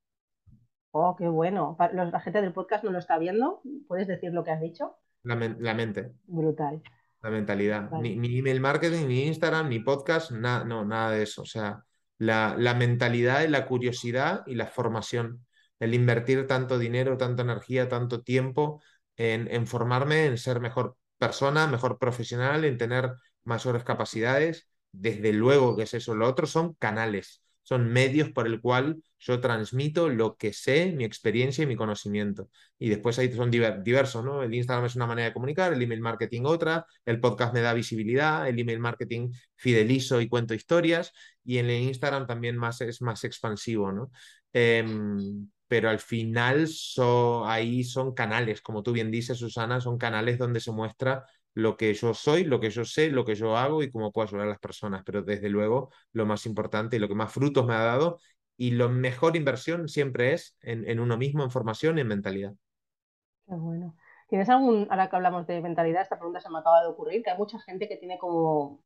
Oh, 0.94 1.16
qué 1.16 1.28
bueno. 1.30 1.78
La 1.94 2.20
gente 2.20 2.42
del 2.42 2.54
podcast 2.54 2.84
no 2.84 2.92
lo 2.92 3.00
está 3.00 3.18
viendo. 3.18 3.62
¿Puedes 3.88 4.08
decir 4.08 4.34
lo 4.34 4.44
que 4.44 4.52
has 4.52 4.60
dicho? 4.60 4.98
La, 5.24 5.36
mente. 5.36 6.12
Brutal. 6.26 6.82
La 7.22 7.30
mentalidad. 7.30 7.92
Ni, 7.92 8.40
email 8.40 8.60
marketing, 8.60 9.08
ni 9.08 9.28
Instagram, 9.28 9.70
ni 9.70 9.80
podcast, 9.80 10.32
nada, 10.32 10.64
no, 10.64 10.84
nada 10.86 11.12
de 11.12 11.24
eso. 11.24 11.44
O 11.44 11.46
sea, 11.46 11.84
la, 12.18 12.56
la 12.58 12.74
mentalidad 12.74 13.44
y 13.44 13.48
la 13.48 13.66
curiosidad 13.66 14.44
y 14.48 14.56
la 14.56 14.68
formación. 14.68 15.46
El 15.80 15.94
invertir 15.94 16.48
tanto 16.48 16.78
dinero, 16.78 17.18
tanta 17.18 17.44
energía, 17.44 17.90
tanto 17.90 18.22
tiempo 18.22 18.82
en, 19.18 19.48
en 19.52 19.68
formarme, 19.68 20.26
en 20.26 20.38
ser 20.38 20.60
mejor 20.60 20.98
persona, 21.18 21.68
mejor 21.68 22.00
profesional, 22.00 22.66
en 22.66 22.78
tener 22.78 23.14
mayores 23.44 23.84
capacidades. 23.84 24.68
Desde 24.92 25.34
luego 25.34 25.76
que 25.76 25.84
es 25.84 25.94
eso. 25.94 26.16
Lo 26.16 26.28
otro 26.28 26.48
son 26.48 26.74
canales 26.76 27.42
son 27.72 27.88
medios 27.88 28.30
por 28.32 28.48
el 28.48 28.60
cual 28.60 29.02
yo 29.18 29.40
transmito 29.40 30.10
lo 30.10 30.36
que 30.36 30.52
sé, 30.52 30.92
mi 30.92 31.06
experiencia 31.06 31.64
y 31.64 31.68
mi 31.68 31.78
conocimiento. 31.78 32.50
Y 32.78 32.90
después 32.90 33.18
ahí 33.18 33.32
son 33.32 33.50
diversos, 33.50 34.26
¿no? 34.26 34.44
El 34.44 34.54
Instagram 34.54 34.88
es 34.88 34.98
una 34.98 35.08
manera 35.08 35.30
de 35.30 35.34
comunicar, 35.34 35.72
el 35.72 35.82
email 35.82 36.02
marketing 36.02 36.42
otra, 36.44 36.86
el 37.06 37.22
podcast 37.22 37.54
me 37.54 37.62
da 37.62 37.74
visibilidad, 37.74 38.46
el 38.50 38.60
email 38.60 38.80
marketing 38.80 39.32
fidelizo 39.56 40.20
y 40.20 40.28
cuento 40.28 40.54
historias, 40.54 41.14
y 41.46 41.60
en 41.60 41.70
el 41.70 41.84
Instagram 41.84 42.28
también 42.28 42.58
más, 42.58 42.82
es 42.82 43.02
más 43.02 43.24
expansivo, 43.24 43.94
¿no? 43.94 44.12
Em, 44.52 45.48
pero 45.66 45.90
al 45.90 46.00
final 46.00 46.68
ahí 47.46 47.86
son 47.86 48.14
canales, 48.14 48.62
como 48.62 48.84
tú 48.84 48.92
bien 48.92 49.12
dices, 49.12 49.38
Susana, 49.38 49.80
son 49.80 49.98
canales 49.98 50.38
donde 50.38 50.60
se 50.60 50.74
muestra 50.74 51.24
lo 51.54 51.78
que 51.78 51.94
yo 51.94 52.14
soy, 52.14 52.44
lo 52.44 52.60
que 52.60 52.70
yo 52.70 52.86
sé, 52.86 53.12
lo 53.12 53.26
que 53.26 53.36
yo 53.36 53.58
hago 53.58 53.84
y 53.84 53.92
cómo 53.92 54.12
puedo 54.12 54.28
ayudar 54.28 54.48
a 54.48 54.50
las 54.50 54.60
personas. 54.60 55.04
Pero 55.06 55.22
desde 55.22 55.50
luego, 55.50 55.92
lo 56.14 56.26
más 56.26 56.46
importante 56.46 56.96
y 56.96 57.00
lo 57.00 57.08
que 57.08 57.16
más 57.16 57.32
frutos 57.32 57.66
me 57.66 57.74
ha 57.74 57.84
dado 57.84 58.20
y 58.58 58.72
la 58.72 58.88
mejor 58.88 59.36
inversión 59.36 59.88
siempre 59.88 60.34
es 60.34 60.56
en, 60.62 61.00
uno 61.00 61.18
mismo, 61.18 61.44
en 61.44 61.52
formación 61.52 61.98
y 61.98 62.02
en 62.02 62.08
mentalidad. 62.08 62.54
Qué 63.48 63.56
bueno. 63.56 63.96
¿Tienes 64.28 64.50
algún, 64.50 64.88
ahora 64.90 65.10
que 65.10 65.16
hablamos 65.16 65.46
de 65.48 65.62
mentalidad, 65.62 66.04
esta 66.04 66.18
pregunta 66.18 66.40
se 66.40 66.50
me 66.50 66.60
acaba 66.60 66.82
de 66.82 66.88
ocurrir, 66.88 67.24
que 67.24 67.32
hay 67.32 67.38
mucha 67.38 67.60
gente 67.60 67.90
que 67.90 67.98
tiene 67.98 68.18
como, 68.18 68.82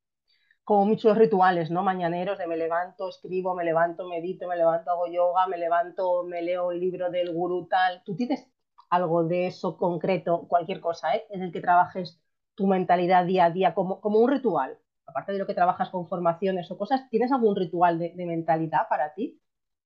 como 0.64 0.86
muchos 0.86 1.16
rituales, 1.18 1.70
¿no? 1.70 1.84
Mañaneros 1.84 2.40
de 2.40 2.48
me 2.48 2.58
levanto, 2.58 3.10
escribo, 3.10 3.54
me 3.54 3.64
levanto, 3.64 4.08
medito, 4.08 4.48
me 4.48 4.56
levanto, 4.56 4.90
hago 4.90 5.08
yoga, 5.08 5.46
me 5.48 5.58
levanto, 5.58 6.24
me 6.24 6.42
leo 6.42 6.72
el 6.72 6.80
libro 6.80 7.12
del 7.12 7.32
gurú 7.32 7.68
tal. 7.68 8.02
¿Tú 8.04 8.16
tienes 8.16 8.48
algo 8.90 9.24
de 9.26 9.48
eso 9.48 9.78
concreto, 9.78 10.48
cualquier 10.48 10.80
cosa, 10.80 11.16
¿eh? 11.16 11.26
en 11.30 11.44
el 11.44 11.52
que 11.52 11.62
trabajes 11.62 12.20
tu 12.56 12.68
mentalidad 12.68 13.26
día 13.26 13.46
a 13.46 13.52
día 13.52 13.74
como, 13.74 14.02
como 14.02 14.20
un 14.20 14.32
ritual? 14.32 14.78
Aparte 15.06 15.34
de 15.34 15.40
lo 15.40 15.46
que 15.46 15.54
trabajas 15.54 15.90
con 15.90 16.08
formaciones 16.08 16.70
o 16.72 16.78
cosas, 16.78 17.10
¿tienes 17.10 17.32
algún 17.32 17.56
ritual 17.56 18.00
de, 18.00 18.14
mentalidad 18.16 18.88
para 18.90 19.14
ti? 19.14 19.40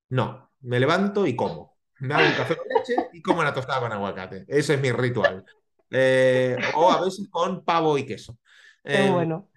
No, 0.10 0.50
me 0.62 0.80
levanto 0.80 1.28
y 1.28 1.36
como. 1.36 1.78
Me 2.00 2.14
hago 2.14 2.26
un 2.26 2.34
café 2.34 2.56
con 2.56 2.68
leche 2.70 3.10
y 3.12 3.22
como 3.22 3.44
la 3.44 3.54
tostada 3.54 3.82
con 3.82 3.92
aguacate. 3.92 4.46
Ese 4.48 4.76
es 4.76 4.82
mi 4.82 4.92
ritual. 4.92 5.44
Eh, 5.92 6.56
o 6.76 6.90
a 6.90 7.02
veces 7.02 7.28
con 7.30 7.66
pavo 7.66 7.98
y 7.98 8.06
queso. 8.06 8.38
Qué 8.84 9.06
em, 9.06 9.14
bueno. 9.14 9.50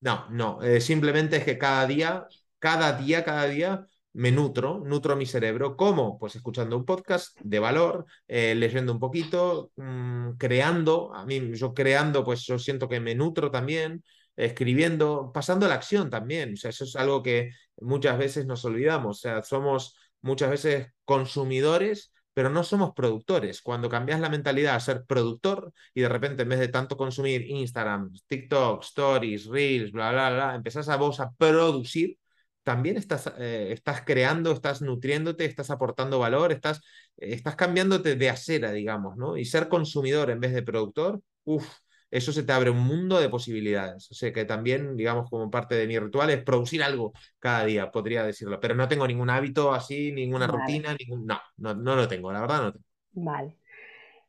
No, 0.00 0.28
no. 0.30 0.62
Eh, 0.62 0.80
simplemente 0.80 1.36
es 1.36 1.44
que 1.44 1.56
cada 1.56 1.86
día, 1.86 2.26
cada 2.58 2.92
día, 2.92 3.24
cada 3.24 3.46
día 3.46 3.86
me 4.16 4.32
nutro, 4.32 4.82
nutro 4.84 5.14
mi 5.16 5.26
cerebro. 5.26 5.76
¿Cómo? 5.76 6.18
Pues 6.18 6.36
escuchando 6.36 6.76
un 6.76 6.84
podcast 6.86 7.38
de 7.42 7.58
valor, 7.58 8.06
eh, 8.28 8.54
leyendo 8.54 8.92
un 8.92 8.98
poquito, 8.98 9.72
mm, 9.76 10.32
creando. 10.38 11.14
A 11.14 11.26
mí, 11.26 11.52
yo 11.54 11.74
creando, 11.74 12.24
pues 12.24 12.42
yo 12.46 12.58
siento 12.58 12.88
que 12.88 13.00
me 13.00 13.14
nutro 13.14 13.50
también. 13.50 14.02
escribiendo, 14.38 15.30
pasando 15.32 15.66
la 15.66 15.74
acción 15.76 16.10
también. 16.10 16.52
O 16.52 16.56
sea, 16.56 16.68
eso 16.70 16.84
es 16.84 16.94
algo 16.96 17.22
que 17.22 17.50
muchas 17.80 18.18
veces 18.18 18.44
nos 18.46 18.64
olvidamos. 18.66 19.18
O 19.18 19.20
sea, 19.20 19.42
somos 19.42 19.96
muchas 20.20 20.50
veces 20.50 20.88
consumidores, 21.06 22.12
pero 22.34 22.50
no 22.50 22.62
somos 22.64 22.92
productores. 22.94 23.62
Cuando 23.62 23.88
cambias 23.88 24.20
la 24.20 24.28
mentalidad 24.28 24.74
a 24.74 24.80
ser 24.80 25.04
productor 25.06 25.72
y 25.94 26.02
de 26.02 26.08
repente 26.10 26.42
en 26.42 26.50
vez 26.50 26.58
de 26.58 26.68
tanto 26.68 26.96
consumir 26.98 27.42
Instagram, 27.50 28.12
TikTok, 28.26 28.82
Stories, 28.84 29.46
Reels, 29.46 29.90
bla, 29.92 30.12
bla, 30.12 30.30
bla, 30.30 30.54
empezás 30.54 30.88
a 30.90 30.96
vos 30.96 31.18
a 31.20 31.30
producir, 31.32 32.18
también 32.66 32.96
estás, 32.96 33.32
eh, 33.38 33.68
estás 33.70 34.02
creando, 34.04 34.50
estás 34.50 34.82
nutriéndote, 34.82 35.44
estás 35.44 35.70
aportando 35.70 36.18
valor, 36.18 36.50
estás, 36.50 36.82
estás 37.16 37.54
cambiándote 37.54 38.16
de 38.16 38.28
acera, 38.28 38.72
digamos, 38.72 39.16
¿no? 39.16 39.36
Y 39.36 39.44
ser 39.44 39.68
consumidor 39.68 40.30
en 40.30 40.40
vez 40.40 40.52
de 40.52 40.64
productor, 40.64 41.20
uff, 41.44 41.64
eso 42.10 42.32
se 42.32 42.42
te 42.42 42.52
abre 42.52 42.70
un 42.70 42.80
mundo 42.80 43.20
de 43.20 43.28
posibilidades. 43.28 44.10
O 44.10 44.14
sea 44.14 44.32
que 44.32 44.44
también, 44.44 44.96
digamos, 44.96 45.30
como 45.30 45.48
parte 45.48 45.76
de 45.76 45.86
mi 45.86 45.96
ritual 45.96 46.30
es 46.30 46.42
producir 46.42 46.82
algo 46.82 47.12
cada 47.38 47.64
día, 47.64 47.92
podría 47.92 48.24
decirlo. 48.24 48.58
Pero 48.58 48.74
no 48.74 48.88
tengo 48.88 49.06
ningún 49.06 49.30
hábito 49.30 49.72
así, 49.72 50.10
ninguna 50.10 50.48
rutina, 50.48 50.96
ningún... 50.98 51.24
No, 51.24 51.38
no, 51.58 51.72
no 51.72 51.94
lo 51.94 52.08
tengo, 52.08 52.32
la 52.32 52.40
verdad 52.40 52.62
no 52.62 52.72
tengo. 52.72 52.84
Vale. 53.12 53.58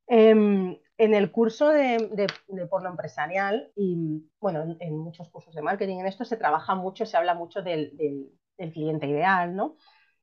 Em, 0.05 0.77
en 0.97 1.13
el 1.13 1.31
curso 1.31 1.69
de, 1.69 2.27
porno 2.69 2.89
empresarial 2.89 3.71
y, 3.75 4.25
bueno, 4.39 4.77
en, 4.79 4.97
muchos 4.97 5.29
cursos 5.29 5.53
de 5.53 5.61
marketing, 5.61 5.99
en 5.99 6.07
esto 6.07 6.25
se 6.25 6.37
trabaja 6.37 6.75
mucho, 6.75 7.05
se 7.05 7.17
habla 7.17 7.35
mucho 7.35 7.61
del, 7.61 8.31
cliente 8.73 9.07
ideal, 9.07 9.55
¿no? 9.55 9.77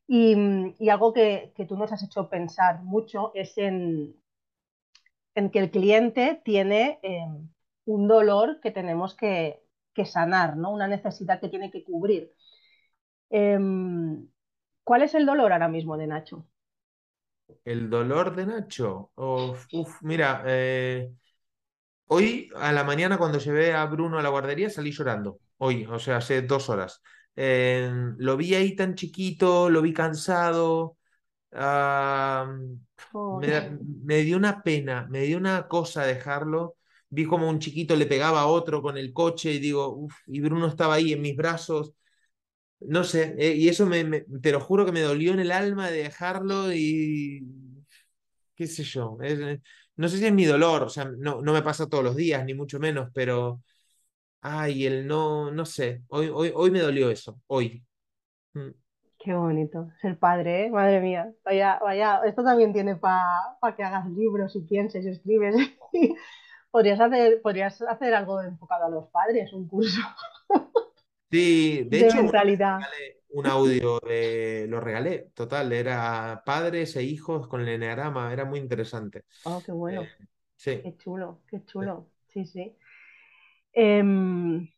Y, 0.07 0.35
algo 0.91 1.13
que, 1.13 1.53
tú 1.69 1.77
nos 1.77 1.93
has 1.93 2.03
hecho 2.03 2.29
pensar 2.29 2.83
mucho 2.83 3.33
es 3.35 3.57
en, 3.59 4.17
que 5.35 5.59
el 5.59 5.71
cliente 5.71 6.41
tiene 6.45 6.99
eh, 7.03 7.27
un 7.87 8.09
dolor 8.09 8.61
que 8.61 8.71
tenemos 8.71 9.15
que, 9.15 9.61
sanar, 10.05 10.57
¿no? 10.57 10.73
una 10.73 10.89
necesidad 10.89 11.41
que 11.41 11.49
tiene 11.49 11.71
que 11.71 11.85
cubrir. 11.85 12.33
Em, 13.31 14.29
¿Cuál 14.83 15.03
es 15.03 15.15
el 15.15 15.25
dolor 15.27 15.53
ahora 15.53 15.69
mismo 15.69 15.97
de 15.97 16.07
Nacho? 16.09 16.47
El 17.65 17.91
dolor 17.91 18.35
de 18.35 18.47
Nacho. 18.47 19.11
uf, 19.73 20.03
mira, 20.03 20.43
eh, 20.47 21.11
hoy 22.07 22.51
a 22.57 22.73
la 22.73 22.85
mañana 22.85 23.19
cuando 23.19 23.39
llevé 23.39 23.73
a 23.73 23.85
Bruno 23.87 24.19
a 24.19 24.23
la 24.23 24.29
guardería 24.29 24.71
salí 24.71 24.91
llorando. 24.93 25.39
Hoy, 25.59 25.87
o 25.87 25.99
sea, 25.99 26.19
hace 26.19 26.43
dos 26.43 26.69
horas. 26.69 27.01
Em, 27.37 28.15
lo 28.19 28.37
vi 28.37 28.55
ahí 28.55 28.77
tan 28.77 28.95
chiquito, 28.95 29.71
lo 29.71 29.83
vi 29.83 29.93
cansado. 29.93 30.97
Me, 33.41 34.23
dio 34.23 34.37
una 34.37 34.63
pena, 34.63 35.07
me 35.11 35.23
dio 35.23 35.39
una 35.39 35.69
cosa 35.69 36.05
dejarlo. 36.05 36.77
Vi 37.09 37.25
como 37.27 37.49
un 37.49 37.59
chiquito 37.59 37.95
le 37.97 38.07
pegaba 38.07 38.41
a 38.43 38.47
otro 38.47 38.83
con 38.83 38.97
el 38.99 39.13
coche 39.13 39.53
y 39.53 39.59
digo, 39.59 40.09
y 40.27 40.41
Bruno 40.41 40.67
estaba 40.67 40.95
ahí 40.95 41.13
en 41.13 41.23
mis 41.23 41.37
brazos. 41.37 41.95
No 42.81 43.05
sé, 43.05 43.35
eh, 43.39 43.55
y 43.55 43.69
eso 43.69 43.87
me, 43.87 44.05
te 44.43 44.53
lo 44.53 44.61
juro 44.61 44.85
que 44.85 44.93
me 44.93 45.01
dolió 45.01 45.33
en 45.33 45.41
el 45.41 45.53
alma 45.53 45.91
de 45.91 46.03
dejarlo 46.05 46.73
y 46.73 47.43
qué 48.55 48.67
sé 48.67 48.83
yo. 48.85 49.17
Eh, 49.23 49.61
no 49.97 50.09
sé 50.09 50.19
si 50.19 50.27
es 50.27 50.33
mi 50.33 50.45
dolor, 50.45 50.83
o 50.83 50.89
sea, 50.89 51.05
no, 51.05 51.41
no 51.41 51.53
me 51.53 51.63
pasa 51.63 51.89
todos 51.89 52.05
los 52.05 52.17
días, 52.17 52.45
ni 52.45 52.55
mucho 52.55 52.79
menos, 52.79 53.11
pero, 53.15 53.63
ay, 54.43 54.87
el 54.87 55.07
no, 55.07 55.51
no 55.51 55.65
sé, 55.65 56.03
hoy, 56.09 56.29
hoy, 56.33 56.53
hoy 56.55 56.71
me 56.71 56.81
dolió 56.81 57.11
eso, 57.11 57.41
hoy. 57.47 57.85
Mm. 58.55 58.71
Qué 59.19 59.33
bonito, 59.33 59.89
ser 60.03 60.19
padre, 60.19 60.67
¿eh? 60.67 60.71
madre 60.71 61.01
mía. 61.01 61.33
Vaya, 61.45 61.79
vaya, 61.83 62.21
esto 62.27 62.45
también 62.45 62.75
tiene 62.75 62.97
para 62.97 63.75
que 63.77 63.83
hagas 63.83 64.07
libros 64.11 64.55
y 64.57 64.61
pienses 64.61 65.05
y 65.07 65.09
escribes. 65.09 65.57
podrías, 66.71 67.01
hacer, 67.01 67.41
podrías 67.41 67.81
hacer 67.83 68.15
algo 68.15 68.43
enfocado 68.43 68.87
a 68.87 68.91
los 68.91 69.09
padres, 69.09 69.53
un 69.53 69.69
curso. 69.69 70.01
Sí, 71.35 71.85
de, 71.91 72.07
hecho, 72.07 72.23
mentalidad. 72.23 72.79
un 73.31 73.47
audio, 73.49 73.99
lo 74.69 74.81
regalé, 74.81 75.31
total, 75.35 75.73
era 75.73 76.45
padres 76.47 76.95
e 76.95 77.03
hijos 77.03 77.49
con 77.49 77.61
el 77.61 77.71
enneagrama, 77.71 78.33
era 78.33 78.45
muy 78.45 78.61
interesante. 78.61 79.25
Oh, 79.45 79.61
qué 79.67 79.73
bueno. 79.73 80.03
Eh, 80.03 80.09
sí. 80.55 80.81
Qué 80.81 80.97
chulo, 80.97 81.41
qué 81.49 81.65
chulo. 81.65 82.07
Sí, 82.29 82.47
sí. 82.47 82.77
Em, 83.73 84.69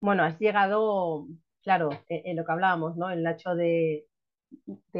bueno, 0.00 0.24
has 0.24 0.36
llegado 0.40 1.28
claro, 1.62 1.90
en, 2.08 2.22
eh, 2.26 2.34
lo 2.34 2.44
que 2.44 2.52
hablábamos, 2.52 2.96
¿no? 2.96 3.10
El 3.10 3.22
Nacho 3.22 3.54
de, 3.54 4.08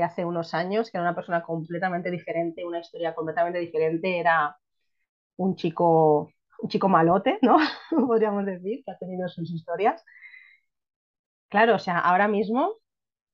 hace 0.01 0.25
unos 0.25 0.55
años, 0.55 0.93
que 0.93 0.99
era 0.99 1.03
una 1.03 1.17
persona 1.17 1.43
completamente 1.43 2.09
diferente, 2.09 2.65
una 2.65 2.79
historia 2.79 3.17
completamente 3.17 3.59
diferente, 3.59 4.21
era 4.21 4.57
un 5.39 5.57
chico, 5.57 6.31
un 6.61 6.69
chico 6.69 6.89
malote, 6.89 7.41
¿no? 7.43 7.57
Podríamos 7.91 8.47
decir, 8.47 8.85
que 8.85 8.93
ha 8.93 8.99
tenido 8.99 9.27
sus 9.29 9.51
historias. 9.51 10.05
Claro, 11.55 11.77
o 11.77 11.79
sea, 11.79 12.01
ahora 12.01 12.27
mismo 12.27 12.79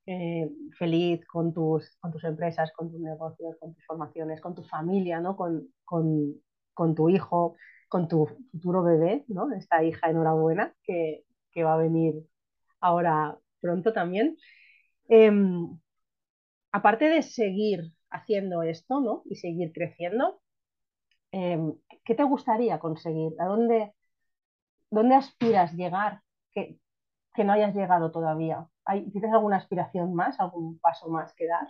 eh, 0.05 0.47
feliz 0.77 1.25
con 1.25 1.55
tus, 1.55 1.97
con 1.99 2.11
tus 2.11 2.23
empresas, 2.23 2.71
con 2.71 2.91
tus 2.91 2.99
negocios, 2.99 3.55
con 3.59 3.73
tus 3.73 3.83
formaciones, 3.83 4.39
con 4.41 4.53
tu 4.53 4.61
familia, 4.63 5.19
¿no? 5.19 5.35
Con, 5.35 5.73
con, 5.83 6.95
tu 6.95 7.09
hijo, 7.09 7.55
con 7.89 8.07
tu 8.07 8.27
futuro 8.51 8.83
bebé, 8.83 9.25
¿no? 9.27 9.51
Esta 9.53 9.83
hija 9.83 10.11
enhorabuena 10.11 10.71
que, 10.83 11.25
que 11.51 11.63
va 11.63 11.73
a 11.73 11.77
venir 11.77 12.13
ahora 12.79 13.39
pronto 13.59 13.91
también. 13.91 14.37
Em, 15.09 15.79
aparte 16.71 17.05
de 17.09 17.23
seguir 17.23 17.91
haciendo 18.11 18.61
esto, 18.61 18.99
¿no? 19.01 19.23
Y 19.25 19.37
seguir 19.37 19.71
creciendo, 19.73 20.41
em, 21.31 21.73
¿qué 22.05 22.13
te 22.13 22.23
gustaría 22.23 22.77
conseguir? 22.77 23.33
¿A 23.39 23.45
dónde, 23.45 23.93
dónde 24.91 25.15
aspiras 25.15 25.73
llegar 25.73 26.21
que, 27.33 27.43
no 27.43 27.53
hayas 27.53 27.75
llegado 27.75 28.11
todavía? 28.11 28.67
¿Tienes 29.11 29.31
alguna 29.31 29.57
aspiración 29.57 30.13
más, 30.13 30.39
algún 30.39 30.79
paso 30.79 31.09
más 31.09 31.33
que 31.33 31.47
dar? 31.47 31.67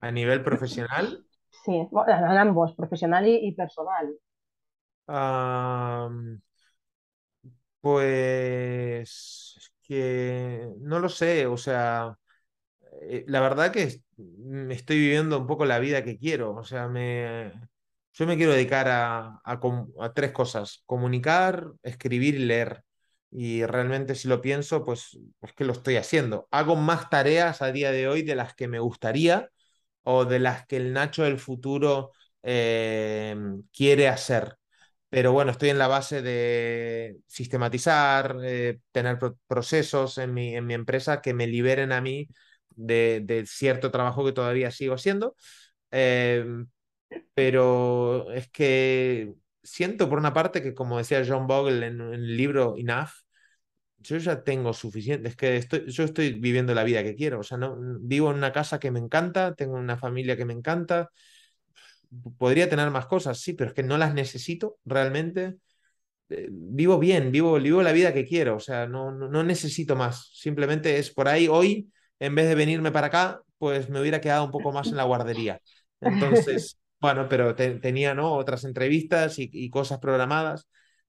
¿A 0.00 0.10
nivel 0.10 0.42
profesional? 0.42 1.24
Sí, 1.64 1.76
en 1.76 2.38
ambos, 2.38 2.74
profesional 2.74 3.26
y, 3.26 3.52
personal. 3.52 4.18
pues 7.80 9.72
que 9.82 10.72
no 10.80 10.98
lo 10.98 11.08
sé, 11.08 11.46
o 11.46 11.56
sea, 11.56 12.16
eh, 13.02 13.24
la 13.28 13.40
verdad 13.40 13.72
que 13.72 14.00
me 14.16 14.74
estoy 14.74 14.98
viviendo 14.98 15.38
un 15.38 15.46
poco 15.46 15.64
la 15.64 15.78
vida 15.78 16.04
que 16.04 16.18
quiero, 16.18 16.54
o 16.54 16.64
sea, 16.64 16.88
me, 16.88 17.52
yo 18.14 18.26
me 18.26 18.36
quiero 18.36 18.52
dedicar 18.52 18.88
a, 18.88 19.40
a, 19.44 20.12
tres 20.14 20.32
cosas, 20.32 20.82
comunicar, 20.86 21.72
escribir 21.82 22.36
y 22.36 22.44
leer. 22.46 22.82
Y 23.36 23.66
realmente 23.66 24.14
si 24.14 24.28
lo 24.28 24.40
pienso, 24.40 24.84
pues 24.84 25.18
es 25.42 25.52
que 25.54 25.64
lo 25.64 25.72
estoy 25.72 25.96
haciendo. 25.96 26.46
Hago 26.52 26.76
más 26.76 27.10
tareas 27.10 27.62
a 27.62 27.72
día 27.72 27.90
de 27.90 28.06
hoy 28.06 28.22
de 28.22 28.36
las 28.36 28.54
que 28.54 28.68
me 28.68 28.78
gustaría 28.78 29.50
o 30.04 30.24
de 30.24 30.38
las 30.38 30.66
que 30.66 30.76
el 30.76 30.92
Nacho 30.92 31.24
del 31.24 31.38
futuro 31.40 32.12
eh, 32.44 33.36
quiere 33.72 34.08
hacer. 34.08 34.56
Pero 35.10 35.32
bueno, 35.32 35.50
estoy 35.52 35.70
en 35.70 35.78
la 35.78 35.88
base 35.88 36.22
de 36.22 37.18
sistematizar, 37.26 38.36
eh, 38.44 38.78
tener 38.92 39.18
procesos 39.48 40.18
en 40.18 40.32
mi, 40.34 40.54
en 40.56 40.66
mi 40.66 40.74
empresa 40.74 41.20
que 41.20 41.34
me 41.34 41.46
liberen 41.48 41.92
a 41.92 42.00
mí 42.00 42.28
de, 42.76 43.44
cierto 43.48 43.90
trabajo 43.90 44.24
que 44.24 44.32
todavía 44.32 44.70
sigo 44.70 44.94
haciendo. 44.94 45.36
Em, 45.90 46.68
pero 47.34 48.30
es 48.32 48.48
que 48.50 49.34
siento 49.62 50.08
por 50.08 50.18
una 50.18 50.32
parte 50.32 50.62
que, 50.62 50.74
como 50.74 50.98
decía 50.98 51.24
John 51.26 51.46
Bogle 51.46 51.86
en, 51.86 52.00
el 52.00 52.36
libro 52.36 52.74
Enough, 52.76 53.10
yo 54.04 54.18
ya 54.18 54.44
tengo 54.44 54.72
suficiente, 54.72 55.28
es 55.28 55.36
que 55.36 55.56
estoy, 55.56 55.90
yo 55.90 56.04
estoy 56.04 56.34
viviendo 56.34 56.74
la 56.74 56.84
vida 56.84 57.02
que 57.02 57.14
quiero, 57.14 57.40
o 57.40 57.42
sea, 57.42 57.58
no, 57.58 57.76
vivo 58.00 58.30
en 58.30 58.36
una 58.36 58.52
casa 58.52 58.78
que 58.78 58.90
me 58.90 59.00
encanta, 59.00 59.54
tengo 59.54 59.74
una 59.74 59.96
familia 59.96 60.36
que 60.36 60.44
me 60.44 60.52
encanta, 60.52 61.10
podría 62.38 62.68
tener 62.68 62.90
más 62.90 63.06
cosas, 63.06 63.40
sí, 63.40 63.54
pero 63.54 63.70
es 63.70 63.74
que 63.74 63.82
no 63.82 63.98
las 63.98 64.14
necesito 64.14 64.78
realmente. 64.84 65.56
Eh, 66.28 66.48
vivo 66.50 66.98
bien, 66.98 67.30
vivo, 67.32 67.54
vivo 67.60 67.82
la 67.82 67.92
vida 67.92 68.14
que 68.14 68.24
quiero, 68.24 68.56
o 68.56 68.60
sea, 68.60 68.86
no, 68.86 69.10
no, 69.12 69.44
necesito 69.44 69.96
más. 69.96 70.30
Simplemente 70.34 70.98
es 70.98 71.10
por 71.10 71.28
ahí 71.28 71.48
hoy, 71.48 71.90
en 72.18 72.34
vez 72.34 72.48
de 72.48 72.54
venirme 72.54 72.92
para 72.92 73.08
acá, 73.08 73.42
pues 73.58 73.88
me 73.90 74.00
hubiera 74.00 74.20
quedado 74.20 74.44
un 74.44 74.50
poco 74.50 74.72
más 74.72 74.88
en 74.88 74.96
la 74.96 75.04
guardería. 75.04 75.60
Entonces, 76.00 76.78
bueno, 77.00 77.28
pero 77.28 77.54
tenía 77.54 78.14
¿no? 78.14 78.32
otras 78.34 78.64
entrevistas 78.64 79.38
y, 79.38 79.70
cosas 79.70 79.98
programadas, 79.98 80.68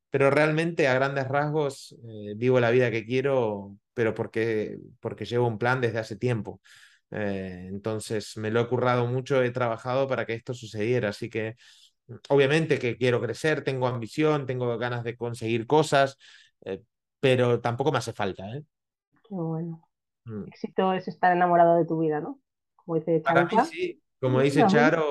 pero 0.10 0.30
realmente 0.30 0.88
a 0.88 0.94
grandes 0.94 1.28
rasgos 1.28 1.96
eh, 2.08 2.34
vivo 2.36 2.60
la 2.60 2.72
vida 2.72 2.92
que 2.92 3.06
quiero, 3.06 3.78
pero 3.94 4.14
porque, 4.14 4.78
porque 5.00 5.26
llevo 5.26 5.48
un 5.48 5.58
plan 5.58 5.82
desde 5.82 6.00
hace 6.00 6.16
tiempo. 6.16 6.62
Eh, 7.12 7.68
entonces 7.70 8.36
me 8.38 8.52
lo 8.52 8.62
he 8.62 8.68
currado 8.68 9.08
mucho, 9.08 9.42
he 9.42 9.52
trabajado 9.52 10.08
para 10.08 10.26
que 10.26 10.34
esto 10.34 10.54
sucediera, 10.54 11.10
así 11.10 11.30
que 11.30 11.56
obviamente 12.30 12.80
que 12.80 12.98
quiero 12.98 13.22
crecer, 13.22 13.64
tengo 13.64 13.88
ambición, 13.88 14.46
tengo 14.46 14.78
ganas 14.78 15.04
de 15.04 15.16
conseguir 15.16 15.68
cosas, 15.68 16.18
eh, 16.66 16.82
pero 17.20 17.60
tampoco 17.62 17.92
me 17.92 18.00
hace 18.00 18.14
falta. 18.14 18.46
¿eh? 18.56 18.64
Qué 19.28 19.36
bueno. 19.36 19.88
Mm. 20.26 20.48
Éxito 20.48 20.94
es 20.94 21.08
estar 21.08 21.32
enamorado 21.36 21.78
de 21.78 21.86
tu 21.86 22.00
vida, 22.00 22.20
¿no? 22.20 22.40
Como 22.76 22.96
dice 22.96 23.12
mí 23.12 23.58
sí, 23.70 24.02
como 24.20 24.42
dice 24.42 24.66
Charo, 24.68 25.06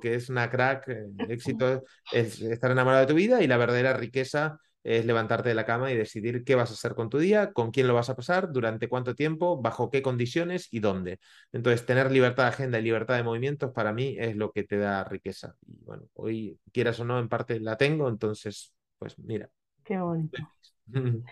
que 0.00 0.14
es 0.14 0.28
una 0.28 0.50
crack, 0.50 0.88
éxito 1.30 1.82
es 2.12 2.40
estar 2.42 2.70
enamorado 2.70 3.02
de 3.02 3.12
tu 3.12 3.14
vida 3.14 3.42
y 3.42 3.46
la 3.46 3.56
verdadera 3.56 3.94
riqueza 3.94 4.58
es 4.84 5.04
levantarte 5.04 5.50
de 5.50 5.54
la 5.54 5.66
cama 5.66 5.90
y 5.90 5.96
decidir 5.96 6.44
qué 6.44 6.54
vas 6.54 6.70
a 6.70 6.74
hacer 6.74 6.94
con 6.94 7.10
tu 7.10 7.18
día, 7.18 7.52
con 7.52 7.70
quién 7.70 7.86
lo 7.86 7.94
vas 7.94 8.08
a 8.10 8.16
pasar, 8.16 8.52
durante 8.52 8.88
cuánto 8.88 9.14
tiempo, 9.14 9.60
bajo 9.60 9.90
qué 9.90 10.02
condiciones 10.02 10.68
y 10.70 10.80
dónde. 10.80 11.18
Entonces, 11.52 11.84
tener 11.84 12.10
libertad 12.10 12.44
de 12.44 12.48
agenda 12.50 12.78
y 12.78 12.82
libertad 12.82 13.16
de 13.16 13.22
movimientos 13.22 13.72
para 13.72 13.92
mí 13.92 14.16
es 14.18 14.36
lo 14.36 14.50
que 14.52 14.64
te 14.64 14.78
da 14.78 15.04
riqueza. 15.04 15.54
Y 15.66 15.84
bueno, 15.84 16.04
hoy, 16.14 16.58
quieras 16.72 17.00
o 17.00 17.04
no, 17.04 17.18
en 17.18 17.28
parte 17.28 17.60
la 17.60 17.76
tengo, 17.76 18.08
entonces, 18.08 18.72
pues 18.98 19.18
mira. 19.18 19.50
Qué 19.84 19.98
bonito. 19.98 20.38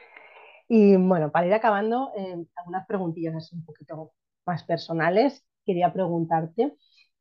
y 0.68 0.96
bueno, 0.96 1.30
para 1.30 1.46
ir 1.46 1.54
acabando, 1.54 2.12
eh, 2.16 2.44
algunas 2.56 2.86
preguntillas 2.86 3.36
así 3.36 3.54
un 3.54 3.64
poquito 3.64 4.12
más 4.44 4.64
personales. 4.64 5.46
Quería 5.64 5.92
preguntarte, 5.92 6.74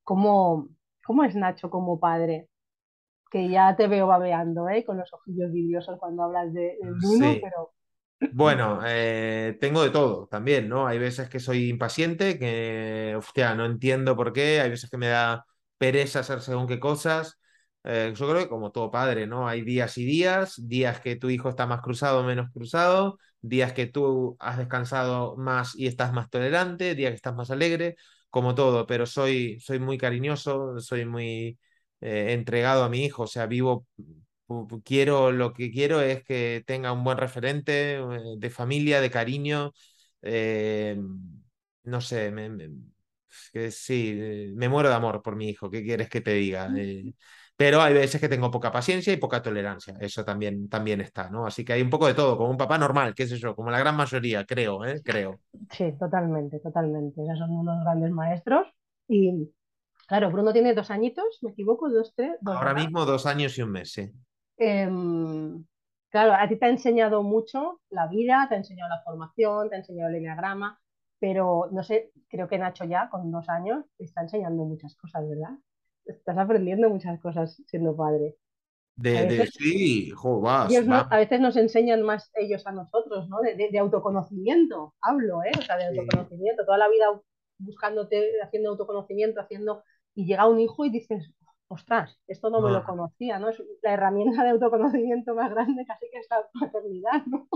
¿cómo, 0.04 0.70
cómo 1.06 1.24
es 1.24 1.36
Nacho 1.36 1.70
como 1.70 2.00
padre? 2.00 2.50
que 3.36 3.50
ya 3.50 3.76
te 3.76 3.88
veo 3.88 4.08
babeando, 4.08 4.70
¿eh? 4.70 4.86
Con 4.86 4.98
los 4.98 5.12
ojillos 5.14 5.52
vidriosos 5.52 6.00
cuando 6.00 6.24
hablas 6.24 6.54
de, 6.54 6.78
Bruno, 6.82 7.36
pero... 7.42 7.74
Bueno, 8.32 8.80
eh, 8.86 9.58
tengo 9.60 9.84
de 9.84 9.90
todo 9.90 10.28
también, 10.28 10.70
¿no? 10.70 10.88
Hay 10.88 11.00
veces 11.00 11.30
que 11.30 11.42
soy 11.42 11.70
impaciente, 11.70 12.40
que, 12.40 13.14
hostia, 13.18 13.54
no 13.54 13.66
entiendo 13.66 14.16
por 14.16 14.32
qué, 14.32 14.62
hay 14.62 14.70
veces 14.70 14.90
que 14.90 14.98
me 14.98 15.08
da 15.08 15.46
pereza 15.78 16.22
hacer 16.22 16.40
según 16.40 16.66
qué 16.66 16.80
cosas. 16.80 17.40
Eh, 17.84 18.14
yo 18.16 18.30
creo 18.30 18.44
que 18.44 18.50
como 18.50 18.72
todo 18.72 18.90
padre, 18.90 19.28
¿no? 19.28 19.50
Hay 19.50 19.64
días 19.64 19.98
y 19.98 20.06
días, 20.06 20.56
días 20.66 21.02
que 21.02 21.18
tu 21.18 21.30
hijo 21.30 21.50
está 21.50 21.68
más 21.68 21.82
cruzado 21.82 22.22
o 22.22 22.24
menos 22.24 22.50
cruzado, 22.54 23.20
días 23.42 23.74
que 23.74 23.86
tú 23.86 24.38
has 24.40 24.58
descansado 24.58 25.36
más 25.36 25.76
y 25.76 25.88
estás 25.88 26.14
más 26.14 26.30
tolerante, 26.30 26.96
días 26.96 27.12
que 27.12 27.16
estás 27.16 27.36
más 27.36 27.52
alegre, 27.52 27.98
como 28.36 28.54
todo, 28.54 28.86
pero 28.86 29.06
soy, 29.06 29.60
soy 29.62 29.80
muy 29.80 29.98
cariñoso, 29.98 30.78
soy 30.82 31.06
muy 31.06 31.58
eh, 32.02 32.34
entregado 32.34 32.84
a 32.84 32.90
mi 32.90 33.06
hijo, 33.06 33.24
o 33.24 33.28
sea, 33.28 33.46
vivo, 33.46 33.88
quiero, 34.84 35.32
lo 35.32 35.54
que 35.54 35.72
quiero 35.72 36.02
es 36.02 36.24
que 36.26 36.64
tenga 36.68 36.92
un 36.92 37.04
buen 37.06 37.18
referente 37.18 37.96
eh, 37.96 38.02
de 38.38 38.50
familia, 38.50 39.00
de 39.02 39.10
cariño, 39.12 39.72
eh, 40.22 40.98
no 41.84 42.02
sé, 42.02 42.32
que 43.54 43.72
sí, 43.72 44.52
me 44.56 44.70
muero 44.70 44.90
de 44.90 44.96
amor 44.96 45.22
por 45.22 45.36
mi 45.36 45.50
hijo, 45.50 45.70
¿qué 45.70 45.84
quieres 45.84 46.10
que 46.10 46.22
te 46.22 46.34
diga? 46.34 46.70
Pero 47.56 47.82
hay 47.82 47.94
veces 47.94 48.20
que 48.20 48.30
tengo 48.30 48.52
poca 48.52 48.72
paciencia 48.72 49.14
y 49.14 49.18
poca 49.18 49.42
tolerancia, 49.42 49.96
eso 50.00 50.24
también, 50.26 50.68
también 50.70 51.02
está, 51.02 51.30
¿no? 51.30 51.46
Así 51.46 51.64
que 51.64 51.74
hay 51.74 51.82
un 51.82 51.90
poco 51.90 52.08
de 52.08 52.14
todo, 52.14 52.38
como 52.38 52.50
un 52.50 52.58
papá 52.58 52.78
normal, 52.78 53.14
qué 53.16 53.28
sé 53.28 53.38
yo, 53.38 53.56
como 53.56 53.72
la 53.72 53.80
gran 53.80 53.96
mayoría, 53.96 54.46
creo, 54.46 54.84
¿eh? 54.86 55.02
Creo. 55.04 55.40
Sí, 55.72 55.94
totalmente, 55.98 56.60
totalmente. 56.60 57.24
Esos 57.24 57.40
son 57.40 57.52
unos 57.52 57.84
grandes 57.84 58.12
maestros 58.12 58.68
y 59.08 59.50
Claro, 60.08 60.30
Bruno 60.30 60.54
tiene 60.54 60.74
dos 60.74 60.92
añitos, 60.92 61.40
me 61.42 61.52
equivoco, 61.52 61.90
dos, 61.90 62.14
tres. 62.16 62.38
Ahora 62.46 62.74
mismo 62.74 63.06
dos 63.06 63.26
años 63.26 63.58
y 63.58 63.64
un 63.64 63.72
mes, 63.72 63.92
sí. 63.92 64.12
Em, 64.58 65.66
claro, 66.10 66.34
a 66.34 66.48
ti 66.48 66.58
te 66.58 66.66
ha 66.66 66.70
enseñado 66.70 67.24
mucho 67.24 67.82
la 67.90 68.08
vida, 68.08 68.46
te 68.48 68.56
ha 68.56 68.58
enseñado 68.58 68.90
la 68.90 69.02
formación, 69.02 69.70
te 69.70 69.76
ha 69.76 69.80
enseñado 69.80 70.10
el 70.10 70.18
enneagrama, 70.18 70.80
pero 71.20 71.70
no 71.72 71.84
sé, 71.84 72.12
creo 72.30 72.48
que 72.48 72.60
Nacho 72.60 72.86
ya 72.86 73.10
con 73.10 73.32
dos 73.32 73.50
años 73.50 73.86
te 73.98 74.04
está 74.06 74.22
enseñando 74.22 74.64
muchas 74.64 74.96
cosas, 74.96 75.28
¿verdad? 75.28 75.58
Estás 76.06 76.38
aprendiendo 76.38 76.90
muchas 76.90 77.20
cosas 77.20 77.62
siendo 77.68 77.96
padre. 77.96 78.36
De, 78.98 79.46
sí, 79.48 80.14
a 80.24 81.18
veces 81.18 81.42
nos 81.42 81.58
enseñan 81.58 82.02
más 82.02 82.32
ellos 82.34 82.66
a 82.66 82.72
nosotros, 82.72 83.28
¿no? 83.28 83.40
De, 83.42 83.78
autoconocimiento, 83.78 84.94
hablo, 85.02 85.44
¿eh? 85.44 85.52
O 85.58 85.62
sea, 85.62 85.76
de 85.76 85.88
autoconocimiento, 85.88 86.66
toda 86.66 86.78
la 86.78 86.88
vida 86.88 87.08
buscándote, 87.58 88.32
haciendo 88.42 88.70
autoconocimiento, 88.70 89.42
haciendo 89.42 89.84
y 90.14 90.26
llega 90.26 90.48
un 90.48 90.62
hijo 90.62 90.86
y 90.86 90.92
dices, 90.92 91.30
ostras, 91.68 92.18
esto 92.26 92.50
no 92.50 92.62
me 92.62 92.72
lo 92.72 92.86
conocía, 92.86 93.38
¿no? 93.38 93.50
Es 93.50 93.62
la 93.84 93.94
herramienta 93.94 94.44
de 94.44 94.52
autoconocimiento 94.52 95.36
más 95.36 95.52
grande 95.52 95.86
casi 95.86 96.06
que 96.10 96.20
es 96.20 96.28
la 96.30 96.48
paternidad, 96.58 97.26
¿no? 97.26 97.50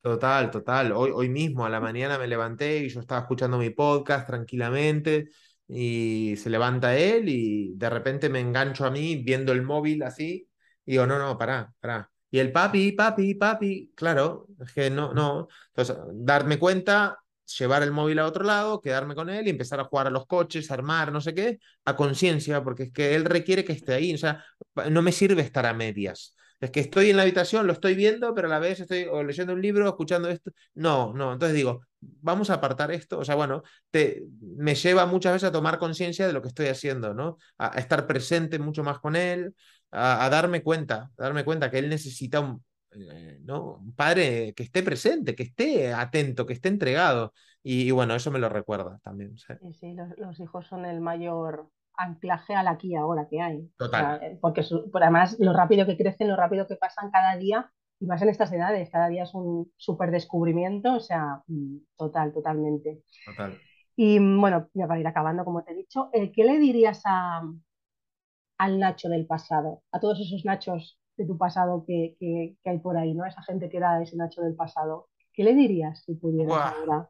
Total, 0.00 0.50
total. 0.50 0.92
Hoy, 0.92 1.10
hoy 1.12 1.28
mismo 1.28 1.64
a 1.64 1.70
la 1.70 1.80
mañana 1.80 2.18
me 2.18 2.28
levanté 2.28 2.78
y 2.78 2.88
yo 2.88 3.00
estaba 3.00 3.22
escuchando 3.22 3.58
mi 3.58 3.70
podcast 3.70 4.28
tranquilamente 4.28 5.30
y 5.68 6.34
se 6.36 6.50
levanta 6.50 6.96
él 6.96 7.28
y 7.28 7.74
de 7.76 7.90
repente 7.90 8.28
me 8.28 8.40
engancho 8.40 8.84
a 8.84 8.90
mí 8.90 9.16
viendo 9.16 9.52
el 9.52 9.62
móvil 9.62 10.02
así 10.02 10.48
y 10.84 10.92
digo, 10.92 11.06
no, 11.06 11.18
no, 11.18 11.38
pará, 11.38 11.72
pará. 11.80 12.10
Y 12.30 12.38
el 12.40 12.52
papi, 12.52 12.92
papi, 12.92 13.34
papi, 13.34 13.92
claro, 13.94 14.48
es 14.60 14.72
que 14.72 14.90
no, 14.90 15.14
no. 15.14 15.48
Entonces, 15.68 15.96
darme 16.14 16.58
cuenta, 16.58 17.18
llevar 17.58 17.82
el 17.82 17.92
móvil 17.92 18.18
a 18.18 18.26
otro 18.26 18.44
lado, 18.44 18.80
quedarme 18.80 19.14
con 19.14 19.30
él 19.30 19.46
y 19.46 19.50
empezar 19.50 19.78
a 19.80 19.84
jugar 19.84 20.08
a 20.08 20.10
los 20.10 20.26
coches, 20.26 20.70
armar, 20.70 21.12
no 21.12 21.20
sé 21.20 21.32
qué, 21.34 21.58
a 21.84 21.94
conciencia, 21.96 22.62
porque 22.64 22.84
es 22.84 22.92
que 22.92 23.14
él 23.14 23.24
requiere 23.24 23.64
que 23.64 23.72
esté 23.72 23.94
ahí. 23.94 24.14
O 24.14 24.18
sea, 24.18 24.44
no 24.90 25.00
me 25.02 25.12
sirve 25.12 25.42
estar 25.42 25.64
a 25.66 25.74
medias. 25.74 26.34
Es 26.60 26.70
que 26.70 26.80
estoy 26.80 27.10
en 27.10 27.16
la 27.16 27.22
habitación, 27.22 27.66
lo 27.66 27.72
estoy 27.72 27.94
viendo, 27.94 28.34
pero 28.34 28.48
a 28.48 28.50
la 28.50 28.58
vez 28.58 28.80
estoy 28.80 29.06
leyendo 29.26 29.52
un 29.52 29.62
libro, 29.62 29.88
escuchando 29.88 30.28
esto. 30.28 30.50
No, 30.74 31.12
no. 31.14 31.32
Entonces 31.34 31.54
digo, 31.56 31.82
vamos 32.20 32.50
a 32.50 32.54
apartar 32.54 32.90
esto. 32.90 33.18
O 33.18 33.24
sea, 33.24 33.34
bueno, 33.34 33.62
te, 33.90 34.24
me 34.40 34.74
lleva 34.74 35.06
muchas 35.06 35.34
veces 35.34 35.48
a 35.48 35.52
tomar 35.52 35.78
conciencia 35.78 36.26
de 36.26 36.32
lo 36.32 36.42
que 36.42 36.48
estoy 36.48 36.66
haciendo, 36.66 37.14
¿no? 37.14 37.38
A, 37.58 37.78
estar 37.78 38.06
presente 38.06 38.58
mucho 38.58 38.82
más 38.82 38.98
con 38.98 39.16
él, 39.16 39.54
a, 39.90 40.24
a 40.24 40.30
darme 40.30 40.62
cuenta, 40.62 41.10
a 41.16 41.22
darme 41.22 41.44
cuenta 41.44 41.70
que 41.70 41.78
él 41.78 41.88
necesita 41.88 42.40
un, 42.40 42.62
eh, 42.96 43.40
¿no? 43.44 43.74
Un 43.76 43.94
padre 43.94 44.54
que 44.54 44.62
esté 44.62 44.82
presente, 44.82 45.34
que 45.34 45.44
esté 45.44 45.92
atento, 45.92 46.46
que 46.46 46.52
esté 46.52 46.68
entregado. 46.68 47.32
Y, 47.62 47.90
bueno, 47.90 48.14
eso 48.14 48.30
me 48.30 48.38
lo 48.38 48.48
recuerda 48.48 49.00
también. 49.02 49.36
Sí, 49.38 49.54
sí, 49.72 49.96
los, 50.16 50.38
hijos 50.38 50.66
son 50.66 50.84
el 50.84 51.00
mayor 51.00 51.68
anclaje 51.96 52.54
al 52.54 52.68
aquí 52.68 52.88
y 52.88 52.94
ahora 52.96 53.26
que 53.28 53.40
hay. 53.40 53.70
Total. 53.76 54.22
Eh, 54.22 54.38
porque 54.40 54.64
además 54.94 55.36
lo 55.38 55.52
rápido 55.52 55.86
que 55.86 55.96
crecen, 55.96 56.28
lo 56.28 56.36
rápido 56.36 56.66
que 56.66 56.76
pasan 56.76 57.10
cada 57.10 57.36
día, 57.36 57.72
y 58.04 58.06
más 58.06 58.20
en 58.20 58.28
estas 58.28 58.52
edades, 58.52 58.90
cada 58.90 59.08
día 59.08 59.22
es 59.22 59.32
un 59.32 59.72
súper 59.78 60.10
descubrimiento, 60.10 60.96
o 60.96 61.00
sea, 61.00 61.42
mm, 61.46 61.78
total, 61.96 62.34
totalmente. 62.34 63.02
Total. 63.24 63.58
Y 63.96 64.18
bueno, 64.18 64.68
ya 64.74 64.86
para 64.86 65.00
ir 65.00 65.06
acabando, 65.06 65.44
como 65.44 65.64
te 65.64 65.72
he 65.72 65.74
dicho, 65.74 66.10
eh, 66.12 66.30
¿qué 66.30 66.44
le 66.44 66.58
dirías 66.58 67.00
a, 67.06 67.42
al 68.58 68.78
Nacho 68.78 69.08
del 69.08 69.26
pasado? 69.26 69.82
A 69.90 70.00
todos 70.00 70.20
esos 70.20 70.44
Nachos 70.44 71.00
de 71.16 71.24
tu 71.26 71.38
pasado 71.38 71.84
que, 71.86 72.16
hay 72.64 72.78
por 72.80 72.98
ahí, 72.98 73.14
¿no? 73.14 73.24
Esa 73.24 73.42
gente 73.42 73.70
que 73.70 73.78
era 73.78 74.02
ese 74.02 74.16
Nacho 74.16 74.42
del 74.42 74.54
pasado. 74.54 75.08
¿Qué 75.32 75.42
le 75.42 75.54
dirías 75.54 76.02
si 76.04 76.14
pudieras 76.14 76.74
ahora? 76.76 77.08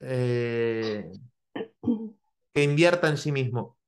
Eh, 0.00 1.10
que 2.52 2.62
invierta 2.62 3.08
en 3.08 3.16
sí 3.16 3.32
mismo, 3.32 3.78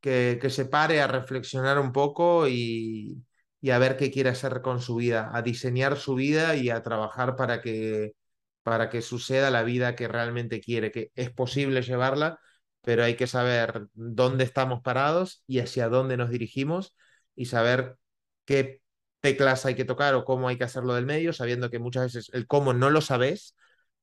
que, 0.00 0.38
que, 0.40 0.50
se 0.50 0.66
pare 0.66 1.00
a 1.00 1.08
reflexionar 1.08 1.80
un 1.80 1.90
poco 1.92 2.46
y, 2.46 3.24
y, 3.64 3.70
a 3.70 3.78
ver 3.78 3.96
qué 3.96 4.10
quiere 4.10 4.30
hacer 4.30 4.62
con 4.62 4.80
su 4.80 4.96
vida, 4.96 5.30
a 5.34 5.42
diseñar 5.42 5.96
su 5.98 6.14
vida 6.14 6.56
y 6.56 6.70
a 6.70 6.82
trabajar 6.82 7.36
para 7.36 7.62
que, 7.62 8.14
para 8.62 8.90
que 8.90 9.02
suceda 9.02 9.50
la 9.50 9.62
vida 9.62 9.96
que 9.96 10.08
realmente 10.08 10.60
quiere, 10.60 10.90
que 10.92 11.10
es 11.14 11.30
posible 11.30 11.82
llevarla, 11.82 12.38
pero 12.82 13.04
hay 13.04 13.16
que 13.16 13.26
saber 13.26 13.88
dónde 13.94 14.44
estamos 14.44 14.82
parados 14.82 15.42
y 15.46 15.60
hacia 15.60 15.88
dónde 15.88 16.16
nos 16.16 16.30
dirigimos 16.30 16.96
y 17.34 17.46
saber 17.46 17.96
qué 18.44 18.82
teclas 19.20 19.66
hay 19.66 19.74
que 19.74 19.84
tocar 19.86 20.14
o 20.14 20.24
cómo 20.24 20.48
hay 20.48 20.58
que 20.58 20.64
hacerlo 20.64 20.94
del 20.94 21.06
medio, 21.06 21.32
sabiendo 21.32 21.70
que 21.70 21.78
muchas 21.78 22.04
veces 22.14 22.30
el 22.34 22.46
cómo 22.46 22.74
no 22.74 22.90
lo 22.90 23.00
sabes, 23.00 23.56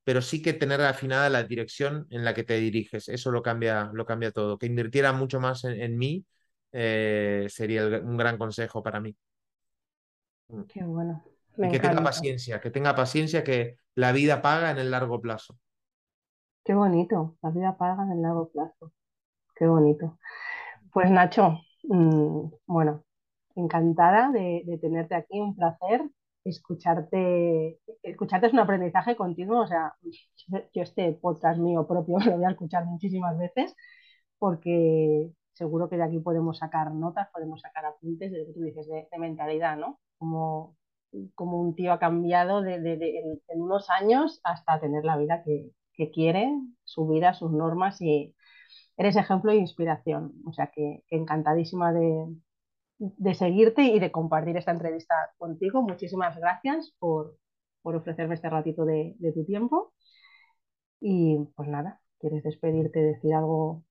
pero 0.03 0.21
sí 0.21 0.41
que 0.41 0.53
tener 0.53 0.81
afinada 0.81 1.29
la 1.29 1.43
dirección 1.43 2.07
en 2.09 2.25
la 2.25 2.33
que 2.33 2.43
te 2.43 2.55
diriges. 2.59 3.09
Eso 3.09 3.31
lo 3.31 3.43
cambia, 3.43 3.91
lo 3.93 4.05
cambia 4.05 4.31
todo. 4.31 4.57
Que 4.57 4.65
invirtiera 4.65 5.13
mucho 5.13 5.39
más 5.39 5.63
en, 5.65 5.97
mí 5.97 6.25
eh, 6.71 7.47
sería 7.49 7.85
un 7.85 8.17
gran 8.17 8.37
consejo 8.37 8.81
para 8.83 8.99
mí. 8.99 9.15
Mm. 10.51 10.61
Qué 10.63 10.83
bueno. 10.83 11.23
y 11.57 11.69
que 11.69 11.79
tenga 11.79 12.03
paciencia, 12.03 12.61
que 12.61 12.71
tenga 12.71 12.95
paciencia 12.95 13.43
que 13.43 13.77
la 13.95 14.11
vida 14.11 14.41
paga 14.41 14.71
en 14.71 14.77
el 14.77 14.91
largo 14.91 15.19
plazo. 15.21 15.57
Qué 16.63 16.73
bonito, 16.73 17.37
la 17.41 17.49
vida 17.49 17.77
paga 17.77 18.03
en 18.03 18.11
el 18.11 18.21
largo 18.21 18.49
plazo. 18.49 18.91
Qué 19.55 19.65
bonito. 19.67 20.17
Pues 20.93 21.09
Nacho, 21.09 21.59
mm, 21.83 22.49
bueno, 22.67 23.03
encantada 23.55 24.31
de, 24.31 24.77
tenerte 24.81 25.15
aquí, 25.15 25.39
un 25.39 25.55
placer 25.55 26.03
escucharte. 26.43 27.79
Escucharte 28.03 28.47
es 28.47 28.53
un 28.53 28.59
aprendizaje 28.59 29.15
continuo, 29.15 29.61
o 29.61 29.67
sea, 29.67 29.93
yo 30.73 30.81
este 30.81 31.13
podcast 31.13 31.59
mío 31.59 31.87
propio 31.87 32.17
lo 32.25 32.37
voy 32.37 32.45
a 32.45 32.51
escuchar 32.51 32.85
muchísimas 32.85 33.37
veces 33.37 33.75
porque 34.39 35.31
seguro 35.53 35.87
que 35.87 35.97
de 35.97 36.03
aquí 36.03 36.19
podemos 36.19 36.57
sacar 36.57 36.91
notas, 36.93 37.29
podemos 37.31 37.61
sacar 37.61 37.85
apuntes 37.85 38.31
de 38.31 38.39
lo 38.39 38.45
que 38.47 38.53
tú 38.53 38.61
dices 38.61 38.87
de, 38.87 39.07
mentalidad, 39.19 39.77
¿no? 39.77 39.99
Como, 40.21 40.77
como 41.33 41.59
un 41.59 41.73
tío 41.73 41.93
ha 41.93 41.99
cambiado 41.99 42.61
de, 42.61 42.75
en, 42.75 43.61
unos 43.61 43.89
años 43.89 44.39
hasta 44.43 44.79
tener 44.79 45.03
la 45.03 45.17
vida 45.17 45.43
que, 45.43 45.71
quiere, 46.13 46.49
su 46.83 47.07
vida, 47.07 47.33
sus 47.33 47.51
normas 47.51 48.01
y 48.01 48.35
eres 48.97 49.15
ejemplo 49.15 49.51
de 49.51 49.57
inspiración. 49.57 50.33
O 50.45 50.53
sea 50.53 50.71
que 50.73 51.03
encantadísima 51.09 51.91
de, 51.93 52.27
de 52.99 53.33
seguirte 53.33 53.83
y 53.83 53.99
de 53.99 54.11
compartir 54.11 54.57
esta 54.57 54.71
entrevista 54.71 55.15
contigo. 55.37 55.81
Muchísimas 55.81 56.37
gracias 56.37 56.93
por, 56.99 57.37
ofrecerme 57.83 58.35
este 58.35 58.49
ratito 58.49 58.85
de, 58.85 59.15
tu 59.33 59.43
tiempo. 59.45 59.93
Y 60.99 61.37
pues 61.55 61.67
nada, 61.67 61.99
¿quieres 62.19 62.43
despedirte, 62.43 62.99
decir 62.99 63.33
algo? 63.33 63.83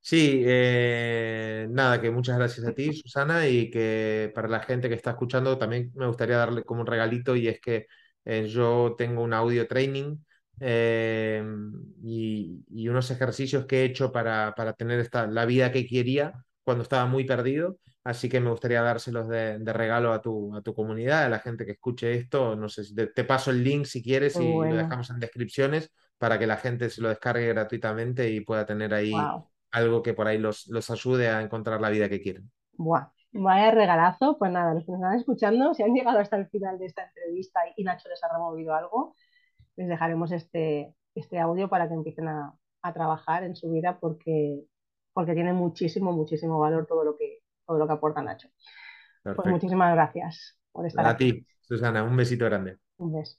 Sí, 0.00 0.42
eh, 0.46 1.66
nada, 1.70 2.00
que 2.00 2.10
muchas 2.10 2.38
gracias 2.38 2.66
a 2.66 2.72
ti, 2.74 2.94
Susana, 2.94 3.46
y 3.46 3.70
que 3.70 4.32
para 4.34 4.48
la 4.48 4.60
gente 4.60 4.88
que 4.88 4.94
está 4.94 5.10
escuchando 5.10 5.58
también 5.58 5.92
me 5.94 6.06
gustaría 6.06 6.38
darle 6.38 6.64
como 6.64 6.80
un 6.80 6.86
regalito 6.86 7.36
y 7.36 7.46
es 7.48 7.60
que 7.60 7.86
eh, 8.24 8.46
yo 8.48 8.94
tengo 8.96 9.22
un 9.22 9.34
audio 9.34 9.68
training 9.68 10.16
eh, 10.60 11.42
y, 12.02 12.64
y 12.70 12.88
unos 12.88 13.10
ejercicios 13.10 13.66
que 13.66 13.82
he 13.82 13.84
hecho 13.84 14.10
para, 14.10 14.54
para 14.56 14.72
tener 14.72 14.98
esta, 15.00 15.26
la 15.26 15.44
vida 15.44 15.72
que 15.72 15.86
quería 15.86 16.32
cuando 16.64 16.82
estaba 16.84 17.06
muy 17.06 17.24
perdido. 17.24 17.78
Así 18.04 18.30
que 18.30 18.40
me 18.40 18.48
gustaría 18.50 18.80
dárselos 18.80 19.28
de, 19.28 19.58
de 19.58 19.72
regalo 19.74 20.12
a 20.14 20.22
tu, 20.22 20.56
a 20.56 20.62
tu 20.62 20.72
comunidad, 20.74 21.24
a 21.24 21.28
la 21.28 21.40
gente 21.40 21.66
que 21.66 21.72
escuche 21.72 22.14
esto. 22.14 22.56
No 22.56 22.68
sé, 22.70 22.84
si 22.84 22.94
te, 22.94 23.08
te 23.08 23.24
paso 23.24 23.50
el 23.50 23.62
link 23.62 23.84
si 23.84 24.02
quieres 24.02 24.40
y 24.40 24.64
lo 24.64 24.76
dejamos 24.76 25.10
en 25.10 25.18
descripciones 25.20 25.90
para 26.16 26.38
que 26.38 26.46
la 26.46 26.56
gente 26.56 26.88
se 26.88 27.02
lo 27.02 27.10
descargue 27.10 27.46
gratuitamente 27.48 28.30
y 28.30 28.40
pueda 28.40 28.64
tener 28.64 28.94
ahí 28.94 29.34
Wow. 29.34 29.48
Algo 29.70 30.02
que 30.02 30.14
por 30.14 30.26
ahí 30.28 30.38
los, 30.38 30.66
los 30.68 30.90
ayude 30.90 31.28
a 31.28 31.42
encontrar 31.42 31.80
la 31.80 31.90
vida 31.90 32.08
que 32.08 32.20
quieren. 32.20 32.50
Buah. 32.72 33.08
Vaya 33.32 33.70
regalazo. 33.70 34.38
Pues 34.38 34.50
nada, 34.52 34.74
los 34.74 34.84
que 34.84 34.92
nos 34.92 35.00
están 35.00 35.16
escuchando, 35.18 35.74
si 35.74 35.82
han 35.82 35.94
llegado 35.94 36.18
hasta 36.18 36.36
el 36.36 36.48
final 36.48 36.78
de 36.78 36.86
esta 36.86 37.04
entrevista 37.04 37.60
y 37.76 37.84
Nacho 37.84 38.08
les 38.08 38.22
ha 38.24 38.28
removido 38.32 38.74
algo, 38.74 39.14
les 39.76 39.88
dejaremos 39.88 40.32
este, 40.32 40.94
este 41.14 41.38
audio 41.40 41.68
para 41.68 41.88
que 41.88 41.94
empiecen 41.94 42.28
a, 42.28 42.54
a 42.82 42.92
trabajar 42.94 43.44
en 43.44 43.56
su 43.56 43.70
vida 43.70 43.98
porque, 44.00 44.64
porque 45.12 45.34
tiene 45.34 45.52
muchísimo, 45.52 46.12
muchísimo 46.12 46.58
valor 46.58 46.86
todo 46.86 47.04
lo 47.04 47.16
que, 47.16 47.40
todo 47.66 47.78
lo 47.78 47.86
que 47.86 47.92
aporta 47.94 48.22
Nacho. 48.22 48.48
Pues 49.34 49.48
muchísimas 49.48 49.94
gracias 49.94 50.58
por 50.72 50.86
estar 50.86 51.06
A 51.06 51.10
aquí. 51.10 51.32
ti, 51.32 51.46
Susana, 51.62 52.02
un 52.04 52.16
besito 52.16 52.44
grande. 52.44 52.78
Un 52.98 53.10
beso. 53.12 53.36